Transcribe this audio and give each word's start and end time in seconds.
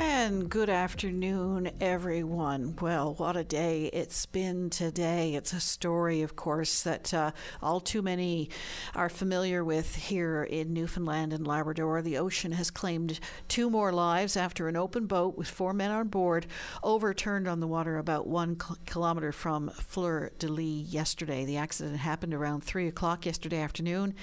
And 0.00 0.48
good 0.48 0.70
afternoon, 0.70 1.72
everyone. 1.80 2.76
Well, 2.80 3.14
what 3.14 3.36
a 3.36 3.42
day 3.42 3.86
it's 3.92 4.26
been 4.26 4.70
today. 4.70 5.34
It's 5.34 5.52
a 5.52 5.58
story, 5.58 6.22
of 6.22 6.36
course, 6.36 6.82
that 6.82 7.12
uh, 7.12 7.32
all 7.60 7.80
too 7.80 8.00
many 8.00 8.48
are 8.94 9.08
familiar 9.08 9.64
with 9.64 9.96
here 9.96 10.44
in 10.44 10.72
Newfoundland 10.72 11.32
and 11.32 11.44
Labrador. 11.44 12.00
The 12.00 12.16
ocean 12.16 12.52
has 12.52 12.70
claimed 12.70 13.18
two 13.48 13.68
more 13.70 13.90
lives 13.90 14.36
after 14.36 14.68
an 14.68 14.76
open 14.76 15.06
boat 15.06 15.36
with 15.36 15.48
four 15.48 15.72
men 15.72 15.90
on 15.90 16.06
board 16.06 16.46
overturned 16.84 17.48
on 17.48 17.58
the 17.58 17.66
water 17.66 17.98
about 17.98 18.28
one 18.28 18.56
kilometre 18.86 19.32
from 19.32 19.68
Fleur 19.70 20.30
de 20.38 20.46
Lis 20.46 20.86
yesterday. 20.86 21.44
The 21.44 21.56
accident 21.56 21.96
happened 21.96 22.34
around 22.34 22.62
3 22.62 22.86
o'clock 22.86 23.26
yesterday 23.26 23.60
afternoon, 23.60 24.14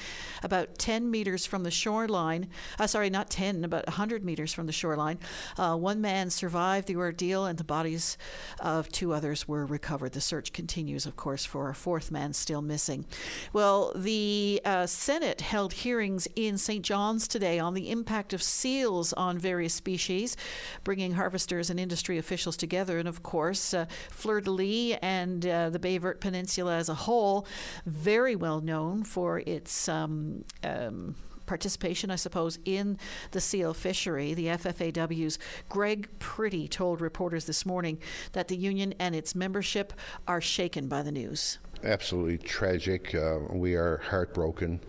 about 0.42 0.78
10 0.78 1.12
metres 1.12 1.46
from 1.46 1.64
the 1.64 1.72
shoreline. 1.72 2.48
Uh, 2.80 2.88
sorry, 2.88 3.10
not 3.10 3.30
10, 3.30 3.66
about 3.66 3.86
100 3.88 4.24
metres 4.24 4.54
from 4.54 4.68
the 4.68 4.72
shoreline. 4.72 5.20
Uh, 5.58 5.65
uh, 5.66 5.76
one 5.76 6.02
man 6.02 6.30
survived 6.30 6.88
the 6.88 6.96
ordeal, 6.96 7.46
and 7.46 7.58
the 7.58 7.64
bodies 7.64 8.18
of 8.60 8.90
two 8.90 9.14
others 9.14 9.48
were 9.48 9.66
recovered. 9.66 10.12
The 10.12 10.22
search 10.22 10.54
continues, 10.54 11.06
of 11.06 11.16
course, 11.16 11.46
for 11.46 11.70
a 11.70 11.76
fourth 11.76 12.12
man 12.12 12.34
still 12.34 12.62
missing. 12.62 13.06
Well, 13.52 13.92
the 13.96 14.62
uh, 14.64 14.86
Senate 14.86 15.42
held 15.42 15.74
hearings 15.74 16.28
in 16.36 16.58
St. 16.58 16.86
John's 16.86 17.28
today 17.28 17.58
on 17.60 17.74
the 17.74 17.90
impact 17.90 18.34
of 18.34 18.44
seals 18.44 19.12
on 19.14 19.38
various 19.40 19.74
species, 19.74 20.38
bringing 20.84 21.14
harvesters 21.14 21.70
and 21.70 21.80
industry 21.80 22.18
officials 22.18 22.58
together. 22.58 23.00
And 23.00 23.08
of 23.08 23.24
course, 23.24 23.74
uh, 23.74 23.86
Fleur 24.12 24.42
de 24.42 24.52
Lis 24.52 24.98
and 25.02 25.46
uh, 25.46 25.70
the 25.70 25.80
Baie 25.80 25.98
Verte 25.98 26.22
Peninsula 26.22 26.76
as 26.76 26.90
a 26.90 26.94
whole, 26.94 27.48
very 27.86 28.36
well 28.36 28.62
known 28.62 29.04
for 29.04 29.40
its. 29.40 29.90
Um, 29.90 30.44
um, 30.64 31.16
participation, 31.46 32.12
I 32.12 32.16
suppose, 32.16 32.60
in 32.66 32.98
the 33.32 33.42
seal 33.42 33.74
fishery. 33.74 34.34
The 34.34 34.48
FFAW's 34.48 35.40
Greg 35.70 36.08
Pretty 36.20 36.68
told 36.68 37.02
reporters 37.02 37.46
this 37.46 37.66
morning 37.66 38.00
that 38.34 38.48
the 38.48 38.58
union 38.58 38.94
and 39.00 39.16
its 39.16 39.36
membership 39.36 39.94
are 40.28 40.42
shaken 40.42 40.88
by 40.88 41.02
the 41.02 41.12
news. 41.12 41.60
Absolutely 41.84 42.38
tragic. 42.38 43.14
Uh, 43.14 43.40
we 43.52 43.76
are 43.76 43.98
heartbroken. 43.98 44.80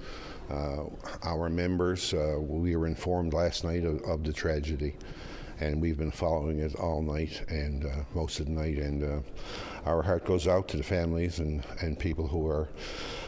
Uh, 0.51 0.85
our 1.25 1.51
members, 1.51 2.15
uh, 2.15 2.37
we 2.39 2.77
were 2.77 2.87
informed 2.87 3.35
last 3.35 3.65
night 3.65 3.85
of, 3.85 4.01
of, 4.03 4.23
the 4.23 4.33
tragedy, 4.33 4.95
and 5.61 5.81
we've 5.81 5.99
been 5.99 6.11
following 6.11 6.59
it 6.59 6.75
all 6.77 7.03
night 7.03 7.43
and 7.49 7.85
uh, 7.85 7.89
most 8.15 8.41
of 8.41 8.47
the 8.47 8.53
night. 8.53 8.79
And 8.79 9.03
uh, 9.03 9.21
our 9.85 10.03
heart 10.03 10.25
goes 10.25 10.47
out 10.47 10.69
to 10.69 10.77
the 10.77 10.83
families 10.83 11.39
and, 11.39 11.65
and 11.81 11.99
people 11.99 12.27
who 12.27 12.47
are 12.49 12.69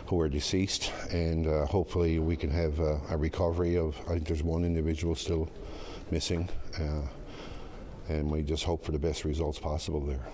who 0.06 0.18
are 0.20 0.28
deceased, 0.28 0.90
and 1.10 1.46
uh, 1.46 1.66
hopefully 1.66 2.18
we 2.18 2.34
can 2.34 2.50
have 2.50 2.80
uh, 2.80 2.96
a 3.10 3.16
recovery 3.16 3.76
of. 3.76 3.94
I 4.06 4.14
think 4.14 4.26
there's 4.26 4.42
one 4.42 4.64
individual 4.64 5.14
still 5.14 5.50
missing, 6.10 6.48
uh, 6.80 7.02
and 8.08 8.30
we 8.30 8.42
just 8.42 8.64
hope 8.64 8.84
for 8.84 8.92
the 8.92 8.98
best 8.98 9.26
results 9.26 9.58
possible 9.58 10.00
there. 10.00 10.26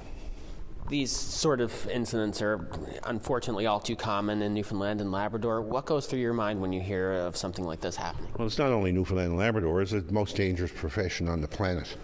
These 0.88 1.12
sort 1.12 1.62
of 1.62 1.88
incidents 1.88 2.42
are 2.42 2.68
unfortunately 3.04 3.66
all 3.66 3.80
too 3.80 3.96
common 3.96 4.42
in 4.42 4.52
Newfoundland 4.52 5.00
and 5.00 5.10
Labrador. 5.10 5.62
What 5.62 5.86
goes 5.86 6.06
through 6.06 6.18
your 6.18 6.34
mind 6.34 6.60
when 6.60 6.74
you 6.74 6.80
hear 6.82 7.12
of 7.12 7.36
something 7.36 7.64
like 7.64 7.80
this 7.80 7.96
happening? 7.96 8.30
Well, 8.36 8.46
it's 8.46 8.58
not 8.58 8.70
only 8.70 8.92
Newfoundland 8.92 9.30
and 9.30 9.38
Labrador, 9.38 9.80
it's 9.80 9.92
the 9.92 10.02
most 10.10 10.36
dangerous 10.36 10.72
profession 10.72 11.26
on 11.26 11.40
the 11.40 11.48
planet 11.48 11.96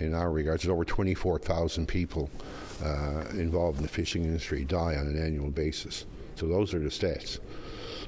in 0.00 0.12
our 0.12 0.30
regards. 0.30 0.62
There's 0.62 0.72
over 0.72 0.84
24,000 0.84 1.86
people 1.88 2.30
uh, 2.84 3.24
involved 3.30 3.78
in 3.78 3.82
the 3.82 3.88
fishing 3.88 4.24
industry 4.24 4.64
die 4.64 4.96
on 4.96 5.06
an 5.06 5.20
annual 5.20 5.50
basis. 5.50 6.04
So 6.34 6.46
those 6.46 6.74
are 6.74 6.78
the 6.78 6.90
stats. 6.90 7.38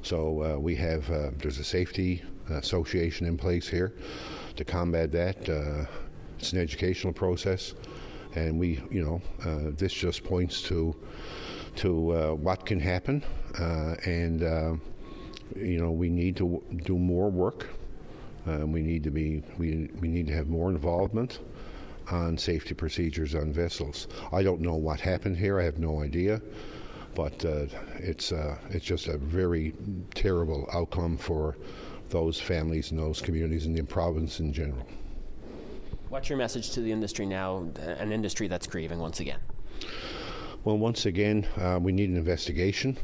So 0.02 0.42
uh, 0.42 0.58
we 0.58 0.76
have 0.76 1.10
uh, 1.10 1.30
there's 1.38 1.58
a 1.58 1.64
safety 1.64 2.22
association 2.50 3.26
in 3.26 3.36
place 3.38 3.68
here 3.68 3.94
to 4.56 4.64
combat 4.64 5.12
that. 5.12 5.48
Uh, 5.48 5.86
it's 6.38 6.52
an 6.52 6.58
educational 6.58 7.12
process, 7.12 7.74
and 8.34 8.58
we 8.58 8.82
you 8.90 9.04
know 9.04 9.22
uh, 9.44 9.70
this 9.76 9.92
just 9.92 10.24
points 10.24 10.62
to 10.62 10.94
to 11.76 12.10
uh, 12.10 12.34
what 12.34 12.66
can 12.66 12.80
happen, 12.80 13.22
and 14.04 14.40
you 15.56 15.80
know 15.80 15.90
we 15.90 16.08
need 16.08 16.36
to 16.36 16.44
w- 16.44 16.82
do 16.84 16.98
more 16.98 17.30
work. 17.30 17.68
we 18.46 18.82
need 18.82 19.04
to 19.04 19.10
be 19.10 19.42
we 19.58 19.90
we 20.00 20.08
need 20.08 20.26
to 20.26 20.34
have 20.34 20.48
more 20.48 20.70
involvement 20.70 21.40
on 22.10 22.36
safety 22.36 22.74
procedures 22.74 23.34
on 23.34 23.52
vessels. 23.52 24.08
I 24.32 24.42
don't 24.42 24.60
know 24.60 24.74
what 24.74 25.00
happened 25.00 25.36
here. 25.36 25.60
I 25.60 25.64
have 25.64 25.78
no 25.78 26.02
idea 26.02 26.40
but 27.14 27.44
uh, 27.44 27.66
it's 27.98 28.32
uh, 28.32 28.56
it's 28.70 28.84
just 28.84 29.08
a 29.08 29.18
very 29.18 29.74
terrible 30.14 30.68
outcome 30.72 31.16
for 31.16 31.56
those 32.10 32.40
families 32.40 32.90
and 32.90 33.00
those 33.00 33.20
communities 33.20 33.66
and 33.66 33.76
the 33.76 33.82
province 33.82 34.40
in 34.40 34.52
general. 34.52 34.86
What's 36.10 36.28
your 36.28 36.38
message 36.38 36.70
to 36.70 36.80
the 36.80 36.90
industry 36.90 37.24
now, 37.24 37.68
an 37.76 38.10
industry 38.10 38.48
that's 38.48 38.66
grieving 38.66 38.98
once 38.98 39.20
again? 39.20 39.38
Well, 40.64 40.76
once 40.76 41.06
again, 41.06 41.46
uh, 41.56 41.78
we 41.80 41.92
need 41.92 42.10
an 42.10 42.16
investigation 42.16 42.98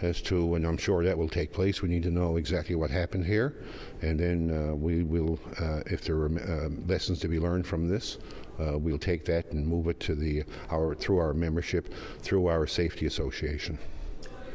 as 0.00 0.22
to, 0.22 0.54
and 0.54 0.64
I'm 0.64 0.76
sure 0.76 1.02
that 1.02 1.18
will 1.18 1.28
take 1.28 1.52
place. 1.52 1.82
We 1.82 1.88
need 1.88 2.04
to 2.04 2.12
know 2.12 2.36
exactly 2.36 2.76
what 2.76 2.88
happened 2.88 3.24
here, 3.26 3.64
and 4.00 4.20
then 4.20 4.50
uh, 4.52 4.76
we 4.76 5.02
will, 5.02 5.40
uh, 5.58 5.80
if 5.86 6.02
there 6.02 6.18
are 6.18 6.26
uh, 6.26 6.68
lessons 6.86 7.18
to 7.20 7.28
be 7.28 7.40
learned 7.40 7.66
from 7.66 7.88
this, 7.88 8.18
uh, 8.60 8.78
we'll 8.78 8.96
take 8.96 9.24
that 9.24 9.50
and 9.50 9.66
move 9.66 9.88
it 9.88 9.98
to 10.00 10.14
the 10.14 10.44
our 10.70 10.94
through 10.94 11.18
our 11.18 11.34
membership, 11.34 11.92
through 12.20 12.46
our 12.46 12.64
safety 12.64 13.06
association. 13.06 13.76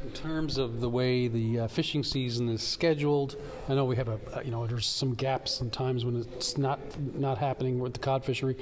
In 0.03 0.11
terms 0.13 0.57
of 0.57 0.81
the 0.81 0.89
way 0.89 1.27
the 1.27 1.59
uh, 1.59 1.67
fishing 1.67 2.03
season 2.03 2.49
is 2.49 2.63
scheduled, 2.63 3.35
I 3.69 3.75
know 3.75 3.85
we 3.85 3.95
have 3.97 4.07
a 4.07 4.19
uh, 4.35 4.41
you 4.41 4.49
know 4.49 4.65
there's 4.65 4.87
some 4.87 5.13
gaps 5.13 5.61
and 5.61 5.71
times 5.71 6.05
when 6.05 6.15
it's 6.15 6.57
not 6.57 6.79
not 7.13 7.37
happening 7.37 7.79
with 7.79 7.93
the 7.93 7.99
cod 7.99 8.25
fishery, 8.25 8.57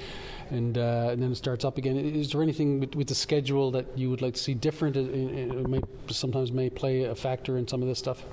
and, 0.50 0.78
uh, 0.78 1.10
and 1.12 1.24
then 1.24 1.32
it 1.32 1.36
starts 1.36 1.64
up 1.64 1.78
again. 1.78 1.96
Is 1.96 2.32
there 2.32 2.44
anything 2.44 2.82
with, 2.82 2.94
with, 2.94 3.08
the 3.08 3.16
schedule 3.16 3.72
that 3.72 3.86
you 3.98 4.10
would 4.10 4.22
like 4.22 4.34
to 4.34 4.40
see 4.40 4.54
different? 4.54 4.98
It, 4.98 5.10
it 5.14 5.70
may, 5.70 5.82
sometimes 6.08 6.52
may 6.52 6.70
play 6.70 7.04
a 7.04 7.16
factor 7.16 7.58
in 7.58 7.68
some 7.68 7.82
of 7.82 7.88
this 7.88 8.00
stuff. 8.00 8.24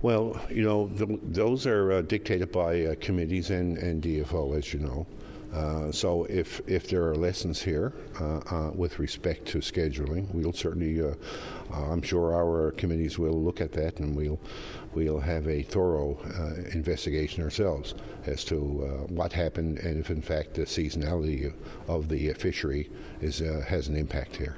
Well, 0.00 0.40
you 0.50 0.62
know, 0.62 0.88
the, 0.94 1.18
those 1.22 1.66
are 1.66 1.92
uh, 1.92 2.02
dictated 2.02 2.52
by 2.52 2.84
uh, 2.84 2.94
committees 3.00 3.50
and, 3.50 3.76
and 3.78 4.02
DFO, 4.02 4.56
as 4.56 4.72
you 4.72 4.80
know. 4.80 5.06
Uh, 5.54 5.92
so 5.92 6.24
if, 6.24 6.60
if 6.66 6.88
there 6.88 7.06
are 7.06 7.14
lessons 7.14 7.62
here 7.62 7.92
uh, 8.20 8.38
uh, 8.50 8.70
with 8.74 8.98
respect 8.98 9.46
to 9.46 9.58
scheduling, 9.58 10.32
we'll 10.34 10.52
certainly, 10.52 11.00
uh, 11.00 11.14
I'm 11.72 12.02
sure 12.02 12.34
our 12.34 12.72
committees 12.72 13.18
will 13.18 13.40
look 13.40 13.60
at 13.60 13.72
that 13.72 14.00
and 14.00 14.16
we'll, 14.16 14.40
we'll 14.94 15.20
have 15.20 15.46
a 15.46 15.62
thorough 15.62 16.18
investigation 16.72 17.42
ourselves 17.42 17.94
as 18.26 18.44
to 18.44 18.56
what 19.08 19.32
happened 19.32 19.78
and 19.78 19.98
if 19.98 20.10
in 20.10 20.22
fact 20.22 20.54
the 20.54 20.62
seasonality 20.62 21.52
of 21.88 22.08
the 22.08 22.32
fishery 22.34 22.90
is, 23.20 23.38
has 23.38 23.88
an 23.88 23.96
impact 23.96 24.36
here. 24.36 24.56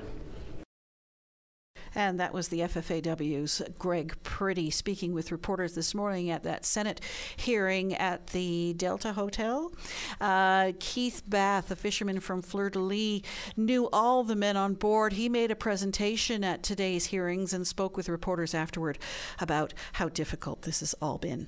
And 1.96 2.20
that 2.20 2.34
was 2.34 2.48
the 2.48 2.60
FFAW's 2.60 3.62
Greg 3.78 4.14
Pretty 4.22 4.68
speaking 4.68 5.14
with 5.14 5.32
reporters 5.32 5.74
this 5.74 5.94
morning 5.94 6.30
at 6.30 6.42
that 6.42 6.66
Senate 6.66 7.00
hearing 7.36 7.94
at 7.94 8.26
the 8.28 8.74
Delta 8.74 9.14
Hotel. 9.14 9.72
Uh, 10.20 10.72
Keith 10.78 11.22
Bath, 11.26 11.70
a 11.70 11.76
fisherman 11.76 12.20
from 12.20 12.42
Fleur 12.42 12.68
de 12.68 12.78
Lis, 12.78 13.22
knew 13.56 13.88
all 13.94 14.24
the 14.24 14.36
men 14.36 14.58
on 14.58 14.74
board. 14.74 15.14
He 15.14 15.30
made 15.30 15.50
a 15.50 15.56
presentation 15.56 16.44
at 16.44 16.62
today's 16.62 17.06
hearings 17.06 17.54
and 17.54 17.66
spoke 17.66 17.96
with 17.96 18.10
reporters 18.10 18.52
afterward 18.54 18.98
about 19.40 19.72
how 19.94 20.10
difficult 20.10 20.62
this 20.62 20.80
has 20.80 20.94
all 21.00 21.16
been. 21.16 21.46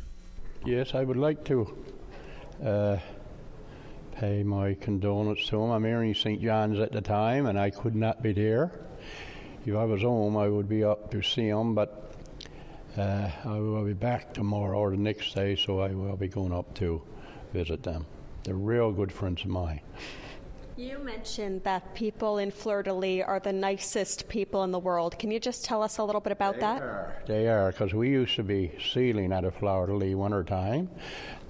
Yes, 0.65 0.95
I 0.95 1.05
would 1.05 1.19
like 1.19 1.45
to. 1.45 1.77
Uh, 2.65 2.97
pay 4.17 4.43
my 4.43 4.75
condolence 4.75 5.47
to 5.47 5.63
him. 5.63 5.71
I'm 5.71 5.85
here 5.85 6.03
in 6.03 6.15
St. 6.15 6.41
John's 6.41 6.81
at 6.81 6.91
the 6.91 7.03
time, 7.03 7.45
and 7.45 7.61
I 7.61 7.69
could 7.69 7.95
not 7.95 8.23
be 8.23 8.33
there 8.33 8.73
if 9.67 9.75
I 9.75 9.85
was 9.85 10.03
home, 10.03 10.37
I 10.37 10.49
would 10.49 10.69
be 10.69 10.85
up 10.85 11.11
to 11.11 11.23
see 11.23 11.51
them, 11.51 11.75
but 11.75 12.13
uh, 12.97 13.31
I 13.45 13.59
will 13.59 13.85
be 13.85 13.93
back 13.93 14.35
tomorrow 14.35 14.79
or 14.79 14.91
the 14.91 14.97
next 14.97 15.35
day, 15.35 15.57
so 15.57 15.81
I 15.81 15.89
will 15.89 16.17
be 16.17 16.29
going 16.29 16.53
up 16.53 16.75
to 16.77 17.03
visit 17.53 17.83
them. 17.83 18.07
They're 18.45 18.55
real 18.55 18.93
good 18.93 19.13
friends 19.13 19.43
of 19.43 19.49
mine. 19.49 19.81
You 20.77 20.99
mentioned 21.01 21.65
that 21.65 21.93
people 21.97 22.39
in 22.39 22.53
Fleur 22.53 22.85
de 22.85 22.95
Lis 22.95 23.25
are 23.27 23.41
the 23.41 23.53
nicest 23.53 24.29
people 24.29 24.63
in 24.63 24.71
the 24.71 24.79
world. 24.79 25.19
Can 25.19 25.33
you 25.33 25.41
just 25.41 25.65
tell 25.65 25.83
us 25.83 25.99
a 25.99 26.05
little 26.05 26.21
bit 26.21 26.31
about 26.31 26.55
they 26.55 26.61
that? 26.61 26.83
Are. 26.83 27.23
They 27.27 27.49
are, 27.49 27.73
because 27.73 27.95
we 27.95 28.11
used 28.11 28.37
to 28.37 28.45
be 28.45 28.71
sealing 28.93 29.33
out 29.33 29.45
of 29.45 29.57
Fleur 29.57 29.87
de 29.87 29.95
Lis 29.95 30.15
winter 30.15 30.45
time. 30.45 30.89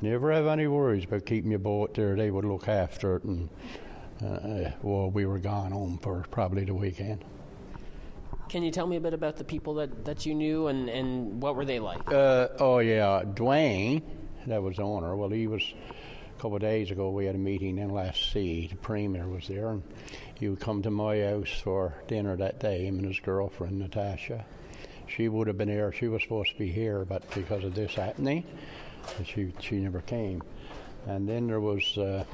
Never 0.01 0.33
have 0.33 0.47
any 0.47 0.67
worries 0.67 1.05
about 1.05 1.27
keeping 1.27 1.51
your 1.51 1.59
boat 1.59 1.93
there. 1.93 2.17
They 2.17 2.31
would 2.31 2.47
look 2.47 2.69
after 2.69 3.17
it, 3.17 3.25
and 3.25 3.51
uh, 4.25 4.71
well, 4.81 5.11
we 5.11 5.27
were 5.27 5.39
gone 5.39 5.73
home 5.73 5.99
for 5.99 6.25
probably 6.31 6.65
the 6.65 6.75
weekend. 6.75 7.23
Can 8.49 8.63
you 8.63 8.71
tell 8.71 8.87
me 8.87 8.97
a 8.97 9.01
bit 9.01 9.13
about 9.13 9.37
the 9.37 9.45
people 9.45 9.75
that, 9.75 10.05
that 10.07 10.25
you 10.25 10.35
knew 10.35 10.69
and, 10.69 10.89
and 10.89 11.43
what 11.43 11.55
were 11.55 11.65
they 11.65 11.81
like? 11.81 12.11
Uh, 12.11 12.49
oh, 12.59 12.79
yeah. 12.79 13.23
Dwayne, 13.25 14.03
that 14.47 14.63
was 14.63 14.77
the 14.77 14.83
owner, 14.83 15.15
well, 15.17 15.29
he 15.29 15.47
was 15.47 15.63
a 16.39 16.41
couple 16.41 16.57
of 16.57 16.63
days 16.63 16.91
ago, 16.91 17.11
we 17.11 17.27
had 17.27 17.35
a 17.35 17.39
meeting 17.39 17.79
in 17.79 17.91
LSC. 17.91 18.71
The 18.71 18.77
Premier 18.77 19.27
was 19.27 19.49
there, 19.49 19.71
and 19.71 19.83
he 20.39 20.49
would 20.49 20.61
come 20.61 20.83
to 20.83 20.91
my 20.91 21.21
house 21.21 21.61
for 21.63 21.95
dinner 22.07 22.37
that 22.37 22.61
day, 22.61 22.87
him 22.87 22.99
and 22.99 23.09
his 23.09 23.21
girlfriend, 23.21 23.79
Natasha. 23.79 24.47
She 25.09 25.29
would 25.29 25.47
have 25.49 25.59
been 25.59 25.69
here. 25.69 25.91
She 25.91 26.07
was 26.07 26.23
supposed 26.23 26.53
to 26.53 26.59
be 26.59 26.71
here, 26.71 27.05
but 27.05 27.29
because 27.35 27.65
of 27.65 27.75
this 27.75 27.95
happening, 27.95 28.45
she, 29.25 29.53
she 29.61 29.77
never 29.77 30.01
came. 30.03 30.43
And 31.07 31.29
then 31.29 31.49
there 31.49 31.61
was, 31.61 31.99
uh, 31.99 32.25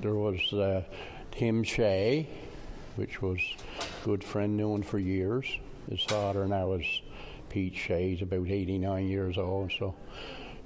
there 0.00 0.14
was 0.14 0.52
uh, 0.52 0.82
Tim 1.30 1.62
Shea, 1.62 2.28
which 2.96 3.22
was 3.22 3.40
a 3.40 4.04
good 4.04 4.22
friend 4.22 4.56
known 4.56 4.82
for 4.82 4.98
years. 4.98 5.46
His 5.90 6.02
father 6.02 6.46
now 6.46 6.72
is 6.72 6.86
Pete 7.48 7.76
Shea. 7.76 8.10
He's 8.10 8.22
about 8.22 8.48
89 8.48 9.08
years 9.08 9.38
old, 9.38 9.72
so 9.78 9.94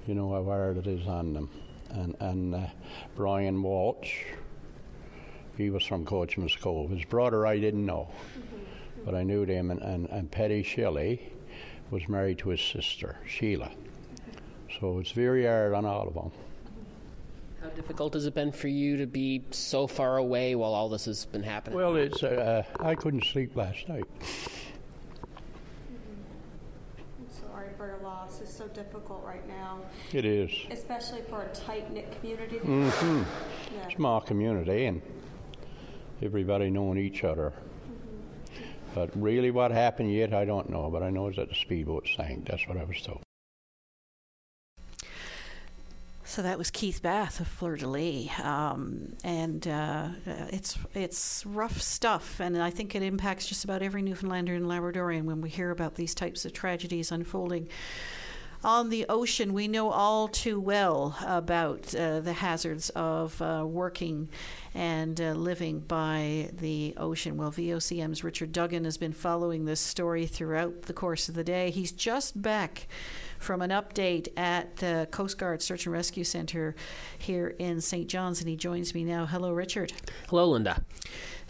you 0.06 0.14
know 0.14 0.32
how 0.32 0.44
hard 0.44 0.78
it 0.78 0.86
is 0.86 1.06
on 1.06 1.32
them 1.32 1.50
and, 1.90 2.16
and 2.20 2.54
uh, 2.54 2.66
Brian 3.16 3.62
Walsh. 3.62 4.24
He 5.56 5.70
was 5.70 5.84
from 5.84 6.04
Coachman's 6.04 6.54
Cove. 6.54 6.90
His 6.90 7.04
brother 7.04 7.46
I 7.46 7.58
didn't 7.58 7.84
know, 7.84 8.08
mm-hmm. 8.38 9.04
but 9.04 9.14
I 9.14 9.22
knew 9.24 9.44
him. 9.44 9.70
And, 9.70 9.80
and, 9.82 10.08
and 10.08 10.30
Petty 10.30 10.62
Shelley 10.62 11.32
was 11.90 12.08
married 12.08 12.38
to 12.38 12.50
his 12.50 12.60
sister, 12.60 13.16
Sheila. 13.26 13.70
So 14.78 14.98
it's 14.98 15.10
very 15.10 15.46
hard 15.46 15.74
on 15.74 15.84
all 15.84 16.06
of 16.06 16.14
them. 16.14 16.30
How 17.62 17.68
difficult 17.70 18.14
has 18.14 18.24
it 18.26 18.34
been 18.34 18.52
for 18.52 18.68
you 18.68 18.96
to 18.98 19.06
be 19.06 19.42
so 19.50 19.88
far 19.88 20.16
away 20.18 20.54
while 20.54 20.74
all 20.74 20.88
this 20.88 21.06
has 21.06 21.26
been 21.26 21.42
happening? 21.42 21.76
Well, 21.76 21.96
it's 21.96 22.22
uh, 22.22 22.62
I 22.78 22.94
couldn't 22.94 23.24
sleep 23.24 23.56
last 23.56 23.88
night. 23.88 24.04
Mm-hmm. 24.20 25.94
I'm 27.18 27.28
sorry 27.28 27.70
for 27.76 27.88
your 27.88 27.98
loss 27.98 28.40
is 28.40 28.48
so 28.48 28.68
difficult 28.68 29.24
right 29.24 29.46
now. 29.48 29.80
It 30.12 30.24
is. 30.24 30.52
Especially 30.70 31.22
for 31.22 31.42
a 31.42 31.48
tight 31.48 31.92
knit 31.92 32.16
community. 32.20 32.58
Mm-hmm. 32.58 33.22
Yeah. 33.74 33.88
Small 33.96 34.20
community 34.20 34.86
and 34.86 35.02
everybody 36.22 36.70
knowing 36.70 36.98
each 36.98 37.24
other. 37.24 37.52
Mm-hmm. 37.52 38.62
But 38.94 39.10
really, 39.20 39.50
what 39.50 39.72
happened 39.72 40.12
yet, 40.12 40.32
I 40.32 40.44
don't 40.44 40.70
know. 40.70 40.90
But 40.90 41.02
I 41.02 41.10
know 41.10 41.26
is 41.26 41.34
that 41.36 41.48
the 41.48 41.56
speedboat 41.56 42.06
sank. 42.16 42.46
That's 42.46 42.68
what 42.68 42.76
I 42.76 42.84
was 42.84 43.00
told. 43.02 43.22
So 46.38 46.42
that 46.42 46.56
was 46.56 46.70
Keith 46.70 47.02
Bath 47.02 47.40
of 47.40 47.48
Fleur 47.48 47.74
de 47.74 47.88
Lis, 47.88 48.28
um, 48.44 49.16
and 49.24 49.66
uh, 49.66 50.10
it's 50.24 50.78
it's 50.94 51.44
rough 51.44 51.82
stuff, 51.82 52.38
and 52.38 52.62
I 52.62 52.70
think 52.70 52.94
it 52.94 53.02
impacts 53.02 53.48
just 53.48 53.64
about 53.64 53.82
every 53.82 54.02
Newfoundlander 54.02 54.54
and 54.54 54.66
Labradorian 54.66 55.24
when 55.24 55.40
we 55.40 55.48
hear 55.48 55.72
about 55.72 55.96
these 55.96 56.14
types 56.14 56.44
of 56.44 56.52
tragedies 56.52 57.10
unfolding 57.10 57.66
on 58.64 58.88
the 58.88 59.06
ocean, 59.08 59.52
we 59.52 59.68
know 59.68 59.90
all 59.90 60.28
too 60.28 60.58
well 60.60 61.16
about 61.24 61.94
uh, 61.94 62.20
the 62.20 62.32
hazards 62.32 62.90
of 62.90 63.40
uh, 63.40 63.64
working 63.66 64.28
and 64.74 65.20
uh, 65.20 65.32
living 65.32 65.80
by 65.80 66.50
the 66.52 66.94
ocean. 66.96 67.36
Well, 67.36 67.52
VOCM's 67.52 68.24
Richard 68.24 68.52
Duggan 68.52 68.84
has 68.84 68.96
been 68.96 69.12
following 69.12 69.64
this 69.64 69.80
story 69.80 70.26
throughout 70.26 70.82
the 70.82 70.92
course 70.92 71.28
of 71.28 71.34
the 71.34 71.44
day. 71.44 71.70
He's 71.70 71.92
just 71.92 72.40
back 72.40 72.88
from 73.38 73.62
an 73.62 73.70
update 73.70 74.28
at 74.36 74.76
the 74.76 75.06
Coast 75.10 75.38
Guard 75.38 75.62
Search 75.62 75.86
and 75.86 75.92
Rescue 75.92 76.24
Center 76.24 76.74
here 77.16 77.54
in 77.58 77.80
St. 77.80 78.08
John's, 78.08 78.40
and 78.40 78.48
he 78.48 78.56
joins 78.56 78.94
me 78.94 79.04
now. 79.04 79.26
Hello, 79.26 79.52
Richard. 79.52 79.92
Hello, 80.28 80.50
Linda. 80.50 80.82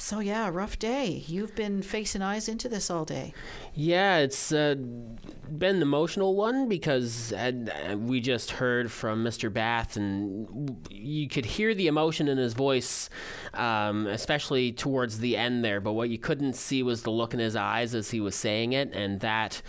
So, 0.00 0.21
yeah, 0.21 0.49
rough 0.49 0.79
day. 0.79 1.25
You've 1.27 1.56
been 1.56 1.83
facing 1.83 2.23
eyes 2.23 2.49
into 2.49 2.69
this 2.69 2.89
all 2.89 3.05
day. 3.05 3.35
Yeah, 3.75 4.19
it's 4.19 4.53
uh, 4.53 4.77
been 4.77 5.77
an 5.77 5.83
emotional 5.83 6.37
one 6.37 6.69
because 6.69 7.33
uh, 7.33 7.97
we 7.99 8.21
just 8.21 8.53
heard 8.53 8.93
from 8.93 9.25
Mr. 9.25 9.53
Bath, 9.53 9.97
and 9.97 10.79
you 10.89 11.29
could 11.29 11.45
hear 11.45 11.75
the 11.75 11.89
emotion 11.89 12.29
in 12.29 12.39
his 12.39 12.55
voice, 12.55 13.11
um, 13.55 14.06
especially 14.06 14.71
towards 14.71 15.19
the 15.19 15.37
end 15.37 15.65
there. 15.65 15.81
But 15.81 15.95
what 15.95 16.11
you 16.11 16.19
couldn't 16.19 16.55
see 16.55 16.85
was 16.85 17.03
the 17.03 17.11
look 17.11 17.35
in 17.35 17.41
his 17.41 17.56
eyes 17.56 17.93
as 17.93 18.12
he 18.12 18.21
was 18.21 18.37
saying 18.37 18.75
it, 18.75 18.93
and 18.93 19.19
that 19.19 19.62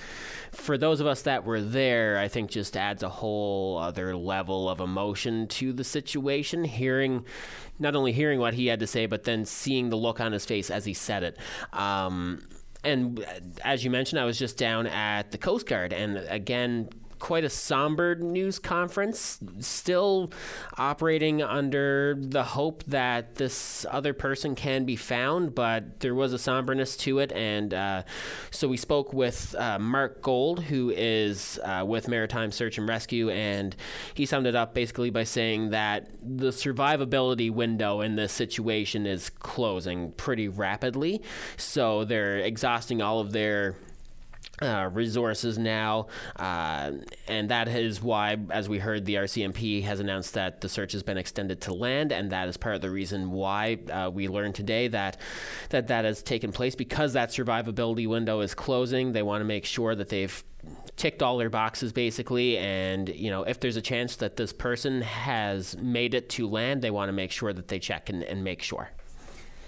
for 0.51 0.77
those 0.77 0.99
of 0.99 1.07
us 1.07 1.23
that 1.23 1.43
were 1.43 1.61
there, 1.61 2.19
I 2.19 2.27
think 2.27 2.51
just 2.51 2.77
adds 2.77 3.01
a 3.01 3.09
whole 3.09 3.79
other 3.79 4.15
level 4.15 4.69
of 4.69 4.79
emotion 4.79 5.47
to 5.47 5.73
the 5.73 5.83
situation. 5.83 6.65
Hearing, 6.65 7.25
not 7.79 7.95
only 7.95 8.11
hearing 8.11 8.39
what 8.39 8.53
he 8.53 8.67
had 8.67 8.79
to 8.81 8.87
say, 8.87 9.05
but 9.05 9.23
then 9.23 9.45
seeing 9.45 9.89
the 9.89 9.95
look 9.95 10.19
on 10.19 10.31
his 10.31 10.45
face 10.45 10.69
as 10.69 10.85
he 10.85 10.93
said 10.93 11.23
it. 11.23 11.37
Um, 11.73 12.47
and 12.83 13.25
as 13.63 13.83
you 13.83 13.89
mentioned, 13.89 14.19
I 14.19 14.25
was 14.25 14.37
just 14.37 14.57
down 14.57 14.87
at 14.87 15.31
the 15.31 15.37
Coast 15.37 15.65
Guard, 15.65 15.91
and 15.91 16.17
again, 16.29 16.89
quite 17.19 17.43
a 17.43 17.49
somber 17.49 18.15
news 18.15 18.59
conference, 18.59 19.39
still 19.59 20.31
operating 20.77 21.41
under 21.41 22.15
the 22.17 22.43
hope 22.43 22.83
that 22.85 23.35
this 23.35 23.85
other 23.89 24.13
person 24.13 24.55
can 24.55 24.85
be 24.85 24.95
found, 24.95 25.53
but 25.53 25.99
there 25.99 26.15
was 26.15 26.33
a 26.33 26.37
somberness 26.37 26.97
to 26.97 27.19
it. 27.19 27.31
And 27.33 27.73
uh, 27.73 28.03
so 28.51 28.67
we 28.67 28.77
spoke 28.77 29.13
with 29.13 29.55
uh, 29.57 29.79
Mark 29.79 30.21
Gold, 30.21 30.63
who 30.63 30.91
is 30.95 31.59
uh, 31.63 31.83
with 31.85 32.07
Maritime 32.07 32.51
Search 32.51 32.77
and 32.77 32.87
Rescue, 32.87 33.29
and 33.29 33.75
he 34.13 34.25
summed 34.25 34.47
it 34.47 34.55
up 34.55 34.73
basically 34.73 35.09
by 35.09 35.23
saying 35.23 35.71
that 35.71 36.09
the 36.21 36.49
survivability 36.49 37.51
window 37.51 38.01
in 38.01 38.15
this 38.15 38.31
situation 38.31 39.05
is 39.05 39.29
closing 39.29 40.11
pretty 40.13 40.47
rapidly. 40.47 41.21
So 41.57 42.05
they're 42.05 42.37
exhausting 42.37 43.01
all 43.01 43.19
of 43.19 43.31
their 43.31 43.75
uh, 44.61 44.89
resources 44.93 45.57
now, 45.57 46.07
uh, 46.35 46.91
and 47.27 47.49
that 47.49 47.67
is 47.67 48.01
why, 48.01 48.37
as 48.49 48.67
we 48.67 48.79
heard, 48.79 49.05
the 49.05 49.15
RCMP 49.15 49.83
has 49.83 49.99
announced 49.99 50.33
that 50.33 50.61
the 50.61 50.69
search 50.69 50.91
has 50.93 51.03
been 51.03 51.17
extended 51.17 51.61
to 51.61 51.73
land, 51.73 52.11
and 52.11 52.31
that 52.31 52.47
is 52.47 52.57
part 52.57 52.75
of 52.75 52.81
the 52.81 52.89
reason 52.89 53.31
why 53.31 53.77
uh, 53.91 54.09
we 54.13 54.27
learned 54.27 54.55
today 54.55 54.87
that 54.87 55.17
that 55.69 55.87
that 55.87 56.05
has 56.05 56.21
taken 56.21 56.51
place 56.51 56.75
because 56.75 57.13
that 57.13 57.29
survivability 57.29 58.07
window 58.07 58.41
is 58.41 58.53
closing. 58.53 59.13
They 59.13 59.23
want 59.23 59.41
to 59.41 59.45
make 59.45 59.65
sure 59.65 59.95
that 59.95 60.09
they've 60.09 60.43
ticked 60.97 61.23
all 61.23 61.37
their 61.37 61.49
boxes 61.49 61.93
basically 61.93 62.57
and 62.57 63.07
you 63.09 63.31
know 63.31 63.43
if 63.43 63.61
there's 63.61 63.77
a 63.77 63.81
chance 63.81 64.17
that 64.17 64.35
this 64.35 64.51
person 64.51 65.01
has 65.01 65.77
made 65.77 66.13
it 66.13 66.27
to 66.27 66.45
land 66.47 66.81
they 66.81 66.91
want 66.91 67.07
to 67.07 67.13
make 67.13 67.31
sure 67.31 67.53
that 67.53 67.69
they 67.69 67.79
check 67.79 68.09
and, 68.09 68.23
and 68.23 68.43
make 68.43 68.61
sure 68.61 68.91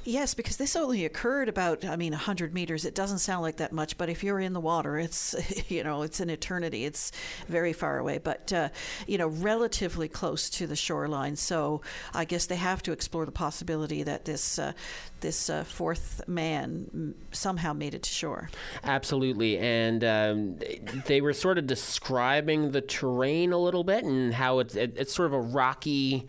Yes, 0.03 0.33
because 0.33 0.57
this 0.57 0.75
only 0.75 1.05
occurred 1.05 1.47
about, 1.47 1.85
I 1.85 1.95
mean, 1.95 2.11
100 2.11 2.53
meters. 2.53 2.85
It 2.85 2.95
doesn't 2.95 3.19
sound 3.19 3.43
like 3.43 3.57
that 3.57 3.71
much, 3.71 3.97
but 3.97 4.09
if 4.09 4.23
you're 4.23 4.39
in 4.39 4.53
the 4.53 4.59
water, 4.59 4.97
it's, 4.97 5.35
you 5.69 5.83
know, 5.83 6.01
it's 6.01 6.19
an 6.19 6.29
eternity. 6.29 6.85
It's 6.85 7.11
very 7.47 7.71
far 7.71 7.99
away, 7.99 8.17
but, 8.17 8.51
uh, 8.51 8.69
you 9.07 9.17
know, 9.17 9.27
relatively 9.27 10.07
close 10.07 10.49
to 10.51 10.65
the 10.65 10.75
shoreline. 10.75 11.35
So 11.35 11.81
I 12.13 12.25
guess 12.25 12.47
they 12.47 12.55
have 12.55 12.81
to 12.83 12.91
explore 12.91 13.25
the 13.25 13.31
possibility 13.31 14.01
that 14.03 14.25
this, 14.25 14.57
uh, 14.57 14.73
this 15.19 15.49
uh, 15.49 15.63
fourth 15.63 16.27
man 16.27 17.13
somehow 17.31 17.73
made 17.73 17.93
it 17.93 18.01
to 18.03 18.09
shore. 18.09 18.49
Absolutely. 18.83 19.59
And 19.59 20.03
um, 20.03 20.59
they 21.05 21.21
were 21.21 21.33
sort 21.33 21.59
of 21.59 21.67
describing 21.67 22.71
the 22.71 22.81
terrain 22.81 23.53
a 23.53 23.57
little 23.57 23.83
bit 23.83 24.03
and 24.03 24.33
how 24.33 24.59
it's, 24.59 24.75
it's 24.75 25.13
sort 25.13 25.27
of 25.27 25.33
a 25.33 25.41
rocky 25.41 26.27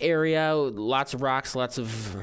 area, 0.00 0.54
lots 0.54 1.14
of 1.14 1.22
rocks, 1.22 1.54
lots 1.54 1.78
of, 1.78 2.16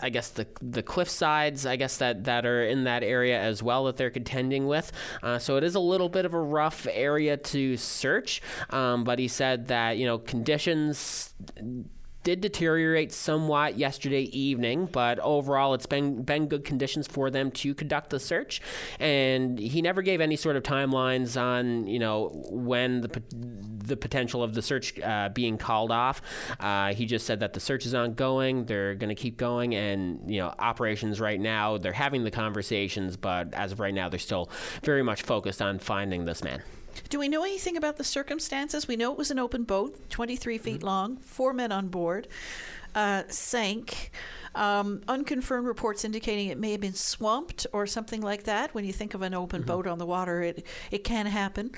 I 0.00 0.10
guess 0.10 0.30
the 0.30 0.46
the 0.60 0.82
cliff 0.82 1.08
sides, 1.08 1.66
I 1.66 1.76
guess 1.76 1.98
that 1.98 2.24
that 2.24 2.46
are 2.46 2.64
in 2.64 2.84
that 2.84 3.02
area 3.02 3.40
as 3.40 3.62
well 3.62 3.84
that 3.84 3.96
they're 3.96 4.10
contending 4.10 4.66
with. 4.66 4.92
Uh, 5.22 5.38
so 5.38 5.56
it 5.56 5.64
is 5.64 5.74
a 5.74 5.80
little 5.80 6.08
bit 6.08 6.24
of 6.24 6.34
a 6.34 6.40
rough 6.40 6.86
area 6.90 7.36
to 7.36 7.76
search. 7.76 8.42
Um, 8.70 9.04
but 9.04 9.18
he 9.18 9.28
said 9.28 9.68
that 9.68 9.96
you 9.96 10.06
know 10.06 10.18
conditions 10.18 11.34
did 12.24 12.40
deteriorate 12.40 13.12
somewhat 13.12 13.78
yesterday 13.78 14.22
evening, 14.22 14.86
but 14.90 15.20
overall 15.20 15.74
it's 15.74 15.86
been 15.86 16.22
been 16.22 16.48
good 16.48 16.64
conditions 16.64 17.06
for 17.06 17.30
them 17.30 17.50
to 17.52 17.74
conduct 17.74 18.10
the 18.10 18.18
search. 18.18 18.60
And 18.98 19.58
he 19.58 19.82
never 19.82 20.02
gave 20.02 20.20
any 20.20 20.34
sort 20.36 20.56
of 20.56 20.62
timelines 20.64 21.40
on 21.40 21.86
you 21.86 22.00
know 22.00 22.30
when 22.50 23.02
the 23.02 23.22
the 23.30 23.96
potential 23.96 24.42
of 24.42 24.54
the 24.54 24.62
search 24.62 24.98
uh, 25.00 25.28
being 25.28 25.58
called 25.58 25.92
off. 25.92 26.22
Uh, 26.58 26.94
he 26.94 27.06
just 27.06 27.26
said 27.26 27.40
that 27.40 27.52
the 27.52 27.60
search 27.60 27.86
is 27.86 27.94
ongoing. 27.94 28.64
They're 28.64 28.94
going 28.94 29.14
to 29.14 29.14
keep 29.14 29.36
going, 29.36 29.74
and 29.74 30.28
you 30.28 30.40
know 30.40 30.52
operations 30.58 31.20
right 31.20 31.40
now 31.40 31.78
they're 31.78 31.92
having 31.92 32.24
the 32.24 32.30
conversations, 32.30 33.16
but 33.16 33.52
as 33.54 33.72
of 33.72 33.80
right 33.80 33.94
now 33.94 34.08
they're 34.08 34.18
still 34.18 34.50
very 34.82 35.02
much 35.02 35.22
focused 35.22 35.60
on 35.60 35.78
finding 35.78 36.24
this 36.24 36.42
man. 36.42 36.62
Do 37.08 37.18
we 37.18 37.28
know 37.28 37.42
anything 37.42 37.76
about 37.76 37.96
the 37.96 38.04
circumstances? 38.04 38.88
We 38.88 38.96
know 38.96 39.12
it 39.12 39.18
was 39.18 39.30
an 39.30 39.38
open 39.38 39.64
boat, 39.64 40.10
23 40.10 40.58
feet 40.58 40.76
mm-hmm. 40.76 40.86
long, 40.86 41.16
four 41.18 41.52
men 41.52 41.72
on 41.72 41.88
board, 41.88 42.28
uh, 42.94 43.24
sank. 43.28 44.10
Um, 44.54 45.02
unconfirmed 45.08 45.66
reports 45.66 46.04
indicating 46.04 46.48
it 46.48 46.58
may 46.58 46.72
have 46.72 46.80
been 46.80 46.94
swamped 46.94 47.66
or 47.72 47.86
something 47.86 48.20
like 48.20 48.44
that. 48.44 48.74
When 48.74 48.84
you 48.84 48.92
think 48.92 49.14
of 49.14 49.22
an 49.22 49.34
open 49.34 49.54
Mm-hmm. 49.54 49.68
boat 49.68 49.86
on 49.86 49.98
the 49.98 50.06
water, 50.06 50.42
it, 50.42 50.66
it 50.90 51.04
can 51.04 51.26
happen. 51.26 51.70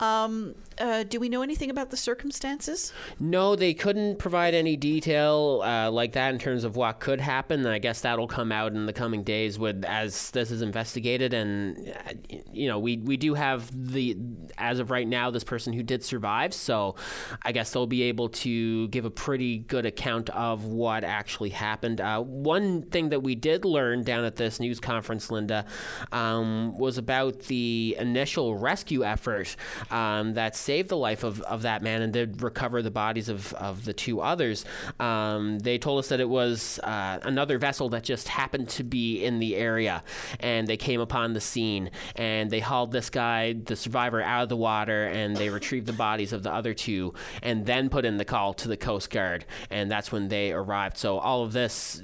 Um, 0.00 0.54
uh, 0.78 1.02
do 1.04 1.18
we 1.20 1.28
know 1.28 1.42
anything 1.42 1.70
about 1.70 1.90
the 1.90 1.96
circumstances? 1.96 2.92
No, 3.18 3.56
they 3.56 3.74
couldn't 3.74 4.18
provide 4.18 4.54
any 4.54 4.76
detail 4.76 5.62
uh, 5.64 5.90
like 5.90 6.12
that 6.12 6.32
in 6.32 6.38
terms 6.38 6.64
of 6.64 6.76
what 6.76 7.00
could 7.00 7.20
happen. 7.20 7.60
And 7.60 7.68
I 7.68 7.78
guess 7.78 8.00
that'll 8.00 8.26
come 8.28 8.50
out 8.52 8.72
in 8.72 8.86
the 8.86 8.92
coming 8.92 9.22
days 9.22 9.58
with 9.58 9.84
as 9.84 10.30
this 10.30 10.50
is 10.50 10.62
investigated. 10.62 11.34
And 11.34 11.90
uh, 11.90 12.12
you 12.52 12.68
know, 12.68 12.78
we 12.78 12.96
we 12.98 13.16
do 13.16 13.34
have 13.34 13.70
the 13.92 14.16
as 14.58 14.78
of 14.78 14.90
right 14.90 15.06
now 15.06 15.30
this 15.30 15.44
person 15.44 15.72
who 15.72 15.82
did 15.82 16.02
survive. 16.04 16.54
So 16.54 16.96
I 17.42 17.52
guess 17.52 17.72
they'll 17.72 17.86
be 17.86 18.02
able 18.04 18.28
to 18.30 18.88
give 18.88 19.04
a 19.04 19.10
pretty 19.10 19.58
good 19.58 19.86
account 19.86 20.30
of 20.30 20.64
what 20.64 21.04
actually 21.04 21.50
happened. 21.50 22.00
Uh, 22.00 22.23
one 22.24 22.82
thing 22.82 23.10
that 23.10 23.22
we 23.22 23.34
did 23.34 23.64
learn 23.64 24.02
down 24.02 24.24
at 24.24 24.36
this 24.36 24.60
news 24.60 24.80
conference, 24.80 25.30
Linda, 25.30 25.64
um, 26.12 26.76
was 26.78 26.98
about 26.98 27.40
the 27.40 27.96
initial 27.98 28.56
rescue 28.56 29.04
effort 29.04 29.56
um, 29.90 30.34
that 30.34 30.56
saved 30.56 30.88
the 30.88 30.96
life 30.96 31.24
of, 31.24 31.40
of 31.42 31.62
that 31.62 31.82
man 31.82 32.02
and 32.02 32.12
did 32.12 32.42
recover 32.42 32.82
the 32.82 32.90
bodies 32.90 33.28
of, 33.28 33.52
of 33.54 33.84
the 33.84 33.92
two 33.92 34.20
others. 34.20 34.64
Um, 35.00 35.58
they 35.58 35.78
told 35.78 35.98
us 35.98 36.08
that 36.08 36.20
it 36.20 36.28
was 36.28 36.78
uh, 36.80 37.18
another 37.22 37.58
vessel 37.58 37.88
that 37.90 38.04
just 38.04 38.28
happened 38.28 38.68
to 38.70 38.84
be 38.84 39.24
in 39.24 39.38
the 39.38 39.56
area 39.56 40.02
and 40.40 40.66
they 40.66 40.76
came 40.76 41.00
upon 41.00 41.32
the 41.32 41.40
scene 41.40 41.90
and 42.16 42.50
they 42.50 42.60
hauled 42.60 42.92
this 42.92 43.10
guy, 43.10 43.52
the 43.52 43.76
survivor, 43.76 44.22
out 44.22 44.44
of 44.44 44.48
the 44.48 44.56
water 44.56 45.04
and 45.06 45.36
they 45.36 45.48
retrieved 45.48 45.86
the 45.86 45.92
bodies 45.92 46.32
of 46.32 46.42
the 46.42 46.52
other 46.52 46.74
two 46.74 47.12
and 47.42 47.66
then 47.66 47.88
put 47.88 48.04
in 48.04 48.16
the 48.16 48.24
call 48.24 48.54
to 48.54 48.68
the 48.68 48.76
Coast 48.76 49.10
Guard 49.10 49.44
and 49.70 49.90
that's 49.90 50.12
when 50.12 50.28
they 50.28 50.52
arrived. 50.52 50.96
So 50.96 51.18
all 51.18 51.42
of 51.42 51.52
this, 51.52 52.00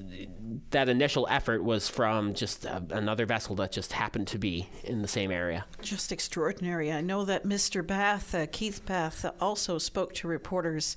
that 0.71 0.89
initial 0.89 1.27
effort 1.31 1.63
was 1.63 1.89
from 1.89 2.35
just 2.35 2.67
uh, 2.67 2.81
another 2.91 3.27
vessel 3.27 3.55
that 3.57 3.73
just 3.73 3.93
happened 3.93 4.27
to 4.29 4.39
be 4.39 4.69
in 4.85 5.03
the 5.03 5.09
same 5.09 5.31
area. 5.31 5.65
Just 5.83 6.13
extraordinary. 6.13 6.93
I 6.93 7.01
know 7.01 7.25
that 7.25 7.45
Mr. 7.45 7.87
Bath, 7.87 8.35
uh, 8.35 8.47
Keith 8.51 8.85
Bath, 8.87 9.27
also 9.41 9.79
spoke 9.79 10.15
to 10.15 10.29
reporters 10.29 10.97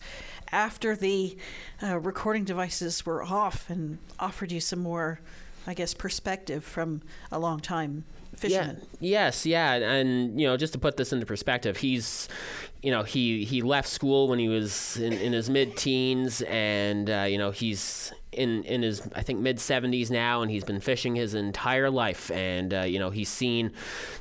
after 0.51 0.95
the 0.95 1.37
uh, 1.81 1.99
recording 1.99 2.43
devices 2.43 3.05
were 3.05 3.23
off 3.23 3.69
and 3.69 3.97
offered 4.19 4.51
you 4.51 4.59
some 4.59 4.79
more, 4.79 5.19
I 5.65 5.73
guess, 5.73 5.93
perspective 5.93 6.63
from 6.63 7.01
a 7.31 7.39
long 7.39 7.59
time 7.59 8.05
fisherman. 8.35 8.81
Yeah. 8.99 9.25
Yes. 9.25 9.45
Yeah. 9.45 9.73
And 9.73 10.39
you 10.39 10.47
know, 10.47 10.57
just 10.57 10.73
to 10.73 10.79
put 10.79 10.97
this 10.97 11.13
into 11.13 11.25
perspective, 11.25 11.77
he's, 11.77 12.27
you 12.81 12.91
know, 12.91 13.03
he 13.03 13.45
he 13.45 13.61
left 13.61 13.87
school 13.87 14.27
when 14.27 14.39
he 14.39 14.49
was 14.49 14.97
in, 14.97 15.13
in 15.13 15.33
his 15.33 15.49
mid 15.49 15.75
teens, 15.77 16.41
and 16.43 17.09
uh, 17.09 17.25
you 17.27 17.37
know, 17.37 17.51
he's 17.51 18.13
in 18.33 18.63
in 18.63 18.81
his 18.81 19.07
I 19.15 19.21
think 19.21 19.39
mid 19.39 19.59
seventies 19.59 20.11
now, 20.11 20.41
and 20.41 20.51
he's 20.51 20.63
been 20.63 20.79
fishing 20.79 21.15
his 21.15 21.33
entire 21.33 21.89
life, 21.89 22.31
and 22.31 22.73
uh, 22.73 22.81
you 22.81 22.99
know, 22.99 23.09
he's 23.09 23.29
seen 23.29 23.71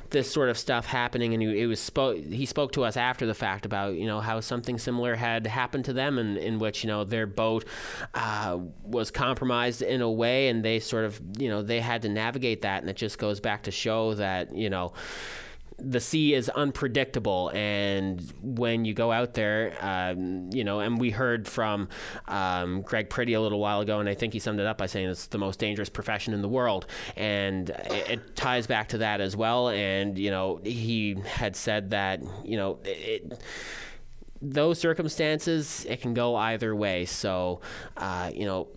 this 0.09 0.31
sort 0.31 0.49
of 0.49 0.57
stuff 0.57 0.85
happening, 0.85 1.33
and 1.33 1.43
he, 1.43 1.61
it 1.61 1.65
was 1.65 1.79
spoke 1.79 2.17
he 2.17 2.45
spoke 2.45 2.71
to 2.73 2.83
us 2.83 2.97
after 2.97 3.25
the 3.25 3.33
fact 3.33 3.65
about 3.65 3.95
you 3.95 4.05
know 4.05 4.19
how 4.19 4.39
something 4.39 4.77
similar 4.77 5.15
had 5.15 5.45
happened 5.47 5.85
to 5.85 5.93
them, 5.93 6.17
and 6.17 6.37
in 6.37 6.59
which 6.59 6.83
you 6.83 6.87
know 6.87 7.03
their 7.03 7.27
boat 7.27 7.65
uh, 8.13 8.57
was 8.83 9.11
compromised 9.11 9.81
in 9.81 10.01
a 10.01 10.11
way, 10.11 10.49
and 10.49 10.63
they 10.63 10.79
sort 10.79 11.05
of 11.05 11.21
you 11.37 11.49
know 11.49 11.61
they 11.61 11.79
had 11.79 12.01
to 12.01 12.09
navigate 12.09 12.61
that, 12.61 12.81
and 12.81 12.89
it 12.89 12.95
just 12.95 13.17
goes 13.17 13.39
back 13.39 13.63
to 13.63 13.71
show 13.71 14.13
that 14.13 14.55
you 14.55 14.69
know 14.69 14.93
the 15.83 15.99
sea 15.99 16.33
is 16.33 16.49
unpredictable, 16.49 17.51
and 17.53 18.33
when 18.41 18.85
you 18.85 18.93
go 18.93 19.11
out 19.11 19.33
there, 19.33 19.75
um, 19.81 20.49
you 20.51 20.63
know, 20.63 20.79
and 20.79 20.99
we 20.99 21.09
heard 21.11 21.47
from 21.47 21.89
um, 22.27 22.81
Greg 22.81 23.09
Pretty 23.09 23.33
a 23.33 23.41
little 23.41 23.59
while 23.59 23.81
ago, 23.81 23.99
and 23.99 24.07
I 24.07 24.13
think 24.13 24.33
he 24.33 24.39
summed 24.39 24.59
it 24.59 24.65
up 24.65 24.77
by 24.77 24.85
saying 24.85 25.09
it's 25.09 25.27
the 25.27 25.37
most 25.37 25.59
dangerous 25.59 25.89
profession 25.89 26.33
in 26.33 26.41
the 26.41 26.49
world, 26.49 26.85
and 27.15 27.69
it, 27.69 28.09
it 28.09 28.35
ties 28.35 28.67
back 28.67 28.89
to 28.89 28.99
that 28.99 29.21
as 29.21 29.35
well. 29.35 29.69
And 29.69 30.17
you 30.17 30.31
know, 30.31 30.61
he 30.63 31.15
had 31.25 31.55
said 31.55 31.91
that 31.91 32.21
you 32.45 32.57
know 32.57 32.79
it 32.83 33.39
those 34.43 34.77
circumstances, 34.77 35.85
it 35.87 36.01
can 36.01 36.13
go 36.13 36.35
either 36.35 36.75
way. 36.75 37.05
So, 37.05 37.61
uh, 37.95 38.29
you 38.33 38.45
know, 38.45 38.67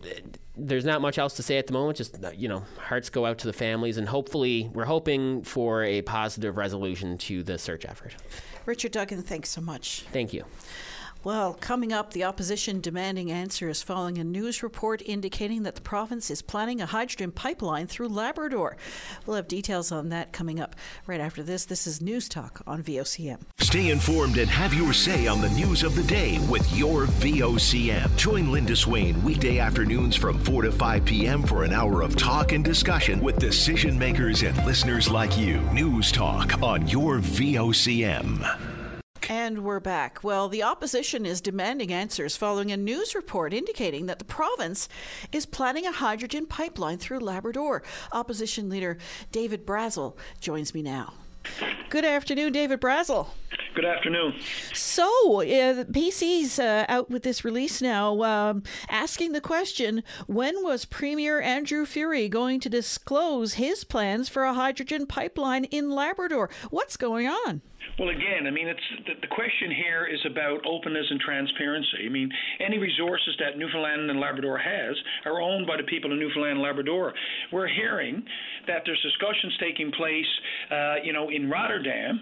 there's 0.56 0.84
not 0.84 1.00
much 1.00 1.18
else 1.18 1.34
to 1.34 1.42
say 1.42 1.58
at 1.58 1.66
the 1.66 1.72
moment. 1.72 1.98
Just, 1.98 2.22
uh, 2.22 2.30
you 2.34 2.48
know, 2.48 2.64
hearts 2.78 3.10
go 3.10 3.26
out 3.26 3.38
to 3.38 3.46
the 3.46 3.52
families, 3.52 3.98
and 3.98 4.08
hopefully, 4.08 4.70
we're 4.72 4.84
hoping 4.84 5.42
for 5.42 5.84
a 5.84 6.02
positive 6.02 6.56
resolution 6.56 7.18
to 7.18 7.42
the 7.42 7.58
search 7.58 7.84
effort. 7.84 8.16
Richard 8.64 8.92
Duggan, 8.92 9.22
thanks 9.22 9.50
so 9.50 9.60
much. 9.60 10.04
Thank 10.12 10.32
you. 10.32 10.44
Well, 11.26 11.54
coming 11.54 11.92
up, 11.92 12.12
the 12.12 12.22
opposition 12.22 12.80
demanding 12.80 13.32
answers 13.32 13.82
following 13.82 14.16
a 14.18 14.22
news 14.22 14.62
report 14.62 15.02
indicating 15.04 15.64
that 15.64 15.74
the 15.74 15.80
province 15.80 16.30
is 16.30 16.40
planning 16.40 16.80
a 16.80 16.86
hydrogen 16.86 17.32
pipeline 17.32 17.88
through 17.88 18.10
Labrador. 18.10 18.76
We'll 19.26 19.34
have 19.34 19.48
details 19.48 19.90
on 19.90 20.10
that 20.10 20.32
coming 20.32 20.60
up 20.60 20.76
right 21.04 21.18
after 21.18 21.42
this. 21.42 21.64
This 21.64 21.84
is 21.84 22.00
News 22.00 22.28
Talk 22.28 22.62
on 22.64 22.80
VOCM. 22.80 23.40
Stay 23.58 23.90
informed 23.90 24.38
and 24.38 24.48
have 24.48 24.72
your 24.72 24.92
say 24.92 25.26
on 25.26 25.40
the 25.40 25.50
news 25.50 25.82
of 25.82 25.96
the 25.96 26.04
day 26.04 26.38
with 26.48 26.72
your 26.72 27.06
VOCM. 27.06 28.16
Join 28.16 28.52
Linda 28.52 28.76
Swain 28.76 29.20
weekday 29.24 29.58
afternoons 29.58 30.14
from 30.14 30.38
4 30.38 30.62
to 30.62 30.70
5 30.70 31.04
p.m. 31.04 31.42
for 31.42 31.64
an 31.64 31.72
hour 31.72 32.02
of 32.02 32.14
talk 32.14 32.52
and 32.52 32.64
discussion 32.64 33.18
with 33.18 33.40
decision 33.40 33.98
makers 33.98 34.44
and 34.44 34.56
listeners 34.64 35.10
like 35.10 35.36
you. 35.36 35.56
News 35.72 36.12
Talk 36.12 36.62
on 36.62 36.86
your 36.86 37.18
VOCM. 37.18 38.75
And 39.28 39.64
we're 39.64 39.80
back. 39.80 40.22
Well, 40.22 40.48
the 40.48 40.62
opposition 40.62 41.26
is 41.26 41.40
demanding 41.40 41.92
answers 41.92 42.36
following 42.36 42.70
a 42.70 42.76
news 42.76 43.12
report 43.12 43.52
indicating 43.52 44.06
that 44.06 44.20
the 44.20 44.24
province 44.24 44.88
is 45.32 45.46
planning 45.46 45.84
a 45.84 45.90
hydrogen 45.90 46.46
pipeline 46.46 46.98
through 46.98 47.18
Labrador. 47.18 47.82
Opposition 48.12 48.68
leader 48.68 48.98
David 49.32 49.66
Brazil 49.66 50.16
joins 50.40 50.74
me 50.74 50.82
now. 50.82 51.14
Good 51.88 52.04
afternoon, 52.04 52.52
David 52.52 52.78
Brazil. 52.78 53.34
Good 53.74 53.84
afternoon. 53.84 54.34
So, 54.72 55.42
uh, 55.42 55.84
PC's 55.84 56.58
uh, 56.58 56.86
out 56.88 57.10
with 57.10 57.22
this 57.22 57.44
release 57.44 57.82
now, 57.82 58.22
um, 58.22 58.62
asking 58.88 59.32
the 59.32 59.40
question 59.40 60.02
when 60.26 60.62
was 60.62 60.84
Premier 60.84 61.40
Andrew 61.40 61.84
Furey 61.84 62.30
going 62.30 62.58
to 62.60 62.68
disclose 62.68 63.54
his 63.54 63.84
plans 63.84 64.28
for 64.28 64.44
a 64.44 64.54
hydrogen 64.54 65.06
pipeline 65.06 65.64
in 65.64 65.90
Labrador? 65.90 66.48
What's 66.70 66.96
going 66.96 67.26
on? 67.26 67.60
Well, 67.98 68.10
again, 68.10 68.46
I 68.46 68.50
mean, 68.50 68.68
it's 68.68 68.80
the, 69.06 69.14
the 69.20 69.26
question 69.26 69.70
here 69.70 70.06
is 70.06 70.20
about 70.30 70.66
openness 70.66 71.06
and 71.10 71.20
transparency. 71.20 72.04
I 72.06 72.08
mean, 72.08 72.30
any 72.60 72.78
resources 72.78 73.34
that 73.38 73.58
Newfoundland 73.58 74.10
and 74.10 74.20
Labrador 74.20 74.58
has 74.58 74.94
are 75.24 75.40
owned 75.40 75.66
by 75.66 75.76
the 75.76 75.84
people 75.84 76.12
of 76.12 76.18
Newfoundland 76.18 76.54
and 76.54 76.62
Labrador. 76.62 77.14
We're 77.52 77.68
hearing 77.68 78.22
that 78.66 78.82
there's 78.84 79.00
discussions 79.02 79.56
taking 79.60 79.90
place, 79.92 80.30
uh, 80.70 80.94
you 81.02 81.12
know, 81.12 81.30
in 81.30 81.48
Rotterdam 81.48 82.20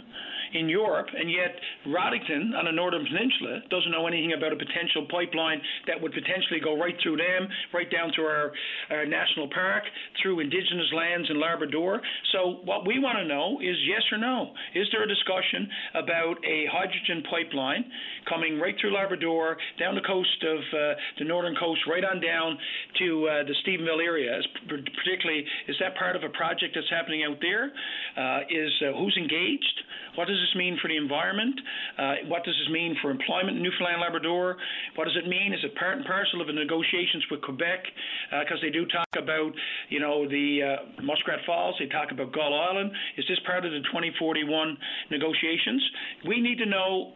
in 0.55 0.69
Europe, 0.69 1.09
and 1.13 1.31
yet 1.31 1.59
Roddickton 1.87 2.55
on 2.55 2.65
the 2.65 2.73
Northern 2.73 3.05
Peninsula 3.05 3.61
doesn't 3.71 3.91
know 3.91 4.07
anything 4.07 4.33
about 4.39 4.53
a 4.53 4.57
potential 4.57 5.07
pipeline 5.11 5.61
that 5.87 6.01
would 6.01 6.15
potentially 6.15 6.63
go 6.63 6.79
right 6.79 6.95
through 7.03 7.19
them, 7.19 7.49
right 7.75 7.91
down 7.91 8.13
to 8.15 8.23
our, 8.23 8.53
our 8.91 9.05
national 9.05 9.51
park, 9.51 9.83
through 10.23 10.41
indigenous 10.41 10.87
lands 10.95 11.29
in 11.29 11.41
Labrador. 11.41 12.01
So 12.33 12.63
what 12.65 12.87
we 12.87 12.99
want 13.03 13.19
to 13.19 13.27
know 13.27 13.59
is 13.61 13.77
yes 13.85 14.03
or 14.13 14.19
no. 14.19 14.55
Is 14.75 14.87
there 14.93 15.03
a 15.03 15.09
discussion 15.09 15.69
about 15.95 16.39
a 16.47 16.67
hydrogen 16.71 17.27
pipeline 17.29 17.85
coming 18.29 18.59
right 18.59 18.75
through 18.81 18.95
Labrador, 18.95 19.57
down 19.79 19.95
the 19.95 20.07
coast 20.07 20.39
of 20.47 20.59
uh, 20.71 20.95
the 21.19 21.25
northern 21.25 21.57
coast, 21.59 21.81
right 21.91 22.05
on 22.05 22.21
down 22.21 22.57
to 22.99 23.27
uh, 23.27 23.43
the 23.43 23.55
Stephenville 23.67 24.03
area? 24.03 24.39
Particularly, 24.71 25.45
is 25.67 25.77
that 25.81 25.97
part 25.97 26.15
of 26.15 26.23
a 26.23 26.31
project 26.31 26.79
that's 26.79 26.91
happening 26.91 27.27
out 27.27 27.39
there? 27.43 27.75
Uh, 28.15 28.41
is 28.47 28.71
uh, 28.87 28.97
who's 28.97 29.17
engaged? 29.19 29.83
What 30.17 30.29
does 30.29 30.39
this 30.39 30.55
mean 30.57 30.79
for 30.81 30.89
the 30.89 30.97
environment? 30.97 31.59
Uh, 31.99 32.15
what 32.29 32.45
does 32.45 32.55
this 32.55 32.73
mean 32.73 32.97
for 33.03 33.11
employment 33.11 33.57
in 33.57 33.63
Newfoundland 33.63 34.01
Labrador? 34.01 34.57
What 34.97 35.05
does 35.07 35.17
it 35.17 35.29
mean? 35.29 35.53
Is 35.53 35.61
it 35.65 35.75
part 35.75 35.97
and 35.97 36.07
parcel 36.07 36.41
of 36.41 36.47
the 36.47 36.53
negotiations 36.53 37.25
with 37.31 37.43
Quebec? 37.43 37.85
Because 38.31 38.59
uh, 38.59 38.63
they 38.63 38.71
do 38.71 38.87
talk 38.87 39.09
about, 39.17 39.53
you 39.89 40.01
know, 40.01 40.29
the 40.29 40.61
uh, 40.63 41.03
Muskrat 41.03 41.41
Falls. 41.47 41.75
They 41.79 41.87
talk 41.87 42.11
about 42.13 42.33
Gull 42.33 42.55
Island. 42.55 42.91
Is 43.17 43.25
this 43.29 43.39
part 43.47 43.65
of 43.65 43.73
the 43.73 43.81
2041 43.91 44.79
negotiations? 45.11 45.83
We 46.27 46.41
need 46.41 46.59
to 46.59 46.67
know, 46.67 47.15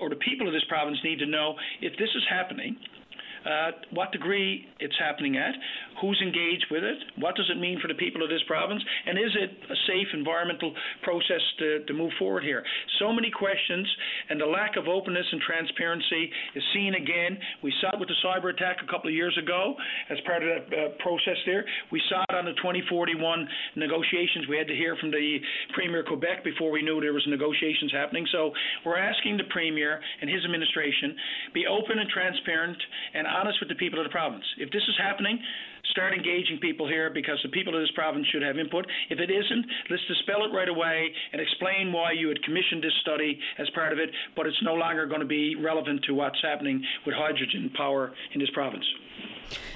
or 0.00 0.08
the 0.08 0.16
people 0.16 0.46
of 0.46 0.52
this 0.52 0.64
province 0.68 0.98
need 1.04 1.18
to 1.20 1.26
know, 1.26 1.54
if 1.80 1.92
this 1.98 2.10
is 2.14 2.22
happening. 2.28 2.76
Uh, 3.44 3.70
what 3.92 4.12
degree 4.12 4.66
it's 4.80 4.96
happening 4.98 5.36
at, 5.36 5.54
who's 6.00 6.20
engaged 6.22 6.66
with 6.70 6.84
it, 6.84 6.98
what 7.16 7.34
does 7.36 7.48
it 7.50 7.58
mean 7.58 7.78
for 7.80 7.88
the 7.88 7.94
people 7.94 8.22
of 8.22 8.28
this 8.28 8.42
province, 8.46 8.82
and 9.06 9.18
is 9.18 9.32
it 9.32 9.50
a 9.70 9.76
safe 9.88 10.08
environmental 10.12 10.74
process 11.02 11.40
to, 11.58 11.84
to 11.86 11.94
move 11.94 12.12
forward 12.18 12.44
here? 12.44 12.62
So 12.98 13.12
many 13.12 13.30
questions, 13.30 13.88
and 14.28 14.40
the 14.40 14.46
lack 14.46 14.76
of 14.76 14.88
openness 14.88 15.26
and 15.32 15.40
transparency 15.40 16.30
is 16.54 16.62
seen 16.74 16.94
again. 16.94 17.38
We 17.62 17.72
saw 17.80 17.96
it 17.96 18.00
with 18.00 18.08
the 18.08 18.18
cyber 18.24 18.52
attack 18.52 18.78
a 18.84 18.90
couple 18.90 19.08
of 19.08 19.14
years 19.14 19.36
ago 19.40 19.74
as 20.10 20.18
part 20.26 20.42
of 20.42 20.48
that 20.48 20.64
uh, 20.68 20.88
process 21.00 21.36
there. 21.46 21.64
We 21.90 22.02
saw 22.08 22.22
it 22.28 22.36
on 22.36 22.44
the 22.44 22.56
2041 22.60 23.16
negotiations. 23.76 24.48
We 24.48 24.56
had 24.56 24.68
to 24.68 24.76
hear 24.76 24.96
from 25.00 25.10
the 25.10 25.38
Premier 25.74 26.00
of 26.00 26.06
Quebec 26.06 26.44
before 26.44 26.70
we 26.70 26.82
knew 26.82 27.00
there 27.00 27.16
was 27.16 27.24
negotiations 27.26 27.92
happening. 27.92 28.26
So 28.32 28.52
we're 28.84 28.98
asking 29.00 29.36
the 29.36 29.48
Premier 29.48 30.00
and 30.20 30.28
his 30.28 30.44
administration 30.44 31.16
be 31.54 31.64
open 31.66 31.98
and 31.98 32.08
transparent 32.10 32.76
and 33.14 33.26
honest 33.30 33.58
with 33.60 33.68
the 33.68 33.74
people 33.74 33.98
of 33.98 34.04
the 34.04 34.10
province. 34.10 34.44
If 34.58 34.70
this 34.70 34.82
is 34.88 34.96
happening, 34.98 35.38
start 35.90 36.14
engaging 36.14 36.58
people 36.60 36.88
here 36.88 37.10
because 37.10 37.38
the 37.42 37.48
people 37.50 37.74
of 37.74 37.80
this 37.80 37.90
province 37.94 38.26
should 38.32 38.42
have 38.42 38.58
input. 38.58 38.86
If 39.08 39.18
it 39.18 39.30
isn't, 39.30 39.66
let's 39.90 40.02
dispel 40.08 40.44
it 40.44 40.54
right 40.54 40.68
away 40.68 41.12
and 41.32 41.40
explain 41.40 41.92
why 41.92 42.12
you 42.12 42.28
had 42.28 42.42
commissioned 42.42 42.82
this 42.82 42.94
study 43.00 43.38
as 43.58 43.68
part 43.70 43.92
of 43.92 43.98
it, 43.98 44.10
but 44.36 44.46
it's 44.46 44.62
no 44.62 44.74
longer 44.74 45.06
going 45.06 45.20
to 45.20 45.26
be 45.26 45.56
relevant 45.56 46.04
to 46.04 46.14
what's 46.14 46.40
happening 46.42 46.82
with 47.06 47.14
hydrogen 47.14 47.70
power 47.76 48.12
in 48.34 48.40
this 48.40 48.50
province. 48.50 48.84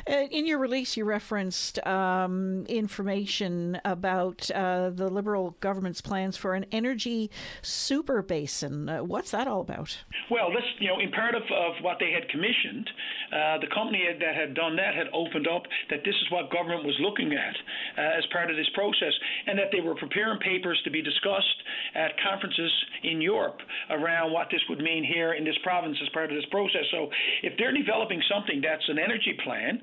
Uh, 0.08 0.26
in 0.30 0.46
your 0.46 0.58
release, 0.58 0.96
you 0.96 1.04
referenced 1.04 1.84
um, 1.86 2.64
information 2.68 3.80
about 3.84 4.50
uh, 4.50 4.90
the 4.90 5.08
Liberal 5.08 5.56
government's 5.60 6.00
plans 6.00 6.36
for 6.36 6.54
an 6.54 6.66
energy 6.70 7.30
super 7.62 8.22
basin. 8.22 8.88
Uh, 8.88 9.02
what's 9.02 9.30
that 9.30 9.48
all 9.48 9.60
about? 9.60 9.98
Well, 10.30 10.50
this, 10.52 10.64
you 10.78 10.88
know, 10.88 11.00
in 11.00 11.10
part 11.10 11.34
of, 11.34 11.42
of 11.42 11.82
what 11.82 11.96
they 11.98 12.12
had 12.12 12.28
commissioned, 12.28 12.88
uh, 13.32 13.58
the 13.58 13.66
company 13.74 14.04
that 14.20 14.34
had 14.34 14.54
done 14.54 14.76
that 14.76 14.94
had 14.94 15.08
opened 15.12 15.48
up 15.48 15.62
that 15.90 16.03
this 16.04 16.14
is 16.14 16.30
what 16.30 16.50
government 16.50 16.84
was 16.84 16.96
looking 17.00 17.32
at 17.32 17.56
uh, 17.98 18.18
as 18.18 18.24
part 18.32 18.50
of 18.50 18.56
this 18.56 18.68
process, 18.74 19.12
and 19.46 19.58
that 19.58 19.68
they 19.72 19.80
were 19.80 19.94
preparing 19.94 20.38
papers 20.40 20.80
to 20.84 20.90
be 20.90 21.02
discussed 21.02 21.58
at 21.94 22.12
conferences 22.22 22.72
in 23.02 23.20
Europe 23.20 23.58
around 23.90 24.32
what 24.32 24.48
this 24.50 24.60
would 24.68 24.80
mean 24.80 25.04
here 25.04 25.34
in 25.34 25.44
this 25.44 25.56
province 25.62 25.96
as 26.02 26.08
part 26.10 26.30
of 26.30 26.36
this 26.36 26.48
process. 26.50 26.84
So, 26.90 27.08
if 27.42 27.54
they're 27.58 27.74
developing 27.74 28.22
something 28.30 28.60
that's 28.60 28.88
an 28.88 28.98
energy 28.98 29.36
plan, 29.44 29.80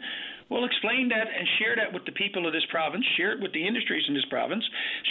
well, 0.52 0.66
explain 0.66 1.08
that 1.16 1.32
and 1.32 1.48
share 1.64 1.80
that 1.80 1.96
with 1.96 2.04
the 2.04 2.12
people 2.12 2.46
of 2.46 2.52
this 2.52 2.68
province. 2.70 3.06
Share 3.16 3.32
it 3.32 3.42
with 3.42 3.54
the 3.54 3.66
industries 3.66 4.04
in 4.10 4.14
this 4.14 4.28
province. 4.30 4.64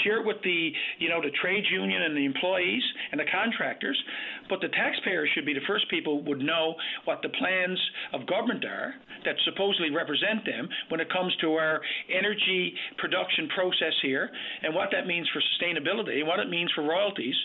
Share 0.04 0.20
it 0.20 0.26
with 0.26 0.36
the, 0.44 0.70
you 0.98 1.08
know, 1.08 1.22
the 1.24 1.32
trade 1.40 1.64
union 1.72 2.02
and 2.02 2.14
the 2.14 2.26
employees 2.28 2.84
and 3.10 3.18
the 3.18 3.24
contractors. 3.32 3.96
But 4.52 4.60
the 4.60 4.68
taxpayers 4.68 5.30
should 5.34 5.46
be 5.46 5.54
the 5.54 5.64
first 5.66 5.88
people 5.88 6.20
who 6.20 6.28
would 6.28 6.44
know 6.44 6.74
what 7.06 7.22
the 7.22 7.30
plans 7.30 7.80
of 8.12 8.26
government 8.28 8.66
are 8.66 8.92
that 9.24 9.36
supposedly 9.44 9.90
represent 9.90 10.44
them 10.44 10.68
when 10.88 11.00
it 11.00 11.10
comes 11.12 11.32
to 11.40 11.54
our 11.54 11.80
energy 12.12 12.74
production 12.98 13.48
process 13.54 13.96
here 14.02 14.28
and 14.62 14.74
what 14.74 14.88
that 14.92 15.06
means 15.06 15.28
for 15.32 15.40
sustainability 15.56 16.20
and 16.20 16.28
what 16.28 16.40
it 16.40 16.48
means 16.48 16.70
for 16.74 16.84
royalties 16.84 17.36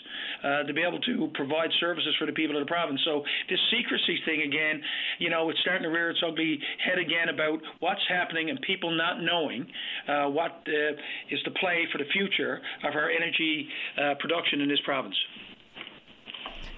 uh, 0.44 0.62
to 0.64 0.72
be 0.72 0.82
able 0.82 1.00
to 1.00 1.30
provide 1.34 1.70
services 1.80 2.14
for 2.18 2.26
the 2.26 2.32
people 2.32 2.56
of 2.56 2.60
the 2.60 2.68
province. 2.68 3.00
So 3.04 3.24
this 3.48 3.60
secrecy 3.72 4.20
thing 4.24 4.42
again, 4.42 4.82
you 5.18 5.30
know, 5.30 5.48
it's 5.48 5.60
starting 5.60 5.84
to 5.84 5.88
rear 5.88 6.10
its 6.10 6.20
ugly 6.26 6.58
head 6.84 6.98
again 6.98 7.32
about 7.32 7.60
what's 7.86 8.02
happening 8.08 8.50
and 8.50 8.60
people 8.62 8.90
not 8.90 9.22
knowing 9.22 9.64
uh, 10.08 10.26
what 10.26 10.50
uh, 10.66 10.92
is 11.30 11.38
the 11.44 11.52
play 11.60 11.86
for 11.92 11.98
the 11.98 12.10
future 12.12 12.60
of 12.82 12.94
our 12.94 13.08
energy 13.10 13.68
uh, 13.96 14.14
production 14.18 14.60
in 14.60 14.68
this 14.68 14.80
province. 14.84 15.14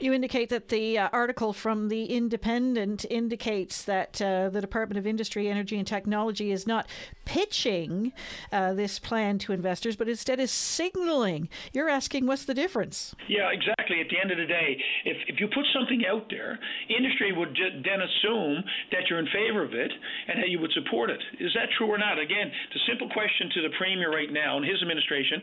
You 0.01 0.13
indicate 0.13 0.49
that 0.51 0.69
the 0.69 0.97
uh, 0.97 1.09
article 1.13 1.53
from 1.53 1.89
The 1.89 2.05
Independent 2.05 3.05
indicates 3.11 3.83
that 3.83 4.23
uh, 4.23 4.49
the 4.49 4.61
Department 4.61 4.97
of 4.97 5.09
Industry, 5.09 5.49
Energy 5.49 5.77
and 5.77 5.87
Technology 5.87 6.53
is 6.53 6.69
not 6.69 6.87
pitching 7.25 8.13
uh, 8.53 8.75
this 8.75 9.01
plan 9.01 9.39
to 9.39 9.53
investors, 9.53 9.97
but 9.97 10.09
instead 10.09 10.39
is 10.39 10.53
signaling. 10.53 11.49
You're 11.73 11.89
asking 11.89 12.27
what's 12.27 12.45
the 12.45 12.55
difference? 12.55 13.17
Yeah, 13.27 13.51
exactly. 13.51 14.01
At 14.01 14.07
the 14.09 14.21
end 14.23 14.31
of 14.31 14.39
the 14.39 14.47
day, 14.47 14.79
if, 15.05 15.17
if 15.27 15.41
you 15.41 15.49
put 15.49 15.67
something 15.75 16.05
out 16.07 16.31
there, 16.31 16.61
industry 16.89 17.33
would 17.33 17.59
then 17.59 18.01
assume 18.01 18.63
that 18.93 19.11
you're 19.11 19.19
in 19.19 19.27
favor 19.35 19.65
of 19.65 19.75
it 19.75 19.91
and 20.29 20.39
that 20.41 20.49
you 20.49 20.61
would 20.61 20.73
support 20.73 21.11
it. 21.11 21.21
Is 21.41 21.51
that 21.55 21.75
true 21.77 21.89
or 21.91 21.99
not? 21.99 22.21
Again, 22.21 22.53
the 22.73 22.81
simple 22.87 23.11
question 23.11 23.51
to 23.55 23.63
the 23.63 23.75
Premier 23.77 24.13
right 24.13 24.33
now 24.33 24.59
and 24.59 24.65
his 24.65 24.81
administration 24.81 25.43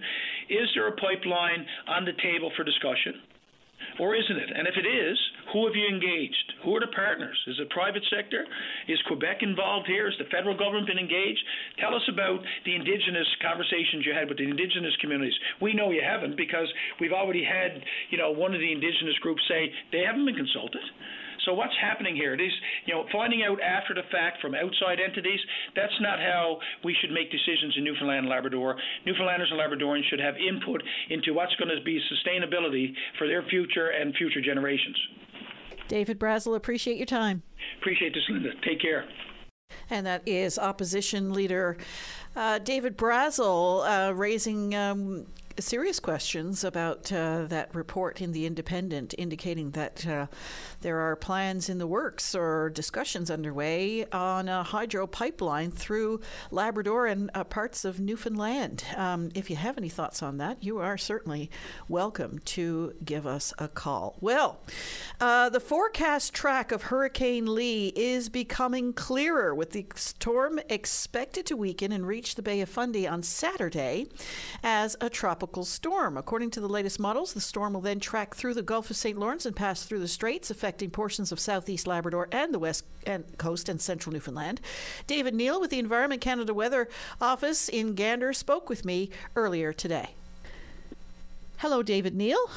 is 0.49 0.69
there 0.75 0.87
a 0.87 0.95
pipeline 0.95 1.65
on 1.87 2.05
the 2.05 2.13
table 2.23 2.51
for 2.55 2.63
discussion? 2.63 3.19
Or 3.99 4.15
isn't 4.15 4.37
it? 4.37 4.49
And 4.53 4.67
if 4.67 4.75
it 4.75 4.87
is, 4.87 5.17
who 5.53 5.65
have 5.65 5.75
you 5.75 5.87
engaged? 5.87 6.53
Who 6.63 6.75
are 6.75 6.79
the 6.79 6.91
partners? 6.91 7.37
Is 7.47 7.59
it 7.59 7.69
private 7.69 8.03
sector? 8.09 8.45
Is 8.87 8.99
Quebec 9.07 9.41
involved 9.41 9.87
here? 9.87 10.09
Has 10.09 10.17
the 10.19 10.29
federal 10.31 10.57
government 10.57 10.87
been 10.87 10.99
engaged? 10.99 11.43
Tell 11.79 11.95
us 11.95 12.03
about 12.11 12.39
the 12.65 12.75
indigenous 12.75 13.27
conversations 13.41 14.05
you 14.05 14.13
had 14.13 14.27
with 14.27 14.37
the 14.37 14.49
indigenous 14.49 14.95
communities. 14.99 15.35
We 15.61 15.73
know 15.73 15.91
you 15.91 16.03
haven't 16.03 16.35
because 16.35 16.67
we've 16.99 17.13
already 17.13 17.43
had, 17.43 17.81
you 18.09 18.17
know, 18.17 18.31
one 18.31 18.53
of 18.53 18.59
the 18.59 18.71
indigenous 18.71 19.15
groups 19.21 19.41
say 19.47 19.71
they 19.91 20.03
haven't 20.03 20.25
been 20.25 20.35
consulted. 20.35 20.83
So 21.45 21.53
what's 21.53 21.75
happening 21.81 22.15
here? 22.15 22.33
It 22.33 22.41
is, 22.41 22.51
you 22.85 22.93
know, 22.93 23.05
finding 23.11 23.43
out 23.43 23.61
after 23.61 23.93
the 23.93 24.03
fact 24.11 24.41
from 24.41 24.55
outside 24.55 24.99
entities. 24.99 25.39
That's 25.75 25.93
not 26.01 26.19
how 26.19 26.57
we 26.83 26.95
should 26.99 27.11
make 27.11 27.31
decisions 27.31 27.75
in 27.77 27.83
Newfoundland 27.83 28.25
and 28.25 28.29
Labrador. 28.29 28.75
Newfoundlanders 29.05 29.51
and 29.51 29.59
Labradorians 29.59 30.09
should 30.09 30.19
have 30.19 30.35
input 30.35 30.81
into 31.09 31.33
what's 31.33 31.55
going 31.55 31.69
to 31.69 31.83
be 31.83 32.01
sustainability 32.11 32.93
for 33.17 33.27
their 33.27 33.43
future 33.43 33.89
and 33.89 34.15
future 34.15 34.41
generations. 34.41 34.97
David 35.87 36.17
Brazil, 36.17 36.55
appreciate 36.55 36.97
your 36.97 37.05
time. 37.05 37.43
Appreciate 37.79 38.13
this, 38.13 38.23
Linda. 38.29 38.49
Take 38.65 38.81
care. 38.81 39.05
And 39.89 40.05
that 40.05 40.27
is 40.27 40.57
opposition 40.57 41.33
leader 41.33 41.77
uh, 42.35 42.59
David 42.59 42.97
Brazil 42.97 43.81
uh, 43.81 44.11
raising 44.11 44.75
um, 44.75 45.25
serious 45.59 45.99
questions 45.99 46.63
about 46.63 47.11
uh, 47.11 47.45
that 47.45 47.73
report 47.73 48.21
in 48.21 48.33
The 48.33 48.45
Independent 48.45 49.15
indicating 49.17 49.71
that 49.71 50.05
uh, 50.05 50.27
there 50.81 50.99
are 50.99 51.15
plans 51.15 51.69
in 51.69 51.77
the 51.77 51.87
works 51.87 52.35
or 52.35 52.69
discussions 52.69 53.31
underway 53.31 54.05
on 54.11 54.49
a 54.49 54.63
hydro 54.63 55.07
pipeline 55.07 55.71
through 55.71 56.19
Labrador 56.51 57.07
and 57.07 57.31
uh, 57.33 57.45
parts 57.45 57.85
of 57.85 57.99
Newfoundland. 57.99 58.83
Um, 58.97 59.29
if 59.33 59.49
you 59.49 59.55
have 59.55 59.77
any 59.77 59.87
thoughts 59.87 60.21
on 60.21 60.37
that, 60.37 60.63
you 60.63 60.79
are 60.79 60.97
certainly 60.97 61.49
welcome 61.87 62.39
to 62.39 62.93
give 63.03 63.25
us 63.25 63.53
a 63.57 63.69
call. 63.69 64.17
Well, 64.19 64.59
uh, 65.21 65.49
the 65.49 65.61
forecast 65.61 66.33
track 66.33 66.73
of 66.73 66.83
Hurricane 66.83 67.53
Lee 67.53 67.93
is 67.95 68.27
becoming 68.27 68.91
clearer 68.91 69.55
with 69.55 69.71
the 69.71 69.85
storm 69.95 70.59
expected 70.69 71.45
to 71.45 71.55
weaken 71.55 71.93
and 71.93 72.05
reach 72.05 72.35
the 72.35 72.41
Bay 72.41 72.59
of 72.59 72.67
Fundy 72.67 73.07
on 73.07 73.23
Saturday 73.23 74.07
as 74.61 74.97
a 74.99 75.09
tropical 75.09 75.44
tropical 75.45 75.63
storm. 75.63 76.17
According 76.17 76.49
to 76.49 76.59
the 76.59 76.67
latest 76.67 76.99
models, 76.99 77.33
the 77.33 77.39
storm 77.39 77.73
will 77.73 77.81
then 77.81 77.99
track 77.99 78.33
through 78.33 78.55
the 78.55 78.63
Gulf 78.63 78.89
of 78.89 78.95
St. 78.95 79.15
Lawrence 79.15 79.45
and 79.45 79.55
pass 79.55 79.83
through 79.83 79.99
the 79.99 80.07
Straits, 80.07 80.49
affecting 80.49 80.89
portions 80.89 81.31
of 81.31 81.39
southeast 81.39 81.85
Labrador 81.85 82.27
and 82.31 82.51
the 82.51 82.57
west 82.57 82.83
coast 83.37 83.69
and 83.69 83.79
central 83.79 84.11
Newfoundland. 84.11 84.59
David 85.05 85.35
Neal 85.35 85.61
with 85.61 85.69
the 85.69 85.77
Environment 85.77 86.19
Canada 86.19 86.51
Weather 86.51 86.89
Office 87.21 87.69
in 87.69 87.93
Gander 87.93 88.33
spoke 88.33 88.69
with 88.69 88.85
me 88.85 89.11
earlier 89.35 89.71
today. 89.71 90.15
Hello, 91.57 91.83
David 91.83 92.15
Neal. 92.15 92.49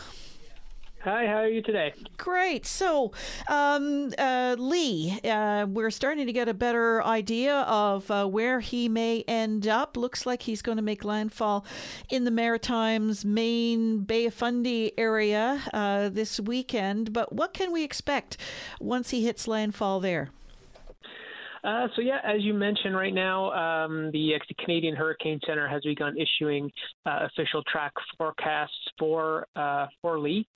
Hi, 1.02 1.26
how 1.26 1.37
are 1.37 1.48
you 1.48 1.62
today? 1.62 1.94
Great. 2.16 2.66
So, 2.66 3.12
um, 3.48 4.12
uh, 4.18 4.56
Lee, 4.58 5.20
uh, 5.22 5.66
we're 5.68 5.92
starting 5.92 6.26
to 6.26 6.32
get 6.32 6.48
a 6.48 6.54
better 6.54 7.04
idea 7.04 7.61
of 7.61 8.11
uh, 8.11 8.26
where 8.26 8.58
he 8.58 8.88
may 8.88 9.22
end 9.28 9.68
up. 9.68 9.96
Looks 9.96 10.26
like 10.26 10.42
he's 10.42 10.61
going 10.61 10.76
to 10.76 10.82
make 10.82 11.04
landfall 11.04 11.64
in 12.11 12.24
the 12.24 12.32
Maritimes, 12.32 13.24
Maine, 13.24 14.00
Bay 14.00 14.26
of 14.26 14.34
Fundy 14.34 14.92
area 14.98 15.62
uh, 15.72 16.08
this 16.08 16.40
weekend. 16.40 17.12
But 17.12 17.32
what 17.32 17.54
can 17.54 17.70
we 17.70 17.84
expect 17.84 18.37
once 18.80 19.11
he 19.11 19.24
hits 19.24 19.46
landfall 19.46 20.00
there? 20.00 20.30
Uh, 21.64 21.88
so 21.94 22.03
yeah, 22.03 22.18
as 22.25 22.42
you 22.42 22.55
mentioned, 22.55 22.94
right 22.94 23.14
now 23.14 23.51
um, 23.53 24.11
the, 24.12 24.35
the, 24.49 24.55
Canadian 24.64 24.94
Hurricane 24.94 25.40
Center 25.47 25.68
has 25.68 25.83
begun 25.83 26.16
issuing 26.16 26.71
uh, 27.07 27.27
official 27.27 27.62
track 27.71 27.92
forecasts 28.16 28.73
for 28.99 29.47
uh, 29.57 29.87
for 30.01 30.18
Lee. 30.18 30.47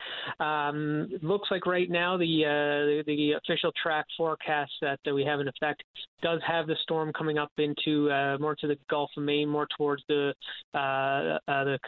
Um, 0.40 1.08
looks 1.22 1.48
like 1.50 1.66
right 1.66 1.90
now 1.90 2.16
the, 2.16 2.44
uh, 2.44 3.04
the, 3.06 3.16
the 3.16 3.32
official 3.32 3.72
track 3.82 4.06
forecast 4.16 4.72
that, 4.80 5.00
that 5.04 5.14
we 5.14 5.24
have 5.24 5.40
in 5.40 5.48
effect 5.48 5.82
does 6.22 6.40
have 6.46 6.66
the 6.66 6.76
storm 6.82 7.12
coming 7.12 7.38
up 7.38 7.52
into 7.58 8.10
uh, 8.10 8.38
more 8.38 8.54
to 8.56 8.66
the 8.66 8.78
Gulf 8.88 9.10
of 9.16 9.22
Maine, 9.22 9.48
more 9.48 9.68
towards 9.76 10.02
the 10.08 10.32
the 10.72 11.78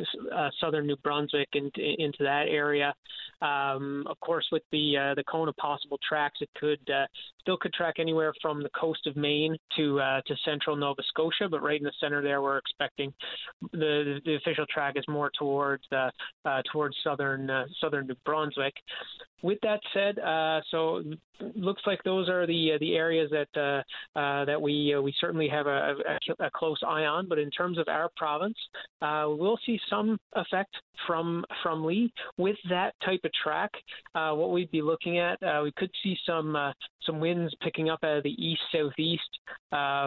southern 0.61 0.87
New 0.87 0.97
Brunswick 0.97 1.49
and 1.55 1.73
into 1.77 2.19
that 2.21 2.47
area. 2.49 2.95
Um, 3.43 4.05
of 4.07 4.19
course, 4.21 4.47
with 4.53 4.63
the 4.73 5.15
the 5.17 5.25
cone 5.25 5.49
of 5.49 5.57
possible 5.57 5.99
tracks, 6.09 6.39
it 6.41 6.51
could 6.59 6.81
still 7.45 7.57
could 7.59 7.73
track 7.75 7.97
anywhere 7.99 8.33
from 8.41 8.63
the 8.63 8.71
coast 8.71 9.07
of 9.07 9.17
Maine 9.17 9.57
to 9.77 10.01
uh, 10.01 10.21
to 10.27 10.35
central 10.45 10.77
Nova 10.77 11.03
Scotia, 11.09 11.49
but 11.51 11.63
right 11.63 11.79
in 11.79 11.85
the 11.85 11.93
center 12.01 12.23
there, 12.23 12.41
we're 12.41 12.59
expecting 12.59 13.13
the 13.73 14.21
the 14.25 14.37
official 14.37 14.65
track 14.73 14.95
is 14.97 15.05
more 15.09 15.31
towards 15.39 15.85
uh, 15.93 16.11
uh, 16.45 16.63
towards 16.73 16.97
southern 17.05 17.51
uh, 17.51 17.65
southern 17.81 18.07
New 18.07 18.17
Brunswick. 18.25 18.75
With 19.45 19.59
that 19.61 19.81
said, 19.93 20.19
uh, 20.21 20.63
so 20.71 21.03
looks 21.55 21.83
like 21.87 22.03
those 22.03 22.29
are 22.29 22.47
the 22.47 22.73
uh, 22.73 22.79
the 22.81 22.95
areas 22.95 23.31
that 23.31 23.49
uh, 23.61 24.19
uh, 24.19 24.45
that 24.45 24.61
we 24.61 24.95
uh, 24.95 25.01
we 25.01 25.15
certainly 25.21 25.49
have 25.49 25.67
a, 25.67 25.95
a, 26.41 26.45
a, 26.47 26.51
close 26.51 26.79
eye 26.87 27.05
on. 27.05 27.29
But 27.29 27.39
in 27.39 27.51
terms 27.51 27.79
of 27.79 27.87
our 27.89 28.11
province, 28.17 28.57
uh, 29.03 29.27
we'll 29.29 29.59
see 29.67 29.79
some 29.91 30.19
effect 30.35 30.75
from 31.07 31.45
from 31.63 31.85
Lee 31.85 32.13
with 32.39 32.57
that 32.71 32.95
type 33.05 33.21
of 33.25 33.31
track. 33.43 33.71
what 34.15 34.51
we'd 34.51 34.71
be 34.71 34.83
looking 34.83 35.19
at, 35.19 35.39
we 35.63 35.73
could 35.77 35.91
see 36.03 36.17
some 36.27 36.57
some 37.05 37.21
winds 37.21 37.55
picking 37.63 37.91
up 37.91 37.99
out 38.03 38.19
of 38.19 38.23
the 38.23 38.43
east 38.43 38.63
southeast 38.73 39.23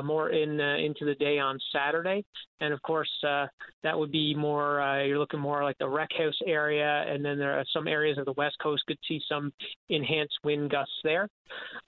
more 0.06 0.30
in 0.30 0.60
into 0.60 1.06
the 1.06 1.16
day 1.16 1.38
on 1.40 1.60
Saturday, 1.72 2.24
and 2.60 2.74
of 2.74 2.82
course 2.82 3.12
that 3.22 3.98
would 3.98 4.12
be 4.12 4.34
more 4.34 5.04
you're 5.06 5.20
looking 5.20 5.40
more 5.40 5.64
like 5.64 5.78
the 5.78 5.88
Wreck 5.88 6.10
House 6.18 6.40
area, 6.46 7.06
and 7.08 7.24
then 7.24 7.38
there 7.38 7.54
are 7.54 7.66
some 7.74 7.88
areas 7.88 8.18
of 8.18 8.26
the 8.26 8.34
west 8.34 8.56
coast 8.62 8.84
could 8.88 8.98
see 9.08 9.22
some 9.30 9.52
enhanced 9.90 10.38
wind 10.44 10.70
gusts 10.70 10.94
there. 11.04 11.30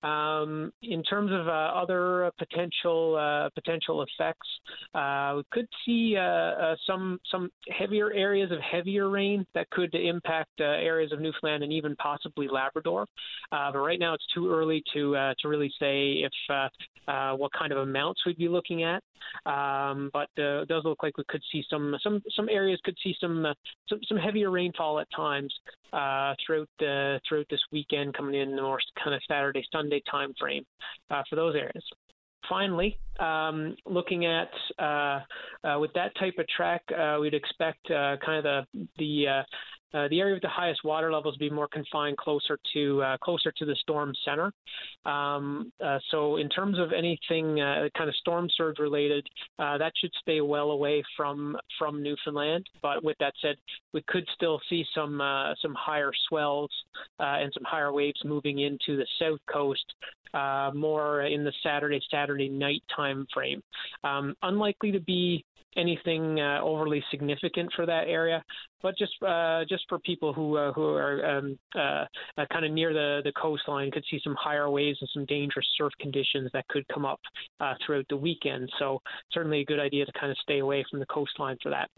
Um, 0.03 0.71
in 0.81 1.03
terms 1.03 1.31
of 1.33 1.47
uh, 1.47 1.51
other 1.51 2.31
potential 2.37 3.15
uh, 3.15 3.49
potential 3.53 4.03
effects, 4.03 4.47
uh, 4.93 5.33
we 5.37 5.43
could 5.51 5.67
see 5.85 6.15
uh, 6.17 6.21
uh, 6.21 6.75
some 6.87 7.19
some 7.29 7.49
heavier 7.67 8.13
areas 8.13 8.51
of 8.51 8.59
heavier 8.59 9.09
rain 9.09 9.45
that 9.53 9.69
could 9.71 9.93
impact 9.93 10.51
uh, 10.61 10.63
areas 10.63 11.11
of 11.11 11.19
Newfoundland 11.19 11.63
and 11.63 11.73
even 11.73 11.95
possibly 11.97 12.47
Labrador. 12.47 13.05
but 13.51 13.77
right 13.77 13.99
now, 13.99 14.13
it's 14.13 14.25
too 14.33 14.51
early 14.51 14.83
to 14.93 15.33
to 15.39 15.47
really 15.47 15.71
say 15.79 16.23
if 16.23 16.69
what 17.37 17.51
kind 17.53 17.71
of 17.71 17.79
amounts 17.79 18.25
we'd 18.25 18.37
be 18.37 18.47
looking 18.47 18.83
at. 18.83 19.03
Um, 19.45 20.09
but 20.13 20.29
it 20.37 20.67
does 20.69 20.83
look 20.85 21.03
like 21.03 21.17
we 21.17 21.23
could 21.27 21.43
see 21.51 21.63
some 21.69 21.95
some 22.01 22.21
some 22.35 22.47
areas 22.49 22.79
could 22.85 22.97
see 23.03 23.15
some 23.19 23.45
some, 23.89 23.99
some 24.07 24.17
heavier 24.17 24.49
rainfall 24.49 24.99
at 24.99 25.07
times 25.13 25.53
throughout 25.91 26.69
throughout 27.29 27.45
this 27.49 27.61
weekend 27.71 28.15
coming 28.15 28.35
in 28.35 28.55
the 28.55 28.61
more 28.61 28.79
kind 29.01 29.15
of 29.15 29.21
Saturday 29.27 29.63
Sunday 29.71 30.01
time 30.11 30.33
frame 30.39 30.65
uh, 31.11 31.21
for 31.29 31.35
those 31.35 31.55
areas. 31.55 31.83
Finally, 32.49 32.97
um, 33.19 33.75
looking 33.85 34.25
at 34.25 34.49
uh, 34.79 35.19
uh, 35.63 35.77
with 35.79 35.91
that 35.93 36.11
type 36.19 36.33
of 36.39 36.47
track, 36.47 36.81
uh, 36.97 37.17
we'd 37.21 37.33
expect 37.33 37.91
uh, 37.91 38.17
kind 38.25 38.45
of 38.45 38.65
the 38.73 38.87
the 38.97 39.43
uh, 39.93 40.07
the 40.09 40.19
area 40.19 40.33
with 40.33 40.41
the 40.41 40.49
highest 40.49 40.83
water 40.83 41.11
levels 41.11 41.37
be 41.37 41.49
more 41.49 41.67
confined 41.67 42.17
closer 42.17 42.59
to 42.73 43.01
uh, 43.01 43.17
closer 43.17 43.51
to 43.51 43.65
the 43.65 43.75
storm 43.81 44.13
center. 44.25 44.51
Um, 45.05 45.71
uh, 45.83 45.99
so 46.11 46.37
in 46.37 46.49
terms 46.49 46.77
of 46.79 46.91
anything 46.93 47.57
kind 47.97 48.09
of 48.09 48.15
storm 48.15 48.49
surge 48.55 48.79
related, 48.79 49.27
that 49.57 49.91
should 49.99 50.11
stay 50.21 50.41
well 50.41 50.71
away 50.71 51.03
from 51.15 51.57
from 51.77 52.03
Newfoundland. 52.03 52.65
But 52.81 53.03
with 53.03 53.17
that 53.19 53.33
said, 53.41 53.55
we 53.93 54.03
could 54.07 54.27
still 54.33 54.59
see 54.69 54.85
some 54.93 55.21
some 55.61 55.75
higher 55.75 56.11
swells 56.27 56.71
and 57.19 57.51
some 57.53 57.63
higher 57.63 57.91
waves 57.91 58.21
moving 58.23 58.59
into 58.59 58.97
the 58.97 59.07
south 59.19 59.39
coast 59.51 59.85
uh, 60.33 60.71
more 60.73 61.23
in 61.23 61.43
the 61.43 61.53
Saturday 61.63 61.99
Saturday 62.11 62.49
night 62.49 62.83
time 62.95 63.27
frame. 63.33 63.63
Um, 64.03 64.35
unlikely 64.43 64.91
to 64.91 64.99
be 64.99 65.43
anything 65.77 66.39
uh, 66.39 66.59
overly 66.61 67.03
significant 67.11 67.71
for 67.75 67.85
that 67.85 68.07
area, 68.07 68.43
but 68.81 68.97
just 68.97 69.13
uh, 69.25 69.63
just 69.67 69.83
for 69.87 69.99
people 69.99 70.33
who 70.33 70.57
uh, 70.57 70.73
who 70.73 70.83
are 70.83 71.25
um, 71.25 71.59
uh, 71.75 72.05
kind 72.51 72.65
of 72.65 72.71
near 72.71 72.93
the 72.93 73.21
the 73.23 73.31
coastline 73.33 73.91
could 73.91 74.05
see 74.09 74.19
some 74.23 74.35
higher 74.39 74.69
waves 74.69 74.97
and 75.01 75.09
some 75.13 75.25
dangerous 75.25 75.67
surf 75.77 75.93
conditions 75.99 76.49
that 76.53 76.67
could 76.67 76.87
come 76.87 77.05
up 77.05 77.19
uh, 77.59 77.73
throughout 77.85 78.05
the 78.09 78.17
weekend. 78.17 78.69
So 78.79 79.01
certainly 79.31 79.61
a 79.61 79.65
good 79.65 79.79
idea 79.79 80.05
to 80.05 80.11
kind 80.13 80.31
of 80.31 80.37
stay 80.41 80.59
away 80.59 80.85
from 80.89 80.99
the 80.99 81.05
coastline 81.05 81.57
for 81.61 81.69
that. 81.69 81.89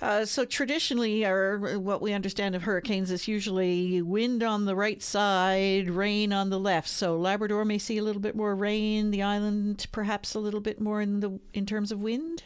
Uh, 0.00 0.24
so 0.24 0.44
traditionally, 0.46 1.24
or 1.24 1.78
what 1.78 2.00
we 2.00 2.12
understand 2.12 2.54
of 2.54 2.62
hurricanes 2.62 3.10
is 3.10 3.28
usually 3.28 4.00
wind 4.00 4.42
on 4.42 4.64
the 4.64 4.74
right 4.74 5.02
side, 5.02 5.90
rain 5.90 6.32
on 6.32 6.48
the 6.48 6.58
left. 6.58 6.88
So 6.88 7.18
Labrador 7.18 7.66
may 7.66 7.76
see 7.78 7.98
a 7.98 8.02
little 8.02 8.22
bit 8.22 8.34
more 8.34 8.54
rain. 8.54 9.10
The 9.10 9.22
island, 9.22 9.86
perhaps 9.92 10.34
a 10.34 10.38
little 10.38 10.60
bit 10.60 10.80
more 10.80 11.02
in 11.02 11.20
the 11.20 11.38
in 11.52 11.66
terms 11.66 11.92
of 11.92 12.02
wind. 12.02 12.44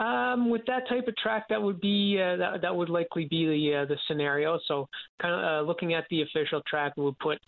Um, 0.00 0.48
with 0.48 0.62
that 0.66 0.88
type 0.88 1.08
of 1.08 1.16
track, 1.16 1.46
that 1.50 1.60
would 1.60 1.80
be 1.80 2.20
uh, 2.20 2.36
that, 2.36 2.62
that 2.62 2.74
would 2.74 2.88
likely 2.88 3.26
be 3.26 3.46
the 3.46 3.82
uh, 3.82 3.84
the 3.84 3.96
scenario. 4.06 4.58
So, 4.66 4.88
kind 5.20 5.34
of 5.34 5.40
uh, 5.40 5.66
looking 5.66 5.94
at 5.94 6.04
the 6.10 6.22
official 6.22 6.62
track, 6.68 6.92
would 6.96 7.18
put 7.18 7.38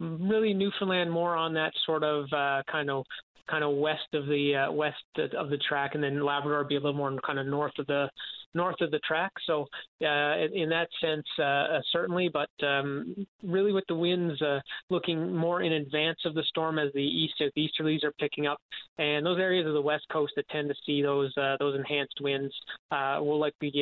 really 0.00 0.52
Newfoundland 0.52 1.10
more 1.10 1.36
on 1.36 1.54
that 1.54 1.72
sort 1.86 2.04
of 2.04 2.24
uh, 2.32 2.62
kind 2.70 2.90
of 2.90 3.04
kind 3.48 3.64
of 3.64 3.76
west 3.76 4.14
of 4.14 4.26
the 4.26 4.54
uh, 4.54 4.72
west 4.72 5.02
of 5.36 5.50
the 5.50 5.58
track, 5.68 5.94
and 5.94 6.02
then 6.02 6.24
Labrador 6.24 6.58
would 6.58 6.68
be 6.68 6.76
a 6.76 6.80
little 6.80 6.94
more 6.94 7.16
kind 7.24 7.38
of 7.38 7.46
north 7.46 7.78
of 7.78 7.86
the 7.86 8.08
north 8.54 8.80
of 8.80 8.90
the 8.90 9.00
track. 9.00 9.32
So 9.46 9.66
uh, 10.02 10.46
in 10.52 10.68
that 10.70 10.88
sense, 11.00 11.26
uh, 11.38 11.42
uh, 11.42 11.80
certainly, 11.92 12.30
but 12.32 12.50
um, 12.66 13.26
really 13.42 13.72
with 13.72 13.84
the 13.88 13.94
winds 13.94 14.40
uh, 14.42 14.60
looking 14.90 15.34
more 15.34 15.62
in 15.62 15.72
advance 15.72 16.18
of 16.24 16.34
the 16.34 16.44
storm 16.44 16.78
as 16.78 16.92
the 16.94 17.00
east 17.00 17.42
easterlies 17.56 18.04
are 18.04 18.12
picking 18.12 18.46
up, 18.46 18.58
and 18.98 19.26
those 19.26 19.38
areas 19.38 19.66
of 19.66 19.74
the 19.74 19.80
west 19.80 20.04
coast 20.12 20.32
that 20.36 20.48
tend 20.48 20.68
to 20.68 20.74
see 20.86 21.02
those 21.02 21.36
uh, 21.36 21.56
those 21.58 21.76
enhanced 21.76 22.18
winds 22.20 22.54
uh, 22.90 23.18
will 23.20 23.38
likely 23.38 23.72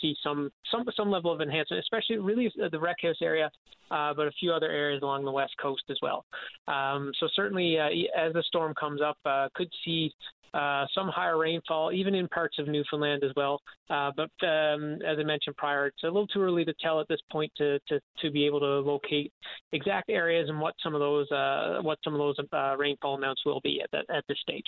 see 0.00 0.14
some 0.22 0.50
some 0.70 0.84
some 0.96 1.10
level 1.10 1.32
of 1.32 1.40
enhancement, 1.40 1.82
especially 1.82 2.18
really 2.18 2.50
the 2.56 2.94
House 3.02 3.16
area. 3.22 3.50
but 3.90 4.26
a 4.26 4.32
few 4.38 4.52
other 4.52 4.70
areas 4.70 5.02
along 5.02 5.24
the 5.24 5.30
west 5.30 5.52
coast 5.60 5.82
as 5.90 5.98
well. 6.02 6.24
Um, 6.68 7.12
so 7.18 7.28
certainly, 7.34 7.78
as 7.78 8.32
the 8.32 8.42
storm 8.46 8.74
comes 8.74 9.00
up, 9.02 9.18
could 9.54 9.70
see 9.84 10.12
uh, 10.54 10.86
some 10.94 11.08
higher 11.08 11.38
rainfall, 11.38 11.92
even 11.92 12.14
in 12.14 12.28
parts 12.28 12.58
of 12.58 12.66
Newfoundland 12.66 13.22
as 13.24 13.30
well. 13.36 13.60
Uh, 13.88 14.10
but 14.16 14.30
um, 14.46 14.98
as 15.06 15.18
I 15.18 15.22
mentioned 15.22 15.56
prior, 15.56 15.86
it's 15.86 16.02
a 16.02 16.06
little 16.06 16.26
too 16.26 16.42
early 16.42 16.64
to 16.64 16.74
tell 16.82 17.00
at 17.00 17.08
this 17.08 17.20
point 17.30 17.52
to, 17.58 17.78
to, 17.88 18.00
to 18.20 18.30
be 18.30 18.46
able 18.46 18.60
to 18.60 18.80
locate 18.80 19.32
exact 19.72 20.10
areas 20.10 20.48
and 20.48 20.60
what 20.60 20.74
some 20.82 20.94
of 20.94 21.00
those 21.00 21.30
uh, 21.30 21.78
what 21.82 21.98
some 22.02 22.14
of 22.14 22.18
those 22.18 22.36
uh, 22.52 22.76
rainfall 22.76 23.14
amounts 23.14 23.44
will 23.44 23.60
be 23.60 23.80
at, 23.82 23.90
the, 23.90 24.14
at 24.14 24.24
this 24.28 24.38
stage. 24.40 24.66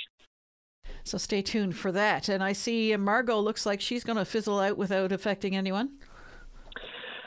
So 1.04 1.18
stay 1.18 1.42
tuned 1.42 1.76
for 1.76 1.92
that. 1.92 2.28
And 2.28 2.42
I 2.42 2.52
see 2.52 2.94
Margot 2.96 3.38
looks 3.38 3.66
like 3.66 3.80
she's 3.80 4.04
going 4.04 4.18
to 4.18 4.24
fizzle 4.24 4.60
out 4.60 4.76
without 4.76 5.12
affecting 5.12 5.56
anyone. 5.56 5.98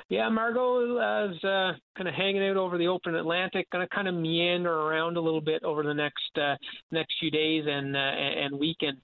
Yeah, 0.08 0.30
Margot 0.30 1.00
uh, 1.00 1.32
is 1.32 1.44
uh, 1.44 1.72
kind 1.98 2.08
of 2.08 2.14
hanging 2.14 2.48
out 2.48 2.58
over 2.58 2.78
the 2.78 2.88
open 2.88 3.16
Atlantic, 3.16 3.68
going 3.72 3.88
to 3.88 3.96
kind 3.96 4.08
of 4.08 4.14
meander 4.14 4.72
around 4.72 5.18
a 5.18 5.22
little 5.22 5.42
bit 5.42 5.64
over 5.64 5.82
the 5.82 5.96
next 5.96 6.38
uh, 6.40 6.56
next 6.92 7.16
few 7.20 7.32
days 7.32 7.64
and 7.68 7.96
uh, 7.96 8.00
and 8.00 8.60
weekend 8.60 8.98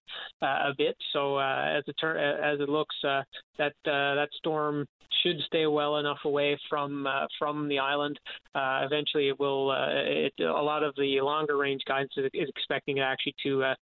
uh, 0.44 0.70
a 0.70 0.74
bit. 0.78 0.96
So 1.12 1.38
uh, 1.38 1.66
as 1.76 1.84
it 1.88 1.96
as 2.06 2.60
it 2.60 2.70
looks, 2.70 2.96
that 3.02 3.74
that 3.84 4.28
storm 4.38 4.86
should 5.24 5.40
stay 5.48 5.66
well 5.66 5.98
enough 5.98 6.20
away 6.24 6.60
from 6.70 7.08
from 7.40 7.68
the 7.68 7.80
island. 7.80 8.20
Eventually, 8.54 9.30
it 9.30 9.40
will. 9.40 9.72
It, 9.72 10.34
a 10.40 10.52
lot 10.52 10.84
of 10.84 10.94
the 10.98 11.20
longer 11.22 11.58
range 11.58 11.82
guidance 11.88 12.14
is 12.16 12.48
expecting 12.48 12.98
it 12.98 13.02
actually 13.02 13.34
to 13.42 13.74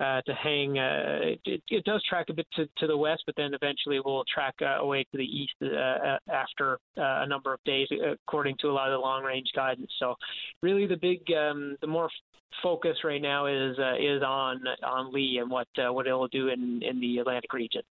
uh, 0.00 0.20
to 0.22 0.34
hang. 0.34 0.78
Uh, 0.78 1.18
it, 1.44 1.62
it, 1.68 1.84
does 1.84 2.02
track 2.08 2.26
a 2.28 2.34
bit 2.34 2.46
to, 2.54 2.66
to 2.78 2.86
the 2.86 2.96
west, 2.96 3.22
but 3.26 3.34
then 3.36 3.54
eventually 3.54 4.00
will 4.00 4.24
track 4.32 4.54
uh, 4.62 4.82
away 4.82 5.04
to 5.12 5.18
the 5.18 5.24
east 5.24 5.54
uh, 5.62 5.66
uh, 5.66 6.18
after 6.30 6.74
uh, 6.98 7.22
a 7.22 7.26
number 7.26 7.52
of 7.52 7.60
days, 7.64 7.88
according 8.12 8.56
to 8.60 8.68
a 8.68 8.72
lot 8.72 8.88
of 8.88 8.92
the 8.92 8.98
long 8.98 9.24
range 9.24 9.48
guidance. 9.54 9.90
So, 9.98 10.14
really, 10.62 10.86
the 10.86 10.96
big, 10.96 11.20
um, 11.36 11.76
the 11.80 11.86
more 11.86 12.08
focus 12.62 12.96
right 13.04 13.20
now 13.20 13.46
is 13.46 13.76
is 14.00 14.22
on 14.22 14.62
on 14.82 15.12
Lee 15.12 15.38
and 15.40 15.50
what 15.50 15.68
what 15.76 16.06
it'll 16.06 16.28
do 16.28 16.48
in 16.48 16.82
in 16.82 17.00
the 17.00 17.18
Atlantic 17.18 17.52
region. 17.52 17.82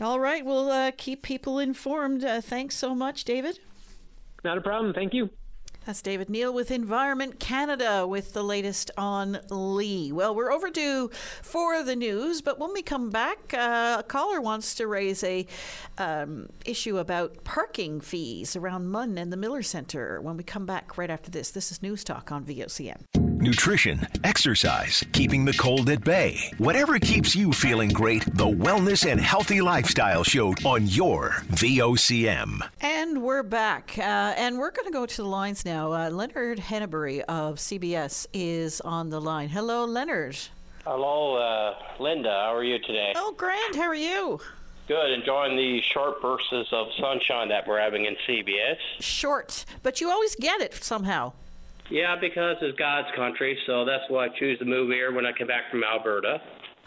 All 0.00 0.18
right, 0.18 0.44
we'll 0.44 0.92
keep 0.92 1.22
people 1.22 1.58
informed. 1.58 2.22
thanks 2.22 2.76
so 2.76 2.94
much, 2.94 3.24
David. 3.24 3.60
Not 4.42 4.58
a 4.58 4.60
problem. 4.60 4.92
Thank 4.92 5.14
you. 5.14 5.30
That's 5.86 6.00
David 6.00 6.30
Neal 6.30 6.52
with 6.52 6.70
Environment 6.70 7.38
Canada 7.38 8.06
with 8.06 8.32
the 8.32 8.42
latest 8.42 8.90
on 8.96 9.38
Lee. 9.50 10.12
Well, 10.12 10.34
we're 10.34 10.50
overdue 10.50 11.10
for 11.42 11.82
the 11.82 11.94
news, 11.94 12.40
but 12.40 12.58
when 12.58 12.72
we 12.72 12.80
come 12.80 13.10
back, 13.10 13.52
uh, 13.52 13.96
a 14.00 14.02
caller 14.02 14.40
wants 14.40 14.74
to 14.76 14.86
raise 14.86 15.22
a 15.22 15.46
um, 15.98 16.48
issue 16.64 16.96
about 16.96 17.44
parking 17.44 18.00
fees 18.00 18.56
around 18.56 18.88
MUN 18.88 19.18
and 19.18 19.30
the 19.30 19.36
Miller 19.36 19.62
Centre. 19.62 20.22
When 20.22 20.38
we 20.38 20.42
come 20.42 20.64
back 20.64 20.96
right 20.96 21.10
after 21.10 21.30
this, 21.30 21.50
this 21.50 21.70
is 21.70 21.82
News 21.82 22.02
Talk 22.02 22.32
on 22.32 22.44
VOCM 22.44 23.23
nutrition, 23.44 24.06
exercise, 24.24 25.04
keeping 25.12 25.44
the 25.44 25.52
cold 25.52 25.90
at 25.90 26.02
bay. 26.02 26.36
Whatever 26.58 26.98
keeps 26.98 27.36
you 27.36 27.52
feeling 27.52 27.90
great, 27.90 28.24
the 28.34 28.46
Wellness 28.46 29.08
and 29.08 29.20
Healthy 29.20 29.60
Lifestyle 29.60 30.24
Show 30.24 30.54
on 30.64 30.86
your 30.88 31.30
VOCM. 31.52 32.66
And 32.80 33.22
we're 33.22 33.42
back. 33.42 33.94
Uh, 33.98 34.02
and 34.36 34.58
we're 34.58 34.70
going 34.70 34.86
to 34.86 34.92
go 34.92 35.06
to 35.06 35.16
the 35.16 35.28
lines 35.28 35.64
now. 35.64 35.92
Uh, 35.92 36.10
Leonard 36.10 36.58
Henneberry 36.58 37.20
of 37.20 37.56
CBS 37.56 38.26
is 38.32 38.80
on 38.80 39.10
the 39.10 39.20
line. 39.20 39.50
Hello, 39.50 39.84
Leonard. 39.84 40.36
Hello, 40.84 41.36
uh, 41.36 41.74
Linda. 42.00 42.30
How 42.30 42.54
are 42.54 42.64
you 42.64 42.78
today? 42.78 43.12
Oh, 43.14 43.34
grand. 43.36 43.76
How 43.76 43.84
are 43.84 43.94
you? 43.94 44.40
Good. 44.88 45.12
Enjoying 45.12 45.56
the 45.56 45.80
short 45.92 46.20
bursts 46.20 46.72
of 46.72 46.86
sunshine 46.98 47.48
that 47.48 47.66
we're 47.66 47.80
having 47.80 48.06
in 48.06 48.16
CBS. 48.26 48.76
Short, 49.00 49.64
but 49.82 50.00
you 50.00 50.10
always 50.10 50.34
get 50.34 50.60
it 50.60 50.74
somehow. 50.74 51.32
Yeah, 51.90 52.16
because 52.18 52.56
it's 52.62 52.78
God's 52.78 53.08
country, 53.14 53.58
so 53.66 53.84
that's 53.84 54.04
why 54.08 54.26
I 54.26 54.28
choose 54.38 54.58
to 54.58 54.64
move 54.64 54.90
here 54.90 55.12
when 55.12 55.26
I 55.26 55.32
come 55.32 55.48
back 55.48 55.70
from 55.70 55.84
Alberta. 55.84 56.40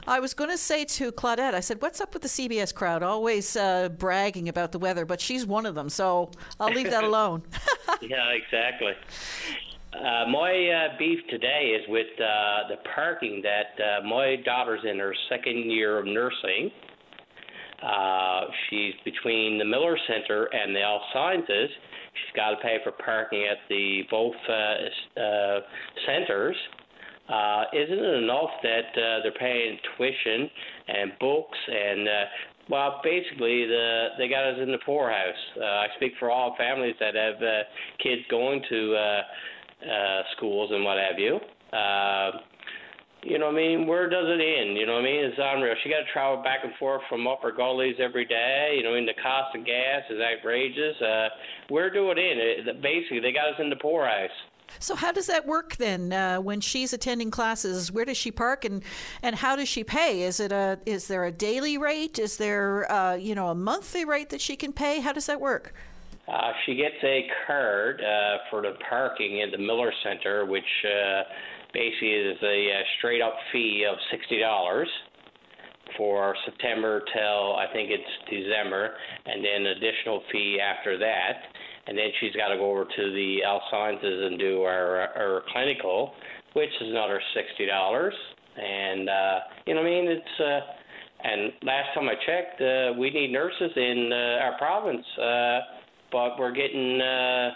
I 0.07 0.19
was 0.19 0.33
going 0.33 0.49
to 0.49 0.57
say 0.57 0.85
to 0.85 1.11
Claudette, 1.11 1.53
I 1.53 1.59
said, 1.59 1.81
"What's 1.81 1.99
up 2.01 2.13
with 2.13 2.23
the 2.23 2.29
CBS 2.29 2.73
crowd? 2.73 3.03
Always 3.03 3.55
uh, 3.55 3.89
bragging 3.89 4.49
about 4.49 4.71
the 4.71 4.79
weather, 4.79 5.05
but 5.05 5.19
she's 5.19 5.45
one 5.45 5.65
of 5.65 5.75
them, 5.75 5.89
so 5.89 6.31
I'll 6.59 6.73
leave 6.73 6.89
that 6.89 7.03
alone." 7.03 7.43
yeah, 8.01 8.29
exactly. 8.29 8.93
Uh, 9.93 10.29
my 10.29 10.51
uh, 10.69 10.97
beef 10.97 11.19
today 11.29 11.77
is 11.79 11.87
with 11.89 12.07
uh, 12.19 12.67
the 12.69 12.77
parking 12.95 13.41
that 13.41 13.83
uh, 13.83 14.03
my 14.05 14.35
daughter's 14.45 14.81
in 14.83 14.99
her 14.99 15.13
second 15.29 15.69
year 15.71 15.99
of 15.99 16.05
nursing. 16.05 16.71
Uh, 17.81 18.45
she's 18.69 18.93
between 19.05 19.57
the 19.57 19.65
Miller 19.65 19.97
Center 20.07 20.45
and 20.45 20.75
the 20.75 20.79
Health 20.79 21.03
Sciences 21.13 21.69
She's 22.25 22.35
got 22.35 22.51
to 22.51 22.57
pay 22.57 22.77
for 22.83 22.91
parking 22.91 23.47
at 23.49 23.57
the 23.69 24.01
both 24.09 24.35
uh, 24.49 25.19
uh, 25.19 25.59
centers. 26.05 26.55
Uh, 27.29 27.63
isn't 27.73 27.99
it 27.99 28.23
enough 28.23 28.51
that 28.63 28.89
uh, 28.95 29.21
they're 29.21 29.39
paying 29.39 29.77
tuition 29.97 30.49
and 30.87 31.11
books 31.19 31.57
and 31.67 32.07
uh, 32.07 32.11
Well, 32.69 32.99
basically, 33.03 33.65
the 33.65 34.07
they 34.17 34.27
got 34.27 34.43
us 34.45 34.59
in 34.61 34.71
the 34.71 34.79
poorhouse. 34.85 35.43
Uh, 35.59 35.63
I 35.63 35.87
speak 35.97 36.13
for 36.19 36.29
all 36.29 36.55
families 36.57 36.95
that 36.99 37.15
have 37.15 37.35
uh, 37.35 37.63
kids 38.01 38.21
going 38.29 38.61
to 38.69 38.95
uh, 38.95 39.21
uh, 39.91 40.21
schools 40.35 40.71
and 40.73 40.83
what 40.83 40.97
have 40.97 41.19
you. 41.19 41.39
Uh, 41.71 42.31
you 43.23 43.37
know 43.39 43.47
what 43.47 43.55
I 43.55 43.57
mean? 43.57 43.87
Where 43.87 44.09
does 44.09 44.25
it 44.27 44.41
end? 44.41 44.77
You 44.77 44.85
know 44.85 44.93
what 44.93 45.01
I 45.01 45.05
mean? 45.05 45.25
It's 45.25 45.37
unreal. 45.39 45.75
She 45.83 45.89
got 45.89 45.99
to 45.99 46.11
travel 46.13 46.43
back 46.43 46.59
and 46.63 46.73
forth 46.75 47.01
from 47.09 47.27
upper 47.27 47.51
gullies 47.51 47.95
every 47.99 48.25
day. 48.25 48.75
You 48.77 48.83
know, 48.83 48.91
I 48.91 48.95
mean, 48.95 49.05
the 49.05 49.21
cost 49.21 49.55
of 49.55 49.65
gas 49.65 50.03
is 50.09 50.19
outrageous. 50.21 51.01
Uh, 51.01 51.29
where 51.69 51.89
do 51.89 52.11
it 52.11 52.17
end? 52.17 52.39
It, 52.39 52.81
basically, 52.81 53.19
they 53.19 53.31
got 53.31 53.49
us 53.49 53.59
in 53.59 53.69
the 53.69 53.75
poorhouse. 53.75 54.29
So 54.79 54.95
how 54.95 55.11
does 55.11 55.27
that 55.27 55.45
work 55.45 55.77
then? 55.77 56.13
Uh, 56.13 56.39
when 56.39 56.61
she's 56.61 56.93
attending 56.93 57.31
classes, 57.31 57.91
where 57.91 58.05
does 58.05 58.17
she 58.17 58.31
park, 58.31 58.65
and 58.65 58.83
and 59.23 59.35
how 59.35 59.55
does 59.55 59.69
she 59.69 59.83
pay? 59.83 60.23
Is 60.23 60.39
it 60.39 60.51
a 60.51 60.77
is 60.85 61.07
there 61.07 61.23
a 61.23 61.31
daily 61.31 61.77
rate? 61.77 62.19
Is 62.19 62.37
there 62.37 62.91
uh, 62.91 63.15
you 63.15 63.33
know 63.33 63.47
a 63.47 63.55
monthly 63.55 64.05
rate 64.05 64.29
that 64.29 64.41
she 64.41 64.55
can 64.55 64.73
pay? 64.73 64.99
How 64.99 65.13
does 65.13 65.25
that 65.27 65.39
work? 65.39 65.73
Uh, 66.27 66.51
she 66.65 66.75
gets 66.75 66.95
a 67.03 67.25
card 67.47 68.01
uh, 68.01 68.37
for 68.49 68.61
the 68.61 68.73
parking 68.89 69.41
at 69.41 69.51
the 69.51 69.57
Miller 69.57 69.93
Center, 70.03 70.45
which 70.45 70.65
uh, 70.83 71.23
basically 71.77 72.17
is 72.17 72.41
a, 72.41 72.57
a 72.73 72.81
straight 72.97 73.21
up 73.21 73.37
fee 73.53 73.85
of 73.85 73.95
sixty 74.09 74.39
dollars 74.39 74.89
for 75.95 76.35
September 76.45 77.01
till 77.13 77.55
I 77.55 77.65
think 77.71 77.91
it's 77.93 78.11
December, 78.29 78.97
and 79.25 79.45
then 79.45 79.71
additional 79.77 80.23
fee 80.31 80.57
after 80.59 80.97
that 80.97 81.45
and 81.87 81.97
then 81.97 82.07
she's 82.19 82.35
got 82.35 82.49
to 82.49 82.57
go 82.57 82.69
over 82.69 82.83
to 82.83 83.11
the 83.13 83.39
Health 83.43 83.63
Sciences 83.71 84.25
and 84.25 84.37
do 84.37 84.63
our 84.63 85.07
our 85.15 85.43
clinical, 85.51 86.13
which 86.53 86.69
is 86.81 86.89
another 86.89 87.21
sixty 87.33 87.65
dollars. 87.65 88.13
And 88.57 89.09
uh, 89.09 89.39
you 89.65 89.73
know, 89.73 89.81
I 89.81 89.83
mean, 89.83 90.07
it's 90.07 90.39
uh, 90.39 90.59
and 91.23 91.53
last 91.63 91.93
time 91.95 92.09
I 92.09 92.15
checked, 92.25 92.61
uh, 92.61 92.99
we 92.99 93.09
need 93.09 93.31
nurses 93.31 93.71
in 93.75 94.09
uh, 94.11 94.43
our 94.43 94.57
province, 94.57 95.05
uh, 95.17 95.59
but 96.11 96.37
we're 96.37 96.53
getting 96.53 97.01
uh, 97.01 97.51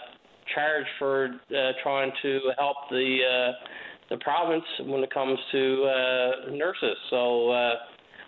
charged 0.54 0.88
for 0.98 1.26
uh, 1.26 1.72
trying 1.82 2.12
to 2.22 2.40
help 2.58 2.76
the 2.90 3.18
uh, 3.22 3.52
the 4.12 4.18
province 4.18 4.68
when 4.84 5.02
it 5.02 5.12
comes 5.12 5.38
to 5.52 5.84
uh, 5.84 6.50
nurses. 6.52 6.96
So. 7.10 7.50
Uh, 7.50 7.74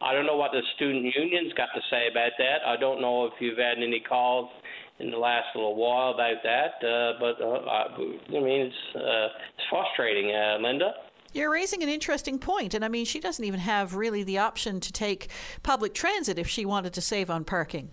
I 0.03 0.12
don't 0.12 0.27
know 0.27 0.37
what 0.37 0.51
the 0.53 0.61
student 0.75 1.14
union's 1.16 1.55
got 1.55 1.68
to 1.75 1.81
say 1.88 2.09
about 2.11 2.33
that. 2.37 2.59
I 2.66 2.77
don't 2.77 3.01
know 3.01 3.25
if 3.25 3.33
you've 3.40 3.57
had 3.57 3.79
any 3.79 4.01
calls 4.01 4.51
in 4.99 5.11
the 5.11 5.16
last 5.16 5.47
little 5.55 5.77
while 5.77 6.12
about 6.12 6.42
that. 6.42 6.87
Uh, 6.87 7.12
but 7.18 7.42
uh, 7.42 7.64
I, 7.64 7.87
I 8.29 8.40
mean, 8.40 8.66
it's 8.66 8.97
uh, 8.97 9.29
it's 9.57 9.66
frustrating, 9.70 10.35
uh, 10.35 10.59
Linda. 10.61 10.92
You're 11.33 11.51
raising 11.51 11.83
an 11.83 11.88
interesting 11.88 12.38
point, 12.38 12.75
and 12.75 12.85
I 12.85 12.88
mean, 12.88 13.05
she 13.05 13.18
doesn't 13.18 13.44
even 13.44 13.61
have 13.61 13.94
really 13.94 14.23
the 14.23 14.38
option 14.38 14.79
to 14.81 14.92
take 14.92 15.31
public 15.62 15.92
transit 15.94 16.38
if 16.38 16.49
she 16.49 16.64
wanted 16.64 16.92
to 16.94 17.01
save 17.01 17.29
on 17.29 17.44
parking. 17.44 17.90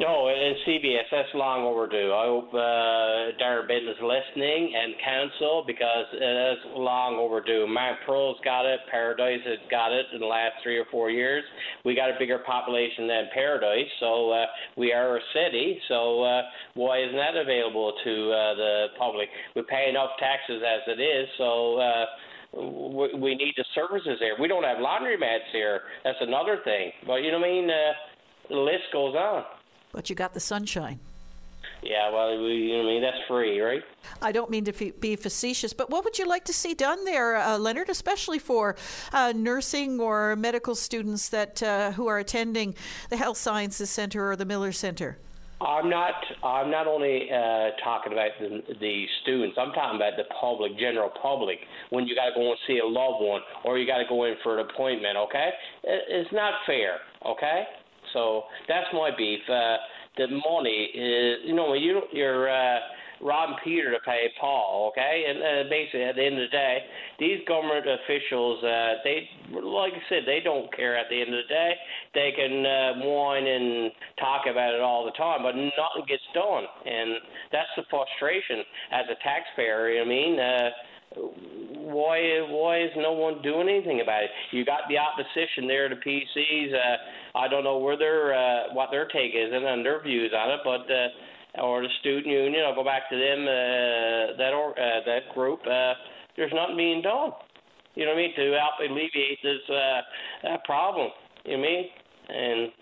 No, 0.00 0.28
and 0.28 0.56
CBS, 0.66 1.04
that's 1.10 1.28
long 1.34 1.64
overdue. 1.64 2.12
I 2.16 2.24
hope 2.24 2.48
uh, 2.54 3.36
Darren 3.36 3.68
is 3.68 3.96
listening 4.00 4.72
and 4.74 4.94
council 5.04 5.64
because 5.66 6.06
it 6.12 6.56
is 6.56 6.58
long 6.74 7.16
overdue. 7.16 7.66
Mount 7.68 7.98
Pearl's 8.06 8.38
got 8.42 8.64
it, 8.64 8.80
Paradise 8.90 9.40
has 9.44 9.58
got 9.70 9.92
it 9.92 10.06
in 10.14 10.20
the 10.20 10.26
last 10.26 10.54
three 10.62 10.78
or 10.78 10.86
four 10.90 11.10
years. 11.10 11.44
We 11.84 11.94
got 11.94 12.08
a 12.08 12.16
bigger 12.18 12.38
population 12.38 13.06
than 13.06 13.28
Paradise, 13.34 13.86
so 14.00 14.30
uh, 14.30 14.46
we 14.78 14.92
are 14.94 15.18
a 15.18 15.20
city. 15.34 15.78
So 15.88 16.22
uh, 16.22 16.42
why 16.74 17.04
isn't 17.04 17.16
that 17.16 17.36
available 17.36 17.92
to 18.02 18.12
uh, 18.32 18.54
the 18.54 18.86
public? 18.98 19.28
We 19.54 19.62
pay 19.68 19.90
enough 19.90 20.10
taxes 20.18 20.62
as 20.66 20.80
it 20.88 21.00
is, 21.00 21.28
so. 21.38 21.78
Uh, 21.78 22.04
we 22.54 23.34
need 23.34 23.54
the 23.56 23.64
services 23.74 24.18
here. 24.20 24.36
We 24.38 24.46
don't 24.46 24.62
have 24.62 24.76
laundromats 24.76 25.48
here. 25.52 25.80
That's 26.04 26.18
another 26.20 26.58
thing. 26.64 26.92
But 27.06 27.24
you 27.24 27.32
know 27.32 27.38
what 27.38 27.46
I 27.46 27.50
mean? 27.50 27.70
Uh, 27.70 27.92
the 28.50 28.56
list 28.56 28.92
goes 28.92 29.14
on. 29.14 29.44
But 29.92 30.10
you 30.10 30.16
got 30.16 30.34
the 30.34 30.40
sunshine. 30.40 31.00
Yeah, 31.82 32.10
well, 32.12 32.40
we, 32.40 32.54
you 32.54 32.76
know, 32.76 32.82
I 32.82 32.92
mean, 32.92 33.02
that's 33.02 33.16
free, 33.26 33.60
right? 33.60 33.82
I 34.20 34.30
don't 34.30 34.50
mean 34.50 34.64
to 34.66 34.92
be 34.92 35.16
facetious, 35.16 35.72
but 35.72 35.90
what 35.90 36.04
would 36.04 36.16
you 36.16 36.26
like 36.26 36.44
to 36.44 36.52
see 36.52 36.74
done 36.74 37.04
there, 37.04 37.36
uh, 37.36 37.58
Leonard, 37.58 37.88
especially 37.88 38.38
for 38.38 38.76
uh, 39.12 39.32
nursing 39.34 39.98
or 39.98 40.36
medical 40.36 40.76
students 40.76 41.28
that 41.30 41.60
uh, 41.62 41.92
who 41.92 42.06
are 42.06 42.18
attending 42.18 42.76
the 43.10 43.16
Health 43.16 43.36
Sciences 43.36 43.90
Center 43.90 44.30
or 44.30 44.36
the 44.36 44.44
Miller 44.44 44.70
Center? 44.70 45.18
I'm 45.60 45.88
not. 45.88 46.14
I'm 46.42 46.70
not 46.70 46.88
only 46.88 47.30
uh, 47.30 47.70
talking 47.84 48.12
about 48.12 48.30
the, 48.40 48.62
the 48.80 49.06
students. 49.22 49.56
I'm 49.60 49.72
talking 49.72 49.96
about 49.96 50.14
the 50.16 50.24
public, 50.40 50.76
general 50.76 51.10
public. 51.22 51.58
When 51.90 52.06
you 52.06 52.16
got 52.16 52.30
to 52.30 52.34
go 52.34 52.50
and 52.50 52.58
see 52.66 52.78
a 52.78 52.86
loved 52.86 53.22
one, 53.22 53.42
or 53.64 53.78
you 53.78 53.86
got 53.86 53.98
to 53.98 54.04
go 54.08 54.24
in 54.24 54.34
for 54.42 54.58
an 54.58 54.68
appointment. 54.68 55.16
Okay, 55.16 55.50
it's 55.84 56.32
not 56.32 56.54
fair. 56.66 56.98
Okay. 57.24 57.64
So 58.12 58.44
that's 58.68 58.88
my 58.92 59.10
beef. 59.16 59.40
Uh, 59.48 59.76
the 60.16 60.28
money 60.28 60.90
is, 60.94 61.38
you 61.46 61.54
know, 61.54 61.74
you 61.74 62.02
you're 62.12 62.50
uh, 62.50 62.78
robbing 63.22 63.56
Peter 63.64 63.90
to 63.92 63.98
pay 64.04 64.26
Paul, 64.40 64.90
okay? 64.92 65.24
And 65.28 65.38
uh, 65.38 65.70
basically, 65.70 66.02
at 66.02 66.16
the 66.16 66.24
end 66.26 66.34
of 66.34 66.50
the 66.50 66.54
day, 66.54 66.78
these 67.18 67.38
government 67.46 67.86
officials, 67.86 68.62
uh, 68.64 68.94
they, 69.04 69.28
like 69.62 69.92
I 69.94 70.02
said, 70.08 70.22
they 70.26 70.40
don't 70.42 70.74
care. 70.74 70.98
At 70.98 71.06
the 71.08 71.20
end 71.20 71.32
of 71.32 71.40
the 71.46 71.54
day, 71.54 71.72
they 72.14 72.32
can 72.36 72.66
uh, 72.66 73.06
whine 73.06 73.46
and 73.46 73.92
talk 74.18 74.44
about 74.50 74.74
it 74.74 74.80
all 74.80 75.04
the 75.04 75.12
time, 75.12 75.42
but 75.42 75.54
nothing 75.54 76.04
gets 76.08 76.26
done, 76.34 76.64
and 76.84 77.16
that's 77.52 77.70
the 77.76 77.84
frustration 77.88 78.66
as 78.90 79.06
a 79.08 79.16
taxpayer. 79.22 79.90
you 79.90 80.04
know 80.04 80.04
I 80.04 80.08
mean. 80.08 80.40
Uh, 80.40 80.70
why 81.16 82.18
why 82.48 82.82
is 82.82 82.90
no 82.96 83.12
one 83.12 83.42
doing 83.42 83.68
anything 83.68 84.00
about 84.00 84.24
it? 84.24 84.30
You 84.50 84.64
got 84.64 84.82
the 84.88 84.98
opposition 84.98 85.66
there, 85.66 85.88
the 85.88 85.96
PCs. 85.96 86.72
Uh, 86.72 87.38
I 87.38 87.48
don't 87.48 87.64
know 87.64 87.78
where 87.78 87.96
their 87.96 88.34
uh, 88.34 88.74
what 88.74 88.90
their 88.90 89.06
take 89.08 89.32
is 89.34 89.50
and 89.52 89.84
their 89.84 90.02
views 90.02 90.32
on 90.36 90.50
it, 90.50 90.60
but 90.64 90.86
uh, 90.92 91.64
or 91.64 91.82
the 91.82 91.88
student 92.00 92.26
union. 92.26 92.64
I'll 92.66 92.74
go 92.74 92.84
back 92.84 93.10
to 93.10 93.16
them. 93.16 93.44
Uh, 93.44 94.36
that 94.38 94.52
or 94.54 94.70
uh, 94.70 95.00
that 95.06 95.34
group. 95.34 95.60
Uh, 95.66 95.94
there's 96.36 96.52
nothing 96.54 96.76
being 96.76 97.02
done. 97.02 97.32
You 97.94 98.06
know 98.06 98.12
what 98.12 98.18
I 98.18 98.22
mean 98.22 98.34
to 98.36 98.56
help 98.56 98.80
alleviate 98.80 99.42
this 99.42 99.60
uh, 99.68 100.56
problem. 100.64 101.08
You 101.44 101.56
know 101.56 101.58
what 101.58 101.68
I 101.68 101.70
mean? 101.70 101.84
And 102.28 102.72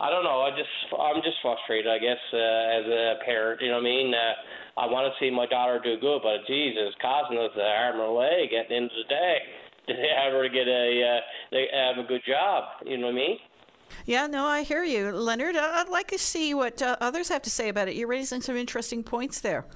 I 0.00 0.10
don't 0.10 0.24
know. 0.24 0.42
I 0.42 0.50
just 0.50 0.70
I'm 0.98 1.22
just 1.22 1.36
frustrated. 1.42 1.90
I 1.90 1.98
guess 1.98 2.22
uh, 2.32 2.80
as 2.80 2.86
a 2.86 3.14
parent. 3.24 3.60
You 3.60 3.68
know 3.68 3.80
what 3.80 3.86
I 3.86 3.90
mean? 3.90 4.14
Uh, 4.14 4.80
I 4.80 4.86
want 4.86 5.12
to 5.12 5.14
see 5.20 5.30
my 5.30 5.46
daughter 5.46 5.80
do 5.82 5.98
good, 6.00 6.20
but 6.22 6.46
Jesus, 6.46 6.94
causing 7.00 7.38
us 7.38 7.50
the 7.54 7.62
arm 7.62 8.00
or 8.00 8.10
leg 8.18 8.52
at 8.52 8.68
the 8.68 8.74
end 8.74 8.86
of 8.86 8.96
the 8.96 9.08
day 9.08 9.36
to 9.88 9.92
have 9.92 10.32
ever 10.32 10.48
get 10.48 10.66
a 10.66 11.18
uh, 11.18 11.20
they 11.50 11.66
have 11.72 12.04
a 12.04 12.08
good 12.08 12.22
job. 12.26 12.64
You 12.86 12.98
know 12.98 13.06
what 13.06 13.12
I 13.12 13.16
mean? 13.16 13.38
Yeah, 14.06 14.26
no, 14.26 14.46
I 14.46 14.62
hear 14.62 14.82
you, 14.82 15.12
Leonard. 15.12 15.56
I'd 15.56 15.88
like 15.88 16.08
to 16.08 16.18
see 16.18 16.54
what 16.54 16.80
uh, 16.80 16.96
others 17.00 17.28
have 17.28 17.42
to 17.42 17.50
say 17.50 17.68
about 17.68 17.88
it. 17.88 17.94
You're 17.94 18.08
raising 18.08 18.40
some 18.40 18.56
interesting 18.56 19.04
points 19.04 19.40
there. 19.40 19.66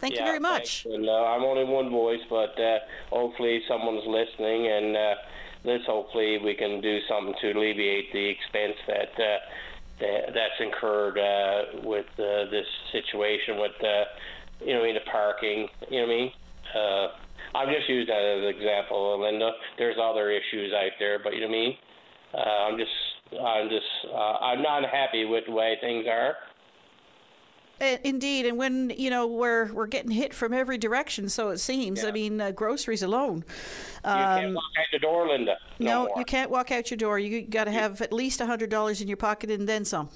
Thank 0.00 0.14
yeah, 0.14 0.22
you 0.22 0.26
very 0.26 0.40
much. 0.40 0.84
And, 0.84 1.08
uh, 1.08 1.12
I'm 1.12 1.44
only 1.44 1.64
one 1.64 1.88
voice, 1.88 2.20
but 2.28 2.58
uh, 2.60 2.78
hopefully 3.10 3.62
someone's 3.68 4.02
listening, 4.04 4.66
and 4.66 4.96
uh, 4.96 5.14
this 5.64 5.82
hopefully 5.86 6.38
we 6.38 6.54
can 6.54 6.80
do 6.80 6.98
something 7.08 7.34
to 7.40 7.52
alleviate 7.52 8.12
the 8.12 8.28
expense 8.28 8.76
that. 8.86 9.12
Uh, 9.18 9.38
that 10.00 10.32
that's 10.34 10.58
incurred 10.58 11.18
uh, 11.18 11.78
with 11.84 12.06
uh, 12.18 12.50
this 12.50 12.66
situation 12.90 13.60
with 13.60 13.72
uh, 13.84 14.04
you 14.64 14.74
know, 14.74 14.84
in 14.84 14.94
the 14.94 15.00
parking. 15.10 15.68
You 15.90 16.00
know 16.00 16.06
what 16.06 16.12
I 16.12 16.16
mean? 16.16 16.32
Uh, 16.74 17.06
I've 17.54 17.68
just 17.68 17.88
used 17.88 18.08
that 18.08 18.22
as 18.22 18.42
an 18.42 18.48
example, 18.48 19.20
Linda. 19.20 19.52
There's 19.78 19.96
other 20.02 20.30
issues 20.30 20.72
out 20.72 20.92
there, 20.98 21.18
but 21.22 21.34
you 21.34 21.40
know 21.40 21.48
what 21.48 21.54
I 21.54 21.60
mean. 21.60 21.76
Uh, 22.34 22.38
I'm 22.38 22.78
just, 22.78 22.90
I'm 23.40 23.68
just, 23.68 24.12
uh, 24.12 24.38
I'm 24.40 24.62
not 24.62 24.84
happy 24.88 25.24
with 25.24 25.44
the 25.46 25.52
way 25.52 25.76
things 25.80 26.06
are. 26.08 26.36
Indeed, 27.80 28.46
and 28.46 28.58
when 28.58 28.90
you 28.90 29.10
know 29.10 29.26
we're 29.26 29.72
we're 29.72 29.88
getting 29.88 30.12
hit 30.12 30.32
from 30.32 30.52
every 30.52 30.78
direction, 30.78 31.28
so 31.28 31.48
it 31.48 31.58
seems. 31.58 32.02
Yeah. 32.02 32.10
I 32.10 32.12
mean, 32.12 32.40
uh, 32.40 32.52
groceries 32.52 33.02
alone. 33.02 33.44
Um, 34.04 34.18
you 34.18 34.24
can't 34.24 34.46
um, 34.46 34.54
walk 34.54 34.64
out 34.78 34.86
the 34.92 34.98
door, 35.00 35.28
Linda. 35.28 35.56
No, 35.80 36.04
no 36.04 36.12
you 36.16 36.24
can't 36.24 36.50
walk 36.50 36.70
out 36.70 36.90
your 36.90 36.98
door. 36.98 37.18
You 37.18 37.42
got 37.42 37.64
to 37.64 37.72
have 37.72 38.00
at 38.00 38.12
least 38.12 38.40
a 38.40 38.46
hundred 38.46 38.70
dollars 38.70 39.00
in 39.00 39.08
your 39.08 39.16
pocket 39.16 39.50
and 39.50 39.68
then 39.68 39.84
some. 39.84 40.10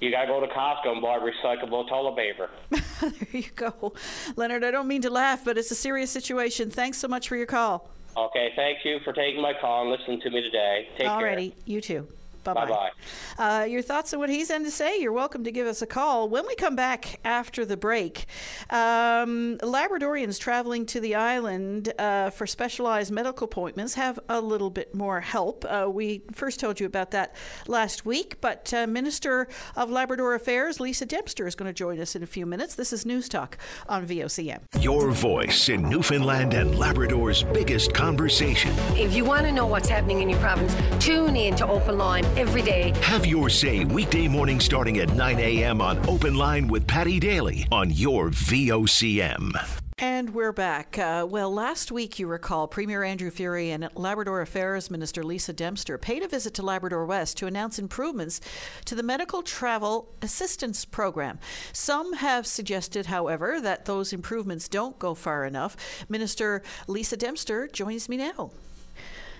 You 0.00 0.12
got 0.12 0.22
to 0.22 0.26
go 0.28 0.40
to 0.40 0.46
Costco 0.46 0.92
and 0.92 1.02
buy 1.02 1.18
recyclable 1.18 1.88
toilet 1.88 2.16
paper. 2.16 2.50
there 3.00 3.42
you 3.42 3.50
go. 3.56 3.92
Leonard, 4.36 4.62
I 4.62 4.70
don't 4.70 4.86
mean 4.86 5.02
to 5.02 5.10
laugh, 5.10 5.44
but 5.44 5.58
it's 5.58 5.72
a 5.72 5.74
serious 5.74 6.10
situation. 6.10 6.70
Thanks 6.70 6.98
so 6.98 7.08
much 7.08 7.28
for 7.28 7.34
your 7.34 7.46
call. 7.46 7.90
Okay, 8.16 8.52
thank 8.54 8.84
you 8.84 9.00
for 9.04 9.12
taking 9.12 9.42
my 9.42 9.54
call 9.60 9.82
and 9.82 9.90
listening 9.90 10.20
to 10.20 10.30
me 10.30 10.40
today. 10.40 10.88
Take 10.96 11.06
Alrighty, 11.08 11.18
care. 11.18 11.36
Alrighty, 11.36 11.52
you 11.64 11.80
too. 11.80 12.08
Bye 12.54 12.66
bye. 12.66 12.90
Uh, 13.38 13.64
your 13.64 13.82
thoughts 13.82 14.12
on 14.12 14.20
what 14.20 14.30
he's 14.30 14.48
had 14.48 14.64
to 14.64 14.70
say, 14.70 15.00
you're 15.00 15.12
welcome 15.12 15.44
to 15.44 15.52
give 15.52 15.66
us 15.66 15.82
a 15.82 15.86
call. 15.86 16.28
When 16.28 16.46
we 16.46 16.54
come 16.54 16.76
back 16.76 17.20
after 17.24 17.64
the 17.64 17.76
break, 17.76 18.26
um, 18.70 19.58
Labradorians 19.62 20.38
traveling 20.38 20.86
to 20.86 21.00
the 21.00 21.14
island 21.14 21.92
uh, 21.98 22.30
for 22.30 22.46
specialized 22.46 23.12
medical 23.12 23.44
appointments 23.44 23.94
have 23.94 24.18
a 24.28 24.40
little 24.40 24.70
bit 24.70 24.94
more 24.94 25.20
help. 25.20 25.64
Uh, 25.68 25.88
we 25.90 26.22
first 26.32 26.60
told 26.60 26.80
you 26.80 26.86
about 26.86 27.10
that 27.12 27.34
last 27.66 28.04
week, 28.04 28.40
but 28.40 28.72
uh, 28.74 28.86
Minister 28.86 29.48
of 29.76 29.90
Labrador 29.90 30.34
Affairs, 30.34 30.80
Lisa 30.80 31.06
Dempster, 31.06 31.46
is 31.46 31.54
going 31.54 31.68
to 31.68 31.72
join 31.72 32.00
us 32.00 32.14
in 32.16 32.22
a 32.22 32.26
few 32.26 32.46
minutes. 32.46 32.74
This 32.74 32.92
is 32.92 33.06
News 33.06 33.28
Talk 33.28 33.58
on 33.88 34.06
VOCM. 34.06 34.60
Your 34.80 35.10
voice 35.10 35.68
in 35.68 35.88
Newfoundland 35.88 36.54
and 36.54 36.78
Labrador's 36.78 37.42
biggest 37.42 37.94
conversation. 37.94 38.72
If 38.96 39.14
you 39.14 39.24
want 39.24 39.46
to 39.46 39.52
know 39.52 39.66
what's 39.66 39.88
happening 39.88 40.22
in 40.22 40.28
your 40.28 40.40
province, 40.40 40.74
tune 41.04 41.36
in 41.36 41.56
to 41.56 41.66
Open 41.66 41.98
Line 41.98 42.24
every 42.38 42.62
day. 42.62 42.92
Have 43.02 43.26
your 43.26 43.50
say 43.50 43.84
weekday 43.84 44.28
morning 44.28 44.60
starting 44.60 44.98
at 44.98 45.12
9 45.12 45.38
a.m. 45.40 45.80
on 45.82 45.98
Open 46.08 46.36
Line 46.36 46.68
with 46.68 46.86
Paddy 46.86 47.18
Daly 47.18 47.66
on 47.72 47.90
your 47.90 48.30
VOCM. 48.30 49.52
And 50.00 50.32
we're 50.32 50.52
back. 50.52 50.96
Uh, 50.96 51.26
well, 51.28 51.52
last 51.52 51.90
week, 51.90 52.20
you 52.20 52.28
recall, 52.28 52.68
Premier 52.68 53.02
Andrew 53.02 53.32
Furey 53.32 53.70
and 53.70 53.88
Labrador 53.96 54.40
Affairs 54.40 54.92
Minister 54.92 55.24
Lisa 55.24 55.52
Dempster 55.52 55.98
paid 55.98 56.22
a 56.22 56.28
visit 56.28 56.54
to 56.54 56.62
Labrador 56.62 57.04
West 57.04 57.36
to 57.38 57.48
announce 57.48 57.80
improvements 57.80 58.40
to 58.84 58.94
the 58.94 59.02
Medical 59.02 59.42
Travel 59.42 60.08
Assistance 60.22 60.84
Program. 60.84 61.40
Some 61.72 62.12
have 62.12 62.46
suggested, 62.46 63.06
however, 63.06 63.60
that 63.60 63.86
those 63.86 64.12
improvements 64.12 64.68
don't 64.68 64.96
go 65.00 65.14
far 65.14 65.44
enough. 65.44 65.76
Minister 66.08 66.62
Lisa 66.86 67.16
Dempster 67.16 67.66
joins 67.66 68.08
me 68.08 68.16
now. 68.18 68.52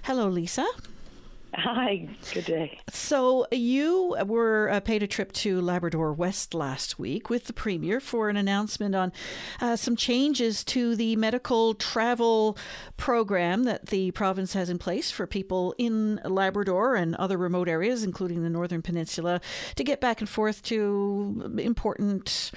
Hello, 0.02 0.26
Lisa. 0.26 0.66
Hi, 1.54 2.06
good 2.34 2.44
day. 2.44 2.78
So, 2.90 3.46
you 3.50 4.16
were 4.26 4.68
uh, 4.70 4.80
paid 4.80 5.02
a 5.02 5.06
trip 5.06 5.32
to 5.32 5.62
Labrador 5.62 6.12
West 6.12 6.52
last 6.52 6.98
week 6.98 7.30
with 7.30 7.46
the 7.46 7.54
Premier 7.54 8.00
for 8.00 8.28
an 8.28 8.36
announcement 8.36 8.94
on 8.94 9.12
uh, 9.60 9.74
some 9.74 9.96
changes 9.96 10.62
to 10.64 10.94
the 10.94 11.16
medical 11.16 11.72
travel 11.72 12.58
program 12.98 13.64
that 13.64 13.86
the 13.86 14.10
province 14.10 14.52
has 14.52 14.68
in 14.68 14.76
place 14.76 15.10
for 15.10 15.26
people 15.26 15.74
in 15.78 16.20
Labrador 16.22 16.96
and 16.96 17.14
other 17.14 17.38
remote 17.38 17.68
areas, 17.68 18.04
including 18.04 18.42
the 18.42 18.50
Northern 18.50 18.82
Peninsula, 18.82 19.40
to 19.76 19.82
get 19.82 20.02
back 20.02 20.20
and 20.20 20.28
forth 20.28 20.62
to 20.64 21.50
important 21.58 22.50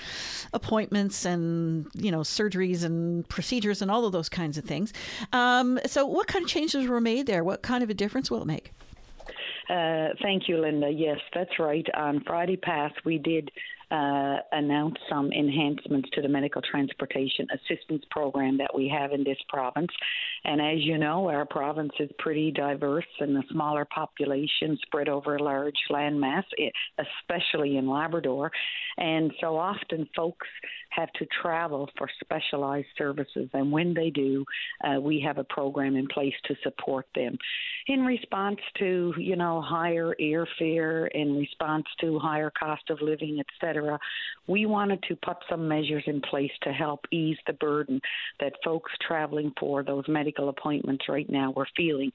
appointments 0.53 1.23
and, 1.23 1.87
you 1.93 2.11
know, 2.11 2.21
surgeries 2.21 2.83
and 2.83 3.27
procedures 3.29 3.81
and 3.81 3.89
all 3.89 4.05
of 4.05 4.11
those 4.11 4.27
kinds 4.27 4.57
of 4.57 4.65
things. 4.65 4.91
Um, 5.31 5.79
so, 5.85 6.05
what 6.05 6.27
kind 6.27 6.43
of 6.43 6.49
changes 6.49 6.87
were 6.87 7.01
made 7.01 7.25
there? 7.25 7.43
What 7.43 7.61
kind 7.61 7.83
of 7.83 7.89
a 7.89 7.93
difference 7.93 8.29
will 8.29 8.41
it 8.41 8.47
make? 8.47 8.73
Uh, 9.71 10.09
thank 10.21 10.49
you, 10.49 10.57
Linda. 10.57 10.89
Yes, 10.89 11.19
that's 11.33 11.57
right. 11.57 11.85
On 11.95 12.21
Friday 12.27 12.57
past, 12.57 12.95
we 13.05 13.17
did 13.17 13.49
uh, 13.91 14.37
announce 14.53 14.95
some 15.09 15.31
enhancements 15.31 16.09
to 16.13 16.21
the 16.21 16.27
medical 16.27 16.61
transportation 16.61 17.45
assistance 17.53 18.03
program 18.09 18.57
that 18.57 18.73
we 18.73 18.87
have 18.87 19.11
in 19.11 19.23
this 19.23 19.37
province. 19.49 19.91
And 20.45 20.61
as 20.61 20.79
you 20.79 20.97
know, 20.97 21.29
our 21.29 21.45
province 21.45 21.91
is 21.99 22.09
pretty 22.17 22.51
diverse 22.51 23.05
and 23.19 23.37
a 23.37 23.43
smaller 23.51 23.85
population 23.85 24.77
spread 24.83 25.09
over 25.09 25.35
a 25.35 25.43
large 25.43 25.75
landmass, 25.91 26.43
especially 26.97 27.77
in 27.77 27.87
Labrador. 27.89 28.51
And 28.97 29.31
so 29.41 29.57
often 29.57 30.07
folks 30.15 30.47
have 30.91 31.11
to 31.13 31.25
travel 31.41 31.89
for 31.97 32.09
specialized 32.23 32.87
services. 32.97 33.49
And 33.53 33.71
when 33.71 33.93
they 33.93 34.09
do, 34.09 34.45
uh, 34.83 34.99
we 34.99 35.19
have 35.25 35.37
a 35.37 35.43
program 35.45 35.95
in 35.95 36.07
place 36.07 36.33
to 36.45 36.55
support 36.63 37.07
them. 37.15 37.37
In 37.87 38.05
response 38.05 38.59
to, 38.79 39.13
you 39.17 39.35
know, 39.35 39.61
higher 39.61 40.15
airfare, 40.19 41.09
in 41.13 41.35
response 41.37 41.85
to 42.01 42.19
higher 42.19 42.51
cost 42.57 42.89
of 42.89 43.01
living, 43.01 43.37
et 43.39 43.45
cetera, 43.59 43.80
we 44.47 44.65
wanted 44.65 45.01
to 45.07 45.15
put 45.15 45.37
some 45.49 45.67
measures 45.67 46.03
in 46.07 46.21
place 46.21 46.51
to 46.63 46.71
help 46.71 47.05
ease 47.11 47.37
the 47.47 47.53
burden 47.53 48.01
that 48.39 48.53
folks 48.63 48.91
traveling 49.05 49.51
for 49.59 49.83
those 49.83 50.03
medical 50.07 50.49
appointments 50.49 51.05
right 51.07 51.29
now 51.29 51.51
were 51.55 51.67
feeling. 51.77 52.11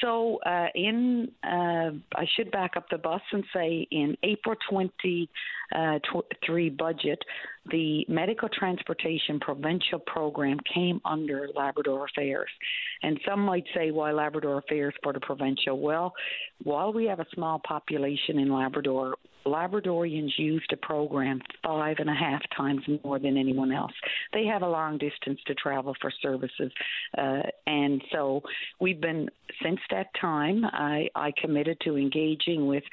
So, 0.00 0.38
uh, 0.44 0.66
in 0.74 1.30
uh, 1.42 1.90
I 2.14 2.26
should 2.36 2.50
back 2.50 2.76
up 2.76 2.86
the 2.90 2.98
bus 2.98 3.20
and 3.32 3.44
say 3.54 3.86
in 3.90 4.16
April 4.22 4.56
23 4.70 5.28
uh, 5.74 6.74
budget, 6.78 7.18
the 7.70 8.04
medical 8.08 8.48
transportation 8.48 9.38
provincial 9.40 9.98
program 9.98 10.58
came 10.72 11.00
under 11.04 11.48
Labrador 11.54 12.06
Affairs. 12.06 12.50
And 13.02 13.20
some 13.28 13.40
might 13.40 13.64
say, 13.74 13.90
why 13.90 14.12
Labrador 14.12 14.58
Affairs 14.58 14.94
for 15.02 15.12
the 15.12 15.20
provincial? 15.20 15.78
Well, 15.78 16.12
while 16.62 16.92
we 16.92 17.06
have 17.06 17.20
a 17.20 17.26
small 17.34 17.60
population 17.66 18.38
in 18.38 18.52
Labrador, 18.52 19.16
Labradorians 19.48 20.30
use 20.38 20.64
the 20.70 20.76
program 20.76 21.40
five 21.64 21.96
and 21.98 22.10
a 22.10 22.14
half 22.14 22.42
times 22.56 22.82
more 23.04 23.18
than 23.18 23.36
anyone 23.36 23.72
else. 23.72 23.92
They 24.32 24.44
have 24.46 24.62
a 24.62 24.68
long 24.68 24.98
distance 24.98 25.40
to 25.46 25.54
travel 25.54 25.94
for 26.00 26.12
services. 26.22 26.72
Uh, 27.16 27.42
and 27.66 28.02
so 28.12 28.42
we've 28.80 29.00
been, 29.00 29.28
since 29.62 29.80
that 29.90 30.08
time, 30.20 30.64
I, 30.64 31.08
I 31.14 31.32
committed 31.40 31.78
to 31.84 31.96
engaging 31.96 32.66
with 32.66 32.84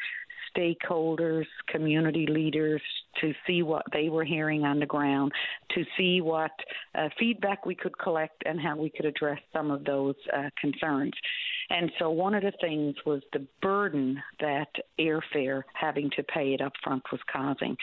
stakeholders, 0.56 1.46
community 1.68 2.26
leaders, 2.28 2.82
to 3.22 3.34
see 3.46 3.62
what 3.62 3.84
they 3.94 4.10
were 4.10 4.24
hearing 4.24 4.64
on 4.64 4.80
the 4.80 4.86
ground, 4.86 5.32
to 5.74 5.84
see 5.98 6.22
what 6.22 6.52
uh, 6.96 7.10
feedback 7.20 7.66
we 7.66 7.76
could 7.76 7.98
collect 7.98 8.44
and 8.46 8.60
how 8.60 8.76
we 8.76 8.90
could 8.90 9.06
address 9.06 9.40
some 9.54 9.72
of 9.72 9.84
those 9.84 10.16
uh, 10.36 10.50
concerns. 10.60 11.14
And 11.70 11.92
so 12.00 12.10
one 12.10 12.36
of 12.36 12.44
the 12.44 12.54
things 12.62 12.96
was 13.06 13.22
the 13.34 13.46
burden 13.62 14.22
that 14.40 14.68
airfare 15.00 15.64
having 15.74 16.10
to 16.16 16.24
pay 16.24 16.54
it 16.54 16.62
up 16.62 16.74
front 16.84 17.04
was 17.12 17.22
causing. 17.32 17.76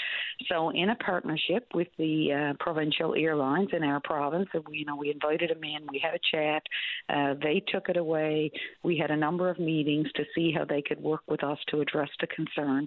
So 0.49 0.71
in 0.71 0.91
a 0.91 0.97
partnership 0.97 1.67
with 1.75 1.89
the 1.99 2.53
uh, 2.53 2.63
provincial 2.63 3.15
airlines 3.15 3.71
in 3.73 3.83
our 3.83 4.01
province, 4.01 4.49
we, 4.69 4.79
you 4.79 4.85
know, 4.85 4.97
we 4.97 5.11
invited 5.11 5.51
them 5.51 5.65
in, 5.65 5.87
we 5.91 6.01
had 6.03 6.15
a 6.15 6.21
chat, 6.31 6.63
uh, 7.09 7.35
they 7.43 7.63
took 7.73 7.89
it 7.89 7.97
away. 7.97 8.51
We 8.83 8.97
had 8.99 9.11
a 9.11 9.17
number 9.17 9.51
of 9.51 9.59
meetings 9.59 10.09
to 10.17 10.25
see 10.35 10.53
how 10.53 10.65
they 10.65 10.83
could 10.83 11.03
work 11.03 11.23
with 11.29 11.43
us 11.43 11.59
to 11.69 11.81
address 11.81 12.11
the 12.21 12.27
concern. 12.29 12.87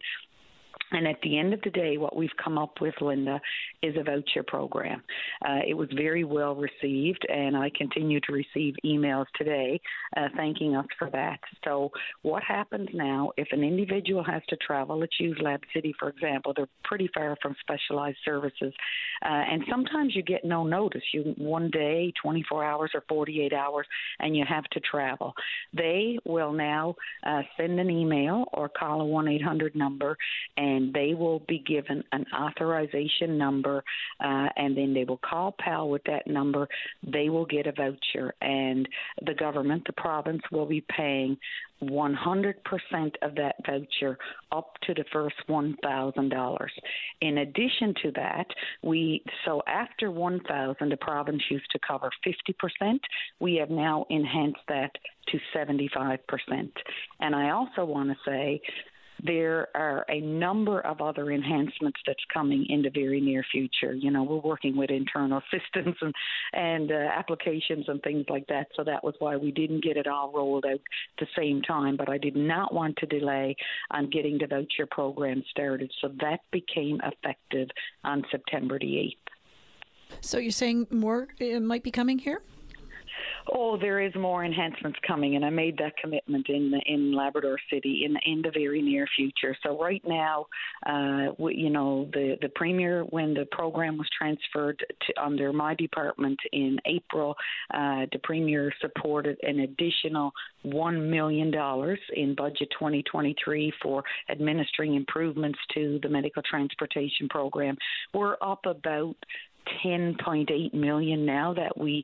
And 0.96 1.06
at 1.10 1.18
the 1.24 1.38
end 1.38 1.54
of 1.54 1.60
the 1.62 1.72
day, 1.72 1.98
what 1.98 2.16
we've 2.16 2.30
come 2.42 2.58
up 2.58 2.80
with, 2.80 2.94
Linda, 3.02 3.42
is 3.84 3.96
a 3.98 4.04
voucher 4.04 4.44
program. 4.48 5.04
Uh, 5.46 5.60
it 5.68 5.74
was 5.74 5.90
very 5.94 6.24
well 6.24 6.56
received, 6.56 7.26
and 7.28 7.58
I 7.58 7.70
continue 7.76 8.22
to 8.22 8.32
receive 8.32 8.76
emails 8.86 9.26
today 9.36 9.82
uh, 10.16 10.30
thanking 10.38 10.74
us 10.74 10.86
for 10.98 11.10
that. 11.10 11.40
So, 11.66 11.92
what 12.22 12.44
happens 12.44 12.88
now 12.94 13.32
if 13.36 13.50
an 13.52 13.62
individual 13.62 14.24
has 14.24 14.42
to 14.48 14.56
travel? 14.56 14.98
Let's 14.98 15.20
use 15.20 15.38
Lab 15.42 15.60
City, 15.74 15.94
for 16.00 16.08
example. 16.08 16.54
They're 16.56 16.70
pretty 16.86 17.10
far 17.14 17.36
from 17.42 17.58
specialized 17.60 18.20
services, 18.24 18.74
uh, 19.22 19.28
and 19.52 19.64
sometimes 19.70 20.16
you 20.16 20.24
get 20.24 20.46
no 20.46 20.64
notice. 20.64 21.04
You 21.14 21.36
one 21.38 21.70
day, 21.72 22.14
24 22.22 22.64
hours, 22.64 22.92
or 22.94 23.04
48 23.10 23.52
hours, 23.52 23.86
and 24.20 24.34
you 24.34 24.46
have 24.48 24.64
to 24.72 24.80
travel. 24.80 25.34
They 25.74 26.18
will 26.24 26.54
now 26.54 26.96
uh, 27.26 27.42
send 27.58 27.82
an 27.82 27.90
email 27.90 28.46
or 28.54 28.70
call 28.70 29.02
a 29.02 29.06
1 29.06 29.28
800 29.28 29.76
number 29.76 30.16
and 30.56 30.85
and 30.86 30.94
they 30.94 31.14
will 31.14 31.40
be 31.48 31.60
given 31.60 32.04
an 32.12 32.26
authorization 32.38 33.38
number, 33.38 33.84
uh, 34.24 34.48
and 34.58 34.78
then 34.78 34.94
they 34.94 35.04
will 35.04 35.20
call 35.20 35.56
PAL 35.60 35.90
with 35.90 36.04
that 36.06 36.28
number. 36.28 36.68
They 37.04 37.30
will 37.30 37.46
get 37.46 37.68
a 37.68 37.72
voucher, 37.72 38.34
and 38.42 38.88
the 39.26 39.34
government, 39.34 39.84
the 39.86 39.94
province, 39.94 40.42
will 40.52 40.66
be 40.66 40.84
paying 40.96 41.38
100% 41.84 42.56
of 43.22 43.36
that 43.36 43.56
voucher 43.66 44.18
up 44.52 44.74
to 44.84 44.94
the 44.94 45.04
first 45.12 45.36
$1,000. 45.50 46.68
In 47.22 47.38
addition 47.40 47.94
to 48.04 48.12
that, 48.12 48.48
we 48.82 49.24
so 49.46 49.62
after 49.68 50.10
1,000 50.10 50.90
the 50.90 50.98
province 50.98 51.44
used 51.50 51.70
to 51.72 51.80
cover 51.86 52.10
50%, 52.26 53.00
we 53.40 53.56
have 53.56 53.70
now 53.70 54.06
enhanced 54.10 54.62
that 54.70 54.92
to 55.28 55.40
75%. 55.54 56.18
And 57.20 57.36
I 57.36 57.50
also 57.50 57.84
want 57.84 58.10
to 58.10 58.16
say 58.26 58.62
there 59.24 59.70
are 59.76 60.06
a 60.10 60.20
number 60.22 60.82
of 60.82 61.02
other 61.02 61.32
enhancements 61.32 62.00
that's 62.06 62.24
coming 62.34 62.66
in 62.70 62.82
the 62.82 62.90
very 62.90 63.22
near 63.22 63.44
future. 63.52 63.94
You 63.94 64.12
know, 64.12 64.24
we're 64.24 64.38
working 64.38 64.76
with 64.76 64.90
internal 64.90 65.42
systems 65.52 65.96
and 66.02 66.14
and 66.54 66.92
uh, 66.92 66.96
applications 66.96 67.86
and 67.88 68.02
things 68.02 68.26
like 68.30 68.48
that. 68.48 68.68
So 68.76 68.84
that 68.84 69.04
was 69.04 69.16
why 69.20 69.38
we 69.38 69.52
didn't 69.52 69.84
get 69.84 69.98
it 69.98 70.08
all 70.08 70.32
rolled 70.34 70.66
out 70.66 70.74
at 70.74 70.80
the 71.20 71.28
same 71.38 71.62
time. 71.62 71.98
But 71.98 72.10
I 72.10 72.18
did 72.18 72.36
not 72.36 72.74
want 72.74 72.98
to 72.98 73.06
delay 73.06 73.56
on 73.92 74.10
getting 74.10 74.38
the 74.38 74.48
voucher 74.48 74.88
program 74.90 75.44
started. 75.50 75.92
So 76.02 76.10
that 76.22 76.40
became 76.52 77.00
effective 77.04 77.70
on 78.04 78.24
September 78.32 78.80
the 78.80 79.00
eighth. 79.00 79.18
So 80.22 80.38
you're 80.38 80.52
saying 80.52 80.88
more 80.92 81.28
uh, 81.42 81.60
might 81.60 81.84
be 81.84 81.92
coming 81.92 82.20
here? 82.20 82.42
Oh, 83.54 83.78
there 83.78 84.02
is 84.02 84.14
more 84.16 84.44
enhancements 84.44 84.98
coming, 85.06 85.36
and 85.36 85.46
I 85.46 85.52
made 85.52 85.78
that 85.78 85.98
commitment 85.98 86.48
in 86.50 86.74
in 86.88 87.14
Labrador 87.14 87.58
City 87.72 88.04
in 88.06 88.18
in 88.26 88.42
the 88.42 88.50
very 88.52 88.82
near 88.82 89.08
future. 89.16 89.56
So 89.62 89.80
right 89.80 90.02
now, 90.06 90.48
uh, 90.86 91.34
we, 91.38 91.56
you 91.56 91.70
know, 91.70 92.10
the 92.14 92.38
the 92.42 92.50
premier 92.50 93.04
when 93.04 93.36
the 93.36 93.46
program 93.52 93.98
was 93.98 94.08
transferred 94.18 94.80
to 94.80 95.24
under 95.24 95.54
my 95.54 95.76
department 95.76 96.40
in 96.54 96.80
April, 96.86 97.36
uh, 97.72 98.08
the 98.12 98.20
premier 98.24 98.74
supported 98.82 99.38
an 99.44 99.60
additional 99.60 100.32
one 100.64 101.12
million 101.12 101.52
dollars 101.52 102.00
in 102.16 102.34
budget 102.34 102.70
2023 102.72 103.72
for 103.82 104.04
administering 104.30 104.96
improvements 104.96 105.60
to 105.76 106.00
the 106.02 106.10
medical 106.10 106.42
transportation 106.42 107.30
program. 107.30 107.78
We're 108.12 108.38
up 108.42 108.66
about 108.66 109.16
10.8 109.86 110.74
million 110.74 111.26
now 111.26 111.54
that 111.54 111.78
we 111.78 112.04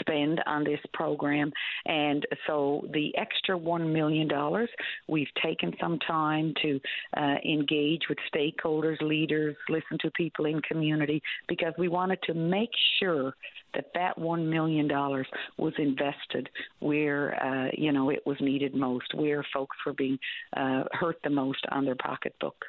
spend 0.00 0.40
on 0.46 0.64
this 0.64 0.80
program, 0.92 1.52
and 1.86 2.26
so 2.46 2.86
the 2.92 3.16
extra 3.16 3.56
one 3.56 3.92
million 3.92 4.28
dollars, 4.28 4.68
we've 5.08 5.32
taken 5.42 5.72
some 5.80 5.98
time 6.00 6.54
to 6.62 6.80
uh, 7.16 7.34
engage 7.44 8.02
with 8.08 8.18
stakeholders, 8.34 9.00
leaders, 9.00 9.56
listen 9.68 9.98
to 10.00 10.10
people 10.12 10.46
in 10.46 10.60
community, 10.62 11.22
because 11.48 11.72
we 11.78 11.88
wanted 11.88 12.18
to 12.24 12.34
make 12.34 12.70
sure 13.00 13.34
that 13.74 13.86
that 13.94 14.16
one 14.18 14.48
million 14.48 14.86
dollars 14.86 15.26
was 15.56 15.72
invested 15.78 16.48
where 16.80 17.34
uh, 17.42 17.70
you 17.76 17.92
know 17.92 18.10
it 18.10 18.22
was 18.26 18.36
needed 18.40 18.74
most, 18.74 19.14
where 19.14 19.44
folks 19.52 19.76
were 19.86 19.94
being 19.94 20.18
uh, 20.56 20.84
hurt 20.92 21.16
the 21.24 21.30
most 21.30 21.64
on 21.70 21.84
their 21.84 21.96
pocketbook. 21.96 22.64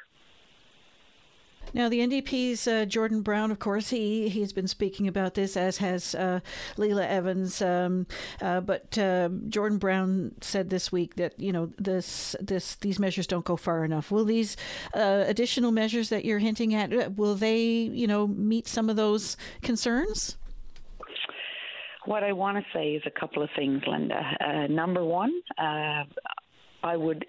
Now, 1.72 1.88
the 1.88 2.00
NDP's 2.00 2.68
uh, 2.68 2.84
Jordan 2.84 3.22
Brown, 3.22 3.50
of 3.50 3.58
course, 3.58 3.90
he 3.90 4.28
he's 4.28 4.52
been 4.52 4.68
speaking 4.68 5.08
about 5.08 5.34
this, 5.34 5.56
as 5.56 5.78
has 5.78 6.14
uh, 6.14 6.40
Lela 6.76 7.06
Evans. 7.06 7.60
Um, 7.62 8.06
uh, 8.40 8.60
but 8.60 8.96
um, 8.98 9.48
Jordan 9.48 9.78
Brown 9.78 10.32
said 10.40 10.70
this 10.70 10.92
week 10.92 11.16
that 11.16 11.38
you 11.38 11.52
know 11.52 11.72
this 11.78 12.36
this 12.40 12.76
these 12.76 12.98
measures 12.98 13.26
don't 13.26 13.44
go 13.44 13.56
far 13.56 13.84
enough. 13.84 14.10
Will 14.10 14.24
these 14.24 14.56
uh, 14.94 15.24
additional 15.26 15.72
measures 15.72 16.10
that 16.10 16.24
you're 16.24 16.38
hinting 16.38 16.74
at 16.74 16.92
uh, 16.92 17.10
will 17.16 17.34
they 17.34 17.60
you 17.60 18.06
know 18.06 18.26
meet 18.26 18.68
some 18.68 18.90
of 18.90 18.96
those 18.96 19.36
concerns? 19.62 20.36
What 22.04 22.22
I 22.22 22.32
want 22.32 22.58
to 22.58 22.64
say 22.72 22.92
is 22.92 23.02
a 23.06 23.10
couple 23.10 23.42
of 23.42 23.48
things, 23.56 23.82
Linda. 23.86 24.20
Uh, 24.38 24.66
number 24.66 25.02
one, 25.02 25.32
I 25.58 26.96
would 26.96 27.24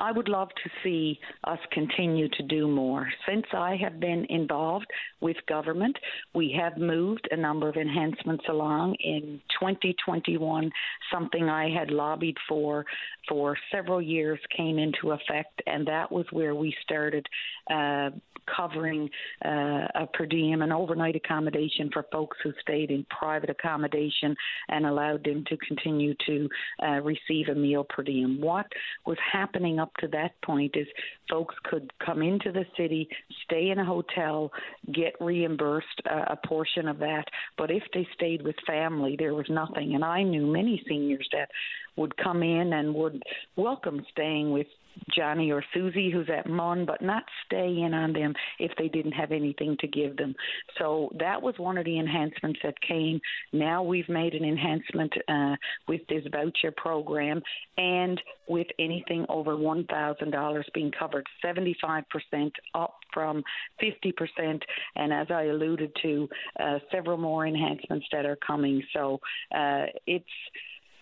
I 0.00 0.12
would 0.12 0.28
love 0.28 0.48
to 0.48 0.70
see 0.82 1.20
us 1.44 1.58
continue 1.72 2.28
to 2.30 2.42
do 2.44 2.66
more. 2.66 3.06
Since 3.28 3.44
I 3.52 3.76
have 3.76 4.00
been 4.00 4.24
involved 4.30 4.86
with 5.20 5.36
government, 5.46 5.96
we 6.34 6.56
have 6.58 6.78
moved 6.78 7.28
a 7.30 7.36
number 7.36 7.68
of 7.68 7.76
enhancements 7.76 8.44
along. 8.48 8.96
In 9.00 9.40
2021, 9.60 10.70
something 11.12 11.50
I 11.50 11.68
had 11.68 11.90
lobbied 11.90 12.36
for 12.48 12.86
for 13.28 13.56
several 13.70 14.00
years 14.00 14.40
came 14.56 14.78
into 14.78 15.12
effect, 15.12 15.62
and 15.66 15.86
that 15.86 16.10
was 16.10 16.24
where 16.32 16.54
we 16.54 16.74
started 16.82 17.26
uh, 17.70 18.10
covering 18.56 19.08
uh, 19.44 19.86
a 19.94 20.08
per 20.12 20.26
diem 20.26 20.62
and 20.62 20.72
overnight 20.72 21.16
accommodation 21.16 21.90
for 21.92 22.04
folks 22.12 22.36
who 22.42 22.52
stayed 22.60 22.90
in 22.90 23.04
private 23.16 23.50
accommodation 23.50 24.34
and 24.68 24.86
allowed 24.86 25.24
them 25.24 25.44
to 25.48 25.56
continue 25.58 26.14
to 26.26 26.48
uh, 26.82 27.00
receive 27.02 27.48
a 27.50 27.54
meal 27.54 27.84
per 27.88 28.02
diem. 28.02 28.40
What 28.40 28.66
was 29.06 29.18
happening 29.32 29.78
up 29.78 29.89
to 29.98 30.08
that 30.08 30.40
point 30.42 30.76
is 30.76 30.86
folks 31.30 31.54
could 31.64 31.92
come 32.04 32.22
into 32.22 32.52
the 32.52 32.64
city, 32.76 33.08
stay 33.44 33.70
in 33.70 33.78
a 33.78 33.84
hotel, 33.84 34.50
get 34.92 35.14
reimbursed 35.20 35.86
uh, 36.10 36.24
a 36.28 36.46
portion 36.46 36.88
of 36.88 36.98
that, 36.98 37.24
but 37.56 37.70
if 37.70 37.82
they 37.94 38.06
stayed 38.14 38.42
with 38.42 38.56
family, 38.66 39.16
there 39.18 39.34
was 39.34 39.46
nothing. 39.48 39.94
And 39.94 40.04
I 40.04 40.22
knew 40.22 40.46
many 40.46 40.82
seniors 40.88 41.28
that 41.32 41.48
would 41.96 42.16
come 42.16 42.42
in 42.42 42.72
and 42.72 42.94
would 42.94 43.22
welcome 43.56 44.04
staying 44.10 44.52
with 44.52 44.66
Johnny 45.14 45.50
or 45.50 45.64
Susie 45.74 46.10
who's 46.10 46.28
at 46.28 46.48
MUN, 46.48 46.86
but 46.86 47.02
not 47.02 47.24
stay 47.46 47.80
in 47.80 47.94
on 47.94 48.12
them 48.12 48.34
if 48.58 48.72
they 48.78 48.88
didn't 48.88 49.12
have 49.12 49.32
anything 49.32 49.76
to 49.80 49.86
give 49.86 50.16
them. 50.16 50.34
So 50.78 51.10
that 51.18 51.40
was 51.40 51.54
one 51.58 51.78
of 51.78 51.84
the 51.84 51.98
enhancements 51.98 52.60
that 52.62 52.80
came. 52.80 53.20
Now 53.52 53.82
we've 53.82 54.08
made 54.08 54.34
an 54.34 54.44
enhancement 54.44 55.12
uh, 55.28 55.56
with 55.88 56.00
this 56.08 56.24
voucher 56.30 56.72
program 56.76 57.42
and 57.76 58.20
with 58.48 58.66
anything 58.78 59.26
over 59.28 59.52
$1,000 59.56 60.62
being 60.74 60.92
covered 60.98 61.26
75% 61.44 62.04
up 62.74 62.96
from 63.12 63.42
50%. 63.82 64.60
And 64.96 65.12
as 65.12 65.28
I 65.30 65.44
alluded 65.44 65.92
to, 66.02 66.28
uh, 66.58 66.78
several 66.90 67.16
more 67.16 67.46
enhancements 67.46 68.06
that 68.12 68.26
are 68.26 68.38
coming. 68.44 68.82
So 68.92 69.20
uh, 69.54 69.86
it's 70.06 70.24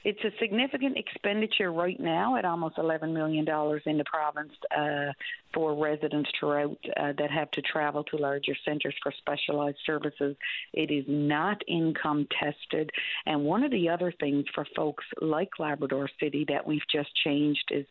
it's 0.08 0.24
a 0.24 0.30
significant 0.40 0.96
expenditure 0.96 1.70
right 1.70 2.00
now 2.00 2.36
at 2.36 2.46
almost 2.46 2.76
$11 2.76 3.12
million 3.12 3.46
in 3.84 3.98
the 3.98 4.04
province 4.06 4.52
uh, 4.74 5.12
for 5.52 5.74
residents 5.74 6.30
throughout 6.40 6.78
uh, 6.98 7.12
that 7.18 7.30
have 7.30 7.50
to 7.50 7.60
travel 7.60 8.02
to 8.04 8.16
larger 8.16 8.54
centres 8.64 8.94
for 9.02 9.12
specialised 9.18 9.76
services. 9.84 10.34
It 10.72 10.90
is 10.90 11.04
not 11.06 11.60
income 11.68 12.26
tested. 12.40 12.88
And 13.26 13.44
one 13.44 13.62
of 13.62 13.70
the 13.70 13.90
other 13.90 14.10
things 14.18 14.46
for 14.54 14.66
folks 14.74 15.04
like 15.20 15.50
Labrador 15.58 16.08
City 16.18 16.46
that 16.48 16.66
we've 16.66 16.88
just 16.90 17.10
changed 17.22 17.68
is 17.70 17.84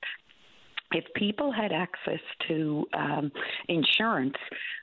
if 0.92 1.04
people 1.16 1.52
had 1.52 1.72
access 1.72 2.20
to 2.48 2.86
um, 2.94 3.32
insurance, 3.68 4.36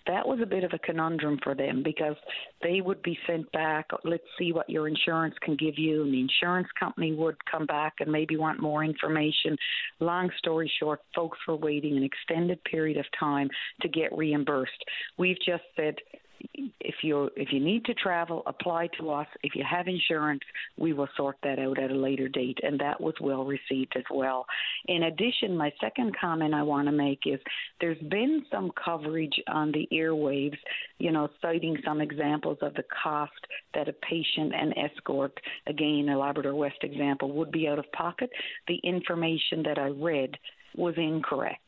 that 0.06 0.26
was 0.26 0.38
a 0.42 0.46
bit 0.46 0.62
of 0.62 0.72
a 0.74 0.78
conundrum 0.78 1.38
for 1.42 1.54
them 1.54 1.82
because 1.82 2.16
they 2.62 2.82
would 2.82 3.02
be 3.02 3.18
sent 3.26 3.50
back. 3.52 3.88
Let's 4.04 4.24
see 4.38 4.52
what 4.52 4.68
your 4.68 4.86
insurance 4.86 5.34
can 5.40 5.56
give 5.56 5.78
you, 5.78 6.02
and 6.02 6.12
the 6.12 6.20
insurance 6.20 6.68
company 6.78 7.14
would 7.14 7.36
come 7.50 7.64
back 7.64 7.94
and 8.00 8.12
maybe 8.12 8.36
want 8.36 8.60
more 8.60 8.84
information. 8.84 9.56
Long 10.00 10.30
story 10.38 10.70
short, 10.78 11.00
folks 11.14 11.38
were 11.48 11.56
waiting 11.56 11.96
an 11.96 12.04
extended 12.04 12.62
period 12.64 12.98
of 12.98 13.06
time 13.18 13.48
to 13.80 13.88
get 13.88 14.14
reimbursed. 14.16 14.72
We've 15.16 15.38
just 15.44 15.64
said 15.74 15.94
if 16.54 16.96
you 17.02 17.30
if 17.36 17.52
you 17.52 17.60
need 17.60 17.84
to 17.86 17.94
travel, 17.94 18.42
apply 18.46 18.88
to 18.98 19.10
us. 19.10 19.26
If 19.42 19.54
you 19.54 19.64
have 19.68 19.88
insurance, 19.88 20.42
we 20.76 20.92
will 20.92 21.08
sort 21.16 21.36
that 21.42 21.58
out 21.58 21.78
at 21.78 21.90
a 21.90 21.94
later 21.94 22.28
date, 22.28 22.58
and 22.62 22.78
that 22.80 23.00
was 23.00 23.14
well 23.20 23.44
received 23.44 23.94
as 23.96 24.04
well. 24.10 24.46
In 24.86 25.04
addition, 25.04 25.56
my 25.56 25.72
second 25.80 26.14
comment 26.18 26.54
I 26.54 26.62
want 26.62 26.86
to 26.88 26.92
make 26.92 27.20
is 27.26 27.40
there's 27.80 28.00
been 28.10 28.44
some 28.50 28.70
coverage 28.82 29.34
on 29.48 29.72
the 29.72 29.88
airwaves, 29.92 30.58
you 30.98 31.10
know, 31.10 31.28
citing 31.40 31.76
some 31.84 32.00
examples 32.00 32.58
of 32.62 32.74
the 32.74 32.84
cost 33.02 33.32
that 33.74 33.88
a 33.88 33.92
patient 33.92 34.52
and 34.54 34.74
escort, 34.76 35.38
again 35.66 36.08
a 36.08 36.18
Labrador 36.18 36.54
West 36.54 36.78
example, 36.82 37.32
would 37.32 37.50
be 37.50 37.68
out 37.68 37.78
of 37.78 37.90
pocket. 37.92 38.30
The 38.68 38.80
information 38.84 39.62
that 39.64 39.78
I 39.78 39.88
read 39.88 40.36
was 40.76 40.94
incorrect. 40.96 41.60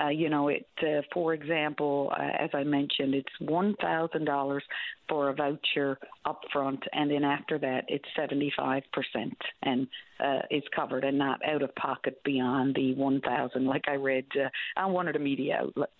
Uh, 0.00 0.08
you 0.08 0.28
know, 0.28 0.48
it, 0.48 0.66
uh, 0.82 1.02
for 1.12 1.34
example, 1.34 2.12
uh, 2.18 2.42
as 2.44 2.50
I 2.52 2.64
mentioned, 2.64 3.14
it's 3.14 3.40
one 3.40 3.74
thousand 3.80 4.24
dollars 4.24 4.62
for 5.08 5.28
a 5.28 5.34
voucher 5.34 5.98
up 6.24 6.40
front, 6.52 6.82
and 6.92 7.10
then 7.10 7.24
after 7.24 7.58
that, 7.58 7.84
it's 7.88 8.04
seventy 8.16 8.52
five 8.56 8.82
percent 8.92 9.36
and 9.62 9.86
uh, 10.24 10.40
is 10.50 10.62
covered 10.74 11.04
and 11.04 11.18
not 11.18 11.40
out 11.44 11.62
of 11.62 11.74
pocket 11.74 12.22
beyond 12.24 12.74
the 12.74 12.94
one 12.94 13.20
thousand, 13.20 13.66
like 13.66 13.84
I 13.88 13.94
read 13.94 14.26
uh, 14.36 14.80
on 14.80 14.92
one 14.92 15.08
of 15.08 15.14
the 15.14 15.20
media 15.20 15.58
outlets. 15.60 15.92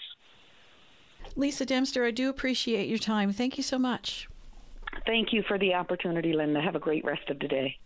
Lisa 1.37 1.65
Dempster, 1.65 2.05
I 2.05 2.11
do 2.11 2.29
appreciate 2.29 2.89
your 2.89 2.99
time. 2.99 3.33
Thank 3.33 3.57
you 3.57 3.63
so 3.63 3.79
much. 3.79 4.29
Thank 5.07 5.33
you 5.33 5.43
for 5.47 5.59
the 5.59 5.75
opportunity, 5.75 6.33
Linda. 6.33 6.61
Have 6.61 6.75
a 6.75 6.81
great 6.81 7.05
rest 7.05 7.29
of 7.31 7.39
the 7.39 7.49
day. 7.49 7.79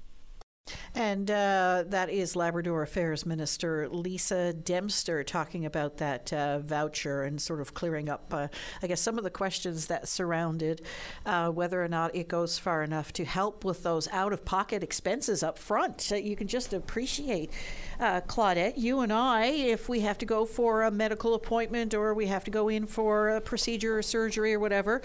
And 0.95 1.29
uh, 1.29 1.85
that 1.89 2.09
is 2.09 2.37
Labrador 2.37 2.83
Affairs 2.83 3.27
Minister 3.27 3.89
Lisa 3.89 4.53
Dempster 4.53 5.25
talking 5.25 5.67
about 5.67 5.97
that 5.97 6.33
uh, 6.33 6.61
voucher 6.61 7.25
and 7.25 7.43
sort 7.43 7.61
of 7.61 7.75
clearing 7.75 8.09
up, 8.09 8.33
uh, 8.33 8.47
I 8.81 8.87
guess, 8.87 9.01
some 9.01 9.19
of 9.19 9.25
the 9.25 9.31
questions 9.31 9.89
that 9.89 10.07
surrounded 10.07 10.83
uh, 11.27 11.51
whether 11.51 11.83
or 11.83 11.89
not 11.89 12.15
it 12.15 12.29
goes 12.29 12.59
far 12.59 12.85
enough 12.85 13.12
to 13.15 13.25
help 13.25 13.65
with 13.65 13.83
those 13.83 14.07
out 14.09 14.33
of 14.33 14.45
pocket 14.45 14.85
expenses 14.85 15.43
up 15.43 15.59
front. 15.59 16.12
you 16.12 16.37
can 16.37 16.47
just 16.47 16.73
appreciate, 16.73 17.51
uh, 17.99 18.21
Claudette, 18.21 18.75
you 18.77 19.01
and 19.01 19.12
I, 19.12 19.47
if 19.47 19.89
we 19.89 20.01
have 20.01 20.19
to 20.19 20.27
go 20.27 20.47
for 20.47 20.85
a 20.85 20.93
medical 20.93 21.35
appointment 21.35 21.93
or 21.93 22.15
we 22.15 22.27
have 22.27 22.45
to 22.45 22.53
go 22.53 22.69
in 22.69 22.87
for 22.87 23.31
a 23.31 23.41
procedure 23.41 23.99
or 23.99 24.03
surgery 24.03 24.55
or 24.55 24.61
whatever, 24.61 25.03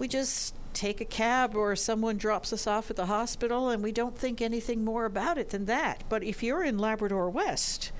we 0.00 0.08
just 0.08 0.56
take 0.74 1.00
a 1.00 1.04
cab 1.04 1.54
or 1.54 1.74
someone 1.76 2.16
drops 2.16 2.52
us 2.52 2.66
off 2.66 2.90
at 2.90 2.96
the 2.96 3.06
hospital 3.06 3.68
and 3.68 3.82
we 3.82 3.92
don't 3.92 4.18
think 4.18 4.42
anything 4.42 4.84
more 4.84 5.04
about 5.04 5.38
it 5.38 5.50
than 5.50 5.64
that. 5.66 6.04
But 6.08 6.22
if 6.22 6.42
you're 6.42 6.62
in 6.62 6.78
Labrador 6.78 7.30
West 7.30 7.92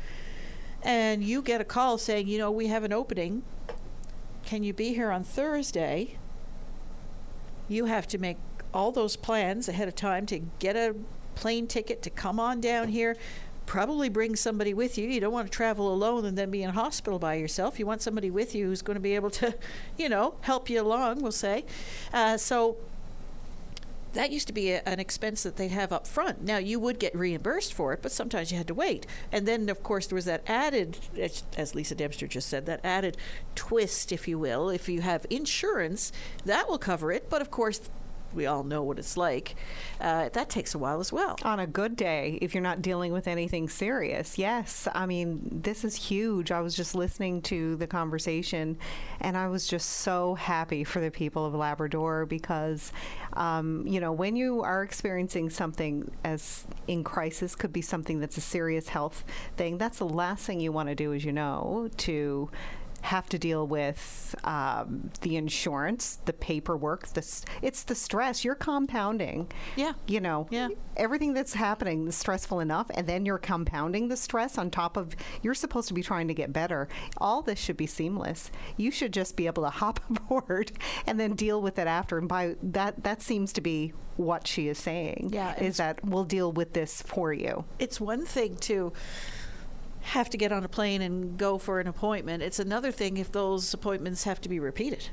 and 0.82 1.24
you 1.24 1.40
get 1.40 1.60
a 1.60 1.64
call 1.64 1.98
saying, 1.98 2.28
you 2.28 2.38
know, 2.38 2.50
we 2.50 2.66
have 2.66 2.84
an 2.84 2.92
opening, 2.92 3.42
can 4.44 4.62
you 4.62 4.72
be 4.72 4.94
here 4.94 5.10
on 5.10 5.24
Thursday? 5.24 6.18
You 7.68 7.86
have 7.86 8.06
to 8.08 8.18
make 8.18 8.36
all 8.74 8.92
those 8.92 9.16
plans 9.16 9.68
ahead 9.68 9.88
of 9.88 9.94
time 9.94 10.26
to 10.26 10.40
get 10.58 10.76
a 10.76 10.94
plane 11.34 11.66
ticket 11.66 12.02
to 12.02 12.10
come 12.10 12.38
on 12.38 12.60
down 12.60 12.88
here 12.88 13.16
probably 13.66 14.08
bring 14.08 14.36
somebody 14.36 14.74
with 14.74 14.98
you. 14.98 15.08
You 15.08 15.20
don't 15.20 15.32
want 15.32 15.46
to 15.46 15.56
travel 15.56 15.92
alone 15.92 16.24
and 16.24 16.36
then 16.36 16.50
be 16.50 16.62
in 16.62 16.70
hospital 16.70 17.18
by 17.18 17.34
yourself. 17.34 17.78
You 17.78 17.86
want 17.86 18.02
somebody 18.02 18.30
with 18.30 18.54
you 18.54 18.66
who's 18.66 18.82
going 18.82 18.96
to 18.96 19.00
be 19.00 19.14
able 19.14 19.30
to, 19.30 19.54
you 19.98 20.08
know, 20.08 20.34
help 20.42 20.68
you 20.70 20.80
along, 20.80 21.22
we'll 21.22 21.32
say. 21.32 21.64
Uh, 22.12 22.36
so 22.36 22.76
that 24.14 24.30
used 24.30 24.46
to 24.46 24.52
be 24.52 24.70
a, 24.70 24.82
an 24.86 25.00
expense 25.00 25.42
that 25.42 25.56
they'd 25.56 25.70
have 25.70 25.92
up 25.92 26.06
front. 26.06 26.42
Now 26.42 26.58
you 26.58 26.78
would 26.80 26.98
get 26.98 27.14
reimbursed 27.14 27.74
for 27.74 27.92
it, 27.92 28.00
but 28.02 28.12
sometimes 28.12 28.50
you 28.50 28.58
had 28.58 28.68
to 28.68 28.74
wait. 28.74 29.06
And 29.30 29.46
then, 29.46 29.68
of 29.68 29.82
course, 29.82 30.06
there 30.06 30.16
was 30.16 30.24
that 30.24 30.42
added, 30.46 30.98
as 31.56 31.74
Lisa 31.74 31.94
Dempster 31.94 32.26
just 32.26 32.48
said, 32.48 32.66
that 32.66 32.80
added 32.84 33.16
twist, 33.54 34.12
if 34.12 34.26
you 34.26 34.38
will. 34.38 34.70
If 34.70 34.88
you 34.88 35.00
have 35.02 35.26
insurance, 35.30 36.12
that 36.44 36.68
will 36.68 36.78
cover 36.78 37.12
it. 37.12 37.28
But 37.28 37.42
of 37.42 37.50
course, 37.50 37.80
we 38.34 38.46
all 38.46 38.64
know 38.64 38.82
what 38.82 38.98
it's 38.98 39.16
like. 39.16 39.54
Uh, 40.00 40.28
that 40.30 40.50
takes 40.50 40.74
a 40.74 40.78
while 40.78 41.00
as 41.00 41.12
well. 41.12 41.36
On 41.44 41.60
a 41.60 41.66
good 41.66 41.96
day, 41.96 42.38
if 42.42 42.54
you're 42.54 42.62
not 42.62 42.82
dealing 42.82 43.12
with 43.12 43.28
anything 43.28 43.68
serious, 43.68 44.38
yes. 44.38 44.88
I 44.94 45.06
mean, 45.06 45.60
this 45.62 45.84
is 45.84 45.94
huge. 45.94 46.50
I 46.50 46.60
was 46.60 46.74
just 46.74 46.94
listening 46.94 47.42
to 47.42 47.76
the 47.76 47.86
conversation, 47.86 48.78
and 49.20 49.36
I 49.36 49.48
was 49.48 49.66
just 49.66 49.88
so 49.88 50.34
happy 50.34 50.84
for 50.84 51.00
the 51.00 51.10
people 51.10 51.44
of 51.44 51.54
Labrador 51.54 52.26
because, 52.26 52.92
um, 53.34 53.86
you 53.86 54.00
know, 54.00 54.12
when 54.12 54.36
you 54.36 54.62
are 54.62 54.82
experiencing 54.82 55.50
something 55.50 56.10
as 56.24 56.66
in 56.86 57.04
crisis, 57.04 57.54
could 57.54 57.72
be 57.72 57.82
something 57.82 58.20
that's 58.20 58.36
a 58.36 58.40
serious 58.40 58.88
health 58.88 59.24
thing. 59.56 59.78
That's 59.78 59.98
the 59.98 60.06
last 60.08 60.46
thing 60.46 60.60
you 60.60 60.72
want 60.72 60.88
to 60.88 60.94
do, 60.94 61.12
as 61.12 61.24
you 61.24 61.32
know, 61.32 61.88
to 61.98 62.50
have 63.04 63.28
to 63.28 63.38
deal 63.38 63.66
with 63.66 64.34
um, 64.44 65.10
the 65.20 65.36
insurance, 65.36 66.18
the 66.24 66.32
paperwork, 66.32 67.06
the 67.08 67.44
it's 67.60 67.84
the 67.84 67.94
stress. 67.94 68.44
You're 68.44 68.54
compounding. 68.54 69.52
Yeah. 69.76 69.92
You 70.06 70.20
know. 70.20 70.48
Yeah. 70.50 70.68
Everything 70.96 71.34
that's 71.34 71.54
happening 71.54 72.08
is 72.08 72.16
stressful 72.16 72.60
enough, 72.60 72.90
and 72.94 73.06
then 73.06 73.26
you're 73.26 73.38
compounding 73.38 74.08
the 74.08 74.16
stress 74.16 74.56
on 74.56 74.70
top 74.70 74.96
of. 74.96 75.14
You're 75.42 75.54
supposed 75.54 75.88
to 75.88 75.94
be 75.94 76.02
trying 76.02 76.28
to 76.28 76.34
get 76.34 76.52
better. 76.52 76.88
All 77.18 77.42
this 77.42 77.58
should 77.58 77.76
be 77.76 77.86
seamless. 77.86 78.50
You 78.76 78.90
should 78.90 79.12
just 79.12 79.36
be 79.36 79.46
able 79.46 79.64
to 79.64 79.70
hop 79.84 80.00
aboard 80.08 80.72
and 81.06 81.20
then 81.20 81.34
deal 81.34 81.60
with 81.60 81.78
it 81.78 81.86
after. 81.86 82.18
And 82.18 82.28
by 82.28 82.56
that, 82.62 83.04
that 83.04 83.20
seems 83.20 83.52
to 83.54 83.60
be 83.60 83.92
what 84.16 84.46
she 84.46 84.68
is 84.68 84.78
saying. 84.78 85.30
Yeah, 85.32 85.60
Is 85.60 85.76
that 85.78 86.04
we'll 86.04 86.24
deal 86.24 86.52
with 86.52 86.72
this 86.72 87.02
for 87.02 87.32
you. 87.32 87.64
It's 87.78 88.00
one 88.00 88.24
thing 88.24 88.56
to 88.58 88.92
have 90.04 90.30
to 90.30 90.36
get 90.36 90.52
on 90.52 90.64
a 90.64 90.68
plane 90.68 91.02
and 91.02 91.38
go 91.38 91.58
for 91.58 91.80
an 91.80 91.86
appointment. 91.86 92.42
It's 92.42 92.58
another 92.58 92.92
thing 92.92 93.16
if 93.16 93.32
those 93.32 93.72
appointments 93.72 94.24
have 94.24 94.40
to 94.42 94.48
be 94.48 94.60
repeated. 94.60 95.08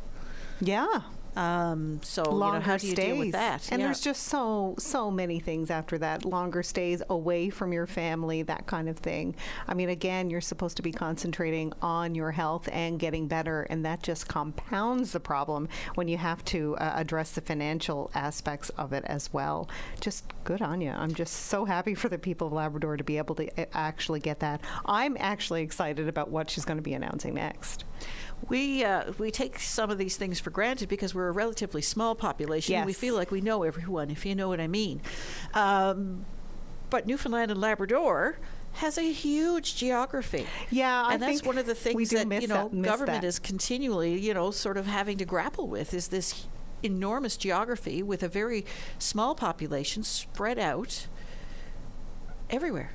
Yeah. 0.59 1.01
Um, 1.35 1.99
so 2.03 2.23
you 2.31 2.39
know, 2.39 2.59
how 2.59 2.77
do 2.77 2.87
you 2.87 2.93
stays. 2.93 3.05
deal 3.05 3.17
with 3.17 3.31
that? 3.31 3.71
And 3.71 3.79
Yeah. 3.79 3.87
there's 3.87 4.01
just 4.01 4.23
so 4.23 4.75
so 4.77 5.09
many 5.09 5.39
things 5.39 5.69
after 5.69 5.97
that. 5.99 6.25
Longer 6.25 6.61
stays 6.63 7.01
away 7.09 7.49
from 7.49 7.71
your 7.71 7.87
family, 7.87 8.41
that 8.43 8.67
kind 8.67 8.89
of 8.89 8.97
thing. 8.97 9.35
I 9.67 9.73
mean, 9.73 9.89
again, 9.89 10.29
you're 10.29 10.41
supposed 10.41 10.75
to 10.77 10.83
be 10.83 10.91
concentrating 10.91 11.71
on 11.81 12.15
your 12.15 12.31
health 12.31 12.67
and 12.71 12.99
getting 12.99 13.27
better, 13.27 13.63
and 13.69 13.85
that 13.85 14.03
just 14.03 14.27
compounds 14.27 15.11
the 15.13 15.19
problem 15.19 15.69
when 15.95 16.07
you 16.07 16.17
have 16.17 16.43
to 16.45 16.75
uh, 16.77 16.93
address 16.95 17.31
the 17.31 17.41
financial 17.41 18.11
aspects 18.13 18.69
of 18.71 18.91
it 18.91 19.03
as 19.07 19.31
well. 19.31 19.69
Just 20.01 20.25
good 20.43 20.61
on 20.61 20.81
you. 20.81 20.91
I'm 20.91 21.13
just 21.13 21.33
so 21.33 21.65
happy 21.65 21.95
for 21.95 22.09
the 22.09 22.17
people 22.17 22.47
of 22.47 22.53
Labrador 22.53 22.97
to 22.97 23.03
be 23.03 23.17
able 23.17 23.35
to 23.35 23.47
uh, 23.61 23.65
actually 23.73 24.19
get 24.19 24.39
that. 24.41 24.59
I'm 24.85 25.15
actually 25.19 25.61
excited 25.61 26.07
about 26.07 26.29
what 26.29 26.49
she's 26.49 26.65
going 26.65 26.77
to 26.77 26.83
be 26.83 26.93
announcing 26.93 27.35
next. 27.35 27.85
we 28.49 28.83
uh, 28.83 29.11
we 29.19 29.29
take 29.29 29.59
some 29.59 29.91
of 29.91 29.97
these 29.99 30.17
things 30.17 30.39
for 30.39 30.49
granted 30.49 30.89
because 30.89 31.13
we're 31.13 31.20
a 31.27 31.31
relatively 31.31 31.81
small 31.81 32.15
population. 32.15 32.75
and 32.75 32.85
we 32.85 32.93
feel 32.93 33.15
like 33.15 33.31
we 33.31 33.41
know 33.41 33.63
everyone, 33.63 34.09
if 34.09 34.25
you 34.25 34.35
know 34.35 34.47
what 34.49 34.59
I 34.59 34.67
mean. 34.67 35.01
Um, 35.53 36.25
but 36.89 37.05
Newfoundland 37.07 37.51
and 37.51 37.59
Labrador 37.59 38.37
has 38.73 38.97
a 38.97 39.11
huge 39.11 39.75
geography. 39.75 40.45
Yeah, 40.69 41.03
I 41.05 41.13
and 41.13 41.21
that's 41.21 41.33
think 41.41 41.45
one 41.45 41.57
of 41.57 41.65
the 41.65 41.73
we 41.93 42.05
things 42.05 42.09
do 42.09 42.17
that 42.23 42.41
you 42.41 42.47
know 42.47 42.69
that- 42.69 42.81
government 42.81 43.21
that. 43.21 43.27
is 43.27 43.37
continually 43.39 44.17
you 44.19 44.33
know 44.33 44.51
sort 44.51 44.77
of 44.77 44.85
having 44.87 45.17
to 45.17 45.25
grapple 45.25 45.67
with 45.67 45.93
is 45.93 46.07
this 46.07 46.47
enormous 46.83 47.35
geography 47.37 48.01
with 48.01 48.23
a 48.23 48.27
very 48.27 48.65
small 48.97 49.35
population 49.35 50.03
spread 50.03 50.57
out 50.57 51.07
everywhere. 52.49 52.91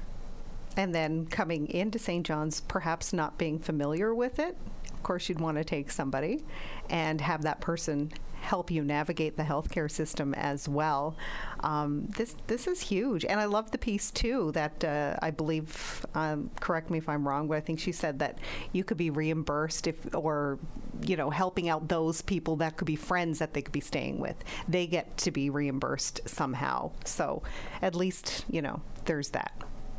and 0.79 0.95
then 0.95 1.25
coming 1.27 1.67
into 1.69 1.99
St. 1.99 2.27
John's, 2.27 2.61
perhaps 2.61 3.13
not 3.13 3.39
being 3.39 3.59
familiar 3.59 4.15
with 4.15 4.39
it. 4.39 4.57
Course, 5.07 5.29
you'd 5.29 5.39
want 5.39 5.57
to 5.57 5.63
take 5.63 5.93
somebody 5.93 6.45
and 6.91 7.21
have 7.21 7.43
that 7.43 7.61
person 7.61 8.11
help 8.41 8.73
you 8.73 8.83
navigate 8.83 9.37
the 9.37 9.45
healthcare 9.45 9.89
system 9.89 10.35
as 10.35 10.69
well. 10.69 11.17
Um, 11.61 12.07
this 12.17 12.35
this 12.49 12.67
is 12.67 12.81
huge, 12.81 13.25
and 13.25 13.39
I 13.39 13.45
love 13.45 13.71
the 13.71 13.79
piece 13.79 14.11
too. 14.11 14.51
That 14.53 14.83
uh, 14.83 15.15
I 15.23 15.31
believe, 15.31 16.05
um, 16.17 16.51
correct 16.59 16.91
me 16.91 16.99
if 16.99 17.09
I'm 17.09 17.27
wrong, 17.27 17.47
but 17.47 17.57
I 17.57 17.61
think 17.61 17.79
she 17.79 17.93
said 17.93 18.19
that 18.19 18.39
you 18.73 18.83
could 18.83 18.97
be 18.97 19.11
reimbursed 19.11 19.87
if, 19.87 19.97
or 20.13 20.59
you 21.07 21.17
know, 21.17 21.31
helping 21.31 21.69
out 21.69 21.87
those 21.87 22.21
people 22.21 22.57
that 22.57 22.77
could 22.77 22.87
be 22.87 22.97
friends 22.97 23.39
that 23.39 23.55
they 23.55 23.63
could 23.63 23.73
be 23.73 23.81
staying 23.81 24.19
with. 24.19 24.43
They 24.69 24.89
get 24.89 25.17
to 25.19 25.31
be 25.31 25.51
reimbursed 25.51 26.29
somehow. 26.29 26.91
So 27.05 27.45
at 27.81 27.95
least 27.95 28.45
you 28.51 28.61
know 28.61 28.81
there's 29.05 29.29
that. 29.31 29.53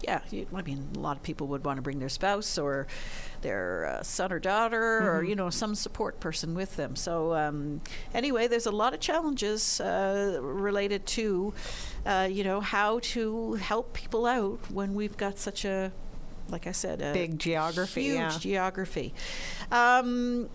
Yeah, 0.03 0.21
you, 0.29 0.45
I 0.53 0.61
mean, 0.61 0.87
a 0.95 0.99
lot 0.99 1.17
of 1.17 1.23
people 1.23 1.47
would 1.47 1.65
want 1.65 1.77
to 1.77 1.81
bring 1.81 1.97
their 1.99 2.09
spouse 2.09 2.57
or 2.57 2.85
their 3.41 3.85
uh, 3.87 4.03
son 4.03 4.31
or 4.31 4.39
daughter 4.39 4.99
or, 5.09 5.23
Mhm. 5.23 5.29
you 5.29 5.35
know, 5.35 5.49
some 5.49 5.73
support 5.75 6.19
person 6.19 6.53
with 6.53 6.75
them. 6.75 6.95
So, 6.95 7.33
um, 7.33 7.81
anyway, 8.13 8.47
there's 8.47 8.67
a 8.67 8.71
lot 8.71 8.93
of 8.93 8.99
challenges 8.99 9.81
uh, 9.81 10.37
related 10.41 11.05
to, 11.07 11.53
uh, 12.05 12.27
you 12.31 12.43
know, 12.43 12.61
how 12.61 12.99
to 12.99 13.53
help 13.55 13.93
people 13.93 14.25
out 14.27 14.59
when 14.71 14.93
we've 14.93 15.17
got 15.17 15.39
such 15.39 15.65
a, 15.65 15.91
like 16.49 16.67
I 16.67 16.71
said, 16.73 17.01
a 17.01 17.13
Big 17.13 17.39
geography, 17.39 18.03
Huge 18.03 18.15
yeah. 18.17 18.37
geography. 18.39 19.13
Um, 19.71 20.49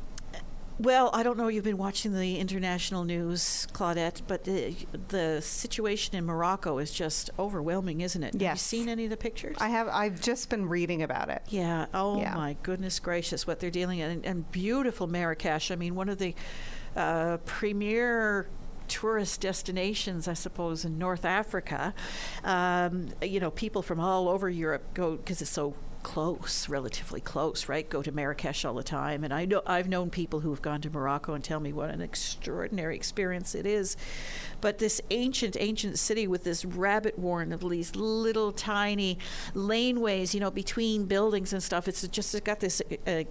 well, 0.79 1.11
I 1.12 1.23
don't 1.23 1.37
know. 1.39 1.49
You've 1.49 1.64
been 1.64 1.79
watching 1.79 2.12
the 2.14 2.39
international 2.39 3.05
news, 3.05 3.68
Claudette, 3.73 4.23
but 4.27 4.45
the, 4.45 4.75
the 5.09 5.41
situation 5.43 6.16
in 6.16 6.25
Morocco 6.25 6.79
is 6.79 6.91
just 6.93 7.31
overwhelming, 7.39 8.01
isn't 8.01 8.23
it? 8.23 8.33
Have 8.35 8.43
you 8.43 8.47
Yes. 8.49 8.62
seen 8.62 8.89
any 8.89 9.05
of 9.05 9.11
the 9.11 9.16
pictures? 9.16 9.57
I 9.61 9.68
have. 9.68 9.89
I've 9.89 10.20
just 10.20 10.49
been 10.49 10.68
reading 10.68 11.03
about 11.03 11.29
it. 11.29 11.43
Yeah. 11.49 11.87
Oh 11.95 12.18
Yeah. 12.20 12.35
my 12.35 12.57
goodness 12.62 12.99
gracious, 13.01 13.47
what 13.47 13.61
they're 13.61 13.70
dealing 13.70 13.99
in, 14.01 14.11
and, 14.11 14.27
and 14.27 14.51
beautiful 14.53 15.07
Marrakesh. 15.07 15.70
I 15.70 15.77
mean, 15.77 15.95
one 15.95 16.09
of 16.09 16.18
the 16.18 16.35
uh, 16.97 17.39
premier 17.45 18.49
tourist 18.89 19.41
destinations, 19.41 20.29
I 20.29 20.35
suppose, 20.35 20.85
in 20.85 20.99
North 20.99 21.25
Africa. 21.25 21.95
Um, 22.45 23.09
you 23.23 23.41
know, 23.41 23.51
people 23.51 23.81
from 23.83 24.01
all 24.01 24.29
over 24.29 24.51
Europe 24.51 24.83
go 24.95 25.16
because 25.16 25.41
it's 25.41 25.51
so 25.51 25.75
close, 26.03 26.69
relatively 26.69 27.21
close, 27.21 27.69
right? 27.69 27.89
Go 27.89 28.03
to 28.03 28.13
Marrakesh 28.13 28.65
all 28.65 28.75
the 28.75 28.83
time, 28.83 29.25
and 29.25 29.33
I 29.33 29.45
know 29.45 29.63
I've 29.67 29.89
known 29.89 30.11
people 30.11 30.41
who 30.41 30.51
have 30.51 30.63
gone 30.63 30.81
to 30.83 30.91
Morocco 30.91 31.35
and 31.35 31.43
tell 31.43 31.61
me 31.61 31.73
what 31.73 31.91
an 31.91 32.01
extraordinary 32.01 32.97
experience 32.97 33.55
it 33.55 33.67
is. 33.67 33.97
But 34.61 34.79
this 34.79 35.01
ancient, 35.11 35.57
ancient 35.59 35.99
city 35.99 36.27
with 36.27 36.45
this 36.45 36.65
rabbit 36.65 37.19
warren 37.19 37.53
of 37.53 37.69
these 37.69 37.95
little 37.97 38.53
tiny 38.53 39.19
laneways, 39.55 40.35
you 40.35 40.41
know, 40.41 40.51
between 40.51 41.05
buildings 41.07 41.53
and 41.53 41.63
stuff, 41.63 41.89
it's 41.89 42.07
just 42.09 42.35
it's 42.35 42.45
got 42.45 42.61
this 42.61 42.81
uh, 43.07 43.23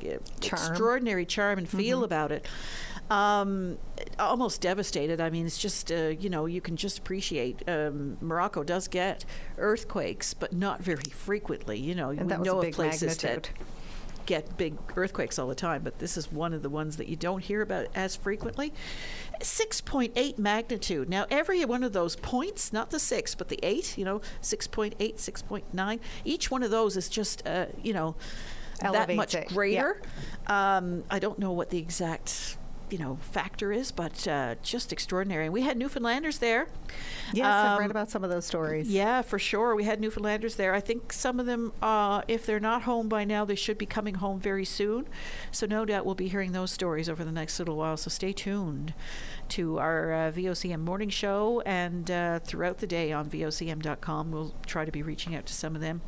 extraordinary 0.41 1.25
charm 1.25 1.57
and 1.59 1.69
feel 1.69 2.01
Mhm. 2.01 2.05
about 2.05 2.31
it. 2.31 2.45
Um, 3.11 3.77
almost 4.17 4.61
devastated. 4.61 5.19
I 5.19 5.29
mean, 5.29 5.45
it's 5.45 5.57
just 5.57 5.91
uh, 5.91 6.13
you 6.17 6.29
know 6.29 6.45
you 6.45 6.61
can 6.61 6.77
just 6.77 6.97
appreciate. 6.97 7.61
Um, 7.67 8.17
Morocco 8.21 8.63
does 8.63 8.87
get 8.87 9.25
earthquakes, 9.57 10.33
but 10.33 10.53
not 10.53 10.81
very 10.81 11.03
frequently. 11.11 11.77
You 11.77 11.93
know, 11.93 12.11
And 12.11 12.29
we 12.31 12.37
know 12.37 12.61
of 12.61 12.71
places 12.71 13.21
magnitude. 13.21 13.43
that 13.43 13.65
get 14.25 14.55
big 14.55 14.77
earthquakes 14.95 15.37
all 15.37 15.47
the 15.47 15.55
time, 15.55 15.81
but 15.83 15.99
this 15.99 16.15
is 16.15 16.31
one 16.31 16.53
of 16.53 16.61
the 16.61 16.69
ones 16.69 16.95
that 16.95 17.09
you 17.09 17.17
don't 17.17 17.43
hear 17.43 17.61
about 17.61 17.87
as 17.95 18.15
frequently. 18.15 18.71
6.8 19.41 20.37
magnitude. 20.37 21.09
Now, 21.09 21.25
every 21.29 21.65
one 21.65 21.83
of 21.83 21.91
those 21.91 22.15
points, 22.15 22.71
not 22.71 22.91
the 22.91 22.99
six, 22.99 23.35
but 23.35 23.49
the 23.49 23.59
eight, 23.63 23.97
you 23.97 24.05
know, 24.05 24.21
6.8, 24.41 24.95
6.9, 24.95 25.99
each 26.23 26.51
one 26.51 26.63
of 26.63 26.71
those 26.71 26.95
is 26.95 27.09
just, 27.09 27.45
uh, 27.47 27.65
you 27.83 27.93
know, 27.93 28.15
that 28.79 29.09
much 29.15 29.35
it, 29.35 29.47
yeah. 29.47 29.53
greater. 29.53 30.01
Um, 30.47 31.03
I 31.09 31.19
don't 31.19 31.39
know 31.39 31.51
what 31.51 31.69
the 31.69 31.77
exact. 31.77 32.57
You 32.91 32.97
know, 32.97 33.17
factor 33.21 33.71
is, 33.71 33.89
but 33.91 34.27
uh, 34.27 34.55
just 34.61 34.91
extraordinary. 34.91 35.45
And 35.45 35.53
we 35.53 35.61
had 35.61 35.77
Newfoundlanders 35.77 36.39
there. 36.39 36.67
Yes, 37.33 37.45
I've 37.45 37.79
read 37.79 37.85
Um, 37.85 37.91
about 37.91 38.09
some 38.11 38.23
of 38.25 38.29
those 38.29 38.45
stories. 38.45 38.89
yeah, 38.89 39.21
for 39.21 39.39
sure. 39.39 39.75
We 39.77 39.85
had 39.85 40.01
Newfoundlanders 40.01 40.57
there. 40.57 40.73
I 40.73 40.81
think 40.81 41.13
some 41.13 41.39
of 41.39 41.45
them, 41.45 41.71
uh, 41.81 42.21
if 42.27 42.45
they're 42.45 42.59
not 42.59 42.81
home 42.81 43.07
by 43.07 43.23
now, 43.23 43.45
they 43.45 43.55
should 43.55 43.77
be 43.77 43.85
coming 43.85 44.15
home 44.15 44.41
very 44.41 44.65
soon. 44.65 45.07
So 45.51 45.65
no 45.65 45.85
doubt 45.85 46.05
we'll 46.05 46.15
be 46.15 46.27
hearing 46.27 46.51
those 46.51 46.69
stories 46.71 47.07
over 47.07 47.23
the 47.23 47.31
next 47.31 47.57
little 47.59 47.77
while. 47.77 47.95
So 47.95 48.09
stay 48.09 48.33
tuned 48.33 48.93
to 49.49 49.79
our 49.79 50.11
uh, 50.11 50.31
VOCM 50.33 50.81
morning 50.81 51.09
show 51.09 51.61
and 51.65 52.11
uh, 52.11 52.39
throughout 52.39 52.79
the 52.79 52.87
day 52.87 53.13
on 53.13 53.29
VOCM.com. 53.29 54.31
We'll 54.31 54.53
try 54.65 54.83
to 54.83 54.91
be 54.91 55.01
reaching 55.01 55.33
out 55.33 55.45
to 55.45 55.53
some 55.53 55.75
of 55.75 55.81
them. 55.81 56.01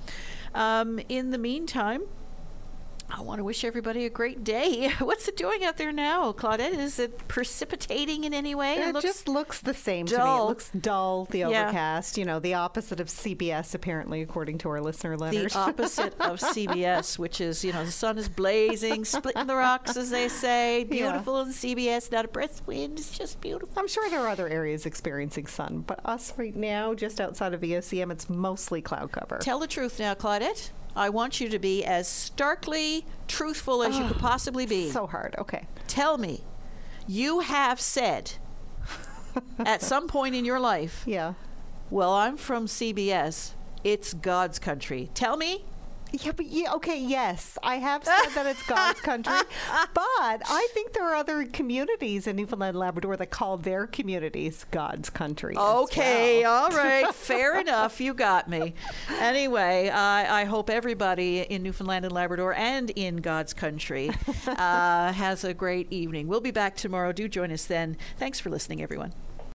Um, 0.54 1.00
in 1.08 1.32
the 1.32 1.38
meantime, 1.38 2.02
I 3.10 3.22
want 3.22 3.38
to 3.40 3.44
wish 3.44 3.64
everybody 3.64 4.06
a 4.06 4.10
great 4.10 4.44
day. 4.44 4.90
What's 5.00 5.28
it 5.28 5.38
doing 5.38 5.64
out 5.64 5.78
there 5.78 5.92
now, 5.92 6.32
Claudette? 6.32 6.74
Is 6.74 6.98
it 6.98 7.28
precipitating 7.28 8.24
in 8.24 8.34
any 8.34 8.56
way? 8.56 8.76
It, 8.78 8.94
looks 8.94 9.06
just 9.06 9.28
looks 9.28 9.62
the 9.62 9.74
same 9.76 10.08
to 10.08 10.14
me. 10.16 10.22
It 10.22 10.24
dull. 10.26 10.48
looks 10.48 10.70
dull, 10.72 11.26
the 11.26 11.40
Yeah. 11.40 11.48
overcast, 11.66 12.18
you 12.18 12.26
know, 12.26 12.40
the 12.40 12.56
opposite 12.56 13.00
of 13.00 13.08
CBS, 13.10 13.76
apparently, 13.76 14.22
according 14.24 14.58
to 14.60 14.70
our 14.70 14.82
listener 14.82 15.16
letters. 15.16 15.54
the 15.54 15.60
opposite 15.70 16.14
of 16.20 16.40
CBS, 16.40 17.20
which 17.20 17.40
is, 17.40 17.64
you 17.64 17.72
know, 17.72 17.86
the 17.86 17.92
sun 17.92 18.18
is 18.18 18.28
blazing, 18.28 19.06
splitting 19.06 19.46
the 19.46 19.56
rocks, 19.56 19.96
as 19.96 20.10
they 20.10 20.28
say. 20.28 20.84
Beautiful 20.84 21.42
in 21.42 21.50
CBS, 21.50 22.12
not 22.12 22.26
a 22.26 22.28
breath 22.30 22.62
of 22.62 22.68
wind. 22.68 22.98
It's 22.98 23.16
just 23.16 23.40
beautiful. 23.42 23.70
I'm 23.78 23.88
sure 23.88 24.10
there 24.10 24.22
are 24.22 24.28
other 24.30 24.48
areas 24.50 24.88
experiencing 24.88 25.46
sun, 25.46 25.84
but 25.86 26.00
us 26.04 26.34
right 26.38 26.56
now, 26.56 26.96
just 26.96 27.22
outside 27.22 27.54
of 27.54 27.62
VOCM, 27.62 28.12
it's 28.12 28.28
mostly 28.30 28.82
cloud 28.82 29.12
cover. 29.12 29.38
Tell 29.40 29.60
the 29.60 29.68
truth 29.68 30.00
now, 30.00 30.16
Claudette. 30.16 30.72
I 30.96 31.10
want 31.10 31.42
you 31.42 31.50
to 31.50 31.60
be 31.60 31.84
as 31.84 32.08
starkly 32.08 33.06
truthful 33.28 33.84
as 33.84 33.98
you 33.98 34.08
could 34.08 34.20
possibly 34.20 34.66
be. 34.66 34.92
So 34.92 35.08
hard. 35.08 35.36
Okay. 35.38 35.66
Tell 35.88 36.18
me, 36.18 36.44
you 37.08 37.40
have 37.40 37.80
said 37.80 38.34
at 39.66 39.82
some 39.82 40.08
point 40.08 40.36
in 40.36 40.46
your 40.46 40.60
life. 40.60 41.04
Yeah. 41.06 41.34
Well, 41.90 42.14
I'm 42.14 42.38
from 42.38 42.68
CBS. 42.68 43.54
It's 43.84 44.14
God's 44.14 44.60
country. 44.60 45.10
Tell 45.14 45.36
me. 45.38 45.66
Yeah, 46.22 46.32
but 46.34 46.46
yeah, 46.46 46.74
okay, 46.74 47.00
yes, 47.00 47.58
I 47.64 47.78
have 47.78 48.04
said 48.04 48.30
that 48.36 48.46
it's 48.46 48.62
God's 48.68 49.02
country, 49.02 49.34
but 49.96 50.06
I 50.06 50.68
think 50.72 50.94
there 50.94 51.06
are 51.06 51.16
other 51.16 51.44
communities 51.46 52.28
in 52.28 52.36
Newfoundland 52.36 52.76
and 52.76 52.80
Labrador 52.80 53.18
that 53.18 53.32
call 53.32 53.58
their 53.58 53.88
communities 53.88 54.64
God's 54.70 55.10
country. 55.10 55.58
Okay, 55.58 56.44
well. 56.44 56.66
all 56.66 56.70
right, 56.70 57.14
fair 57.16 57.60
enough. 57.60 58.00
You 58.00 58.14
got 58.14 58.48
me. 58.48 58.76
Anyway, 59.20 59.90
I 59.90 60.42
I 60.42 60.44
hope 60.46 60.70
everybody 60.70 61.40
in 61.40 61.64
Newfoundland 61.64 62.06
and 62.06 62.14
Labrador 62.14 62.54
and 62.54 62.92
in 62.92 63.18
God's 63.18 63.54
country 63.54 64.12
uh, 64.48 65.12
has 65.14 65.44
a 65.44 65.54
great 65.56 65.92
evening. 65.92 66.28
We'll 66.28 66.42
be 66.42 66.52
back 66.52 66.76
tomorrow. 66.76 67.12
Do 67.12 67.28
join 67.28 67.52
us 67.52 67.66
then. 67.66 67.98
Thanks 68.18 68.40
for 68.40 68.52
listening, 68.52 68.84
everyone. 68.84 69.14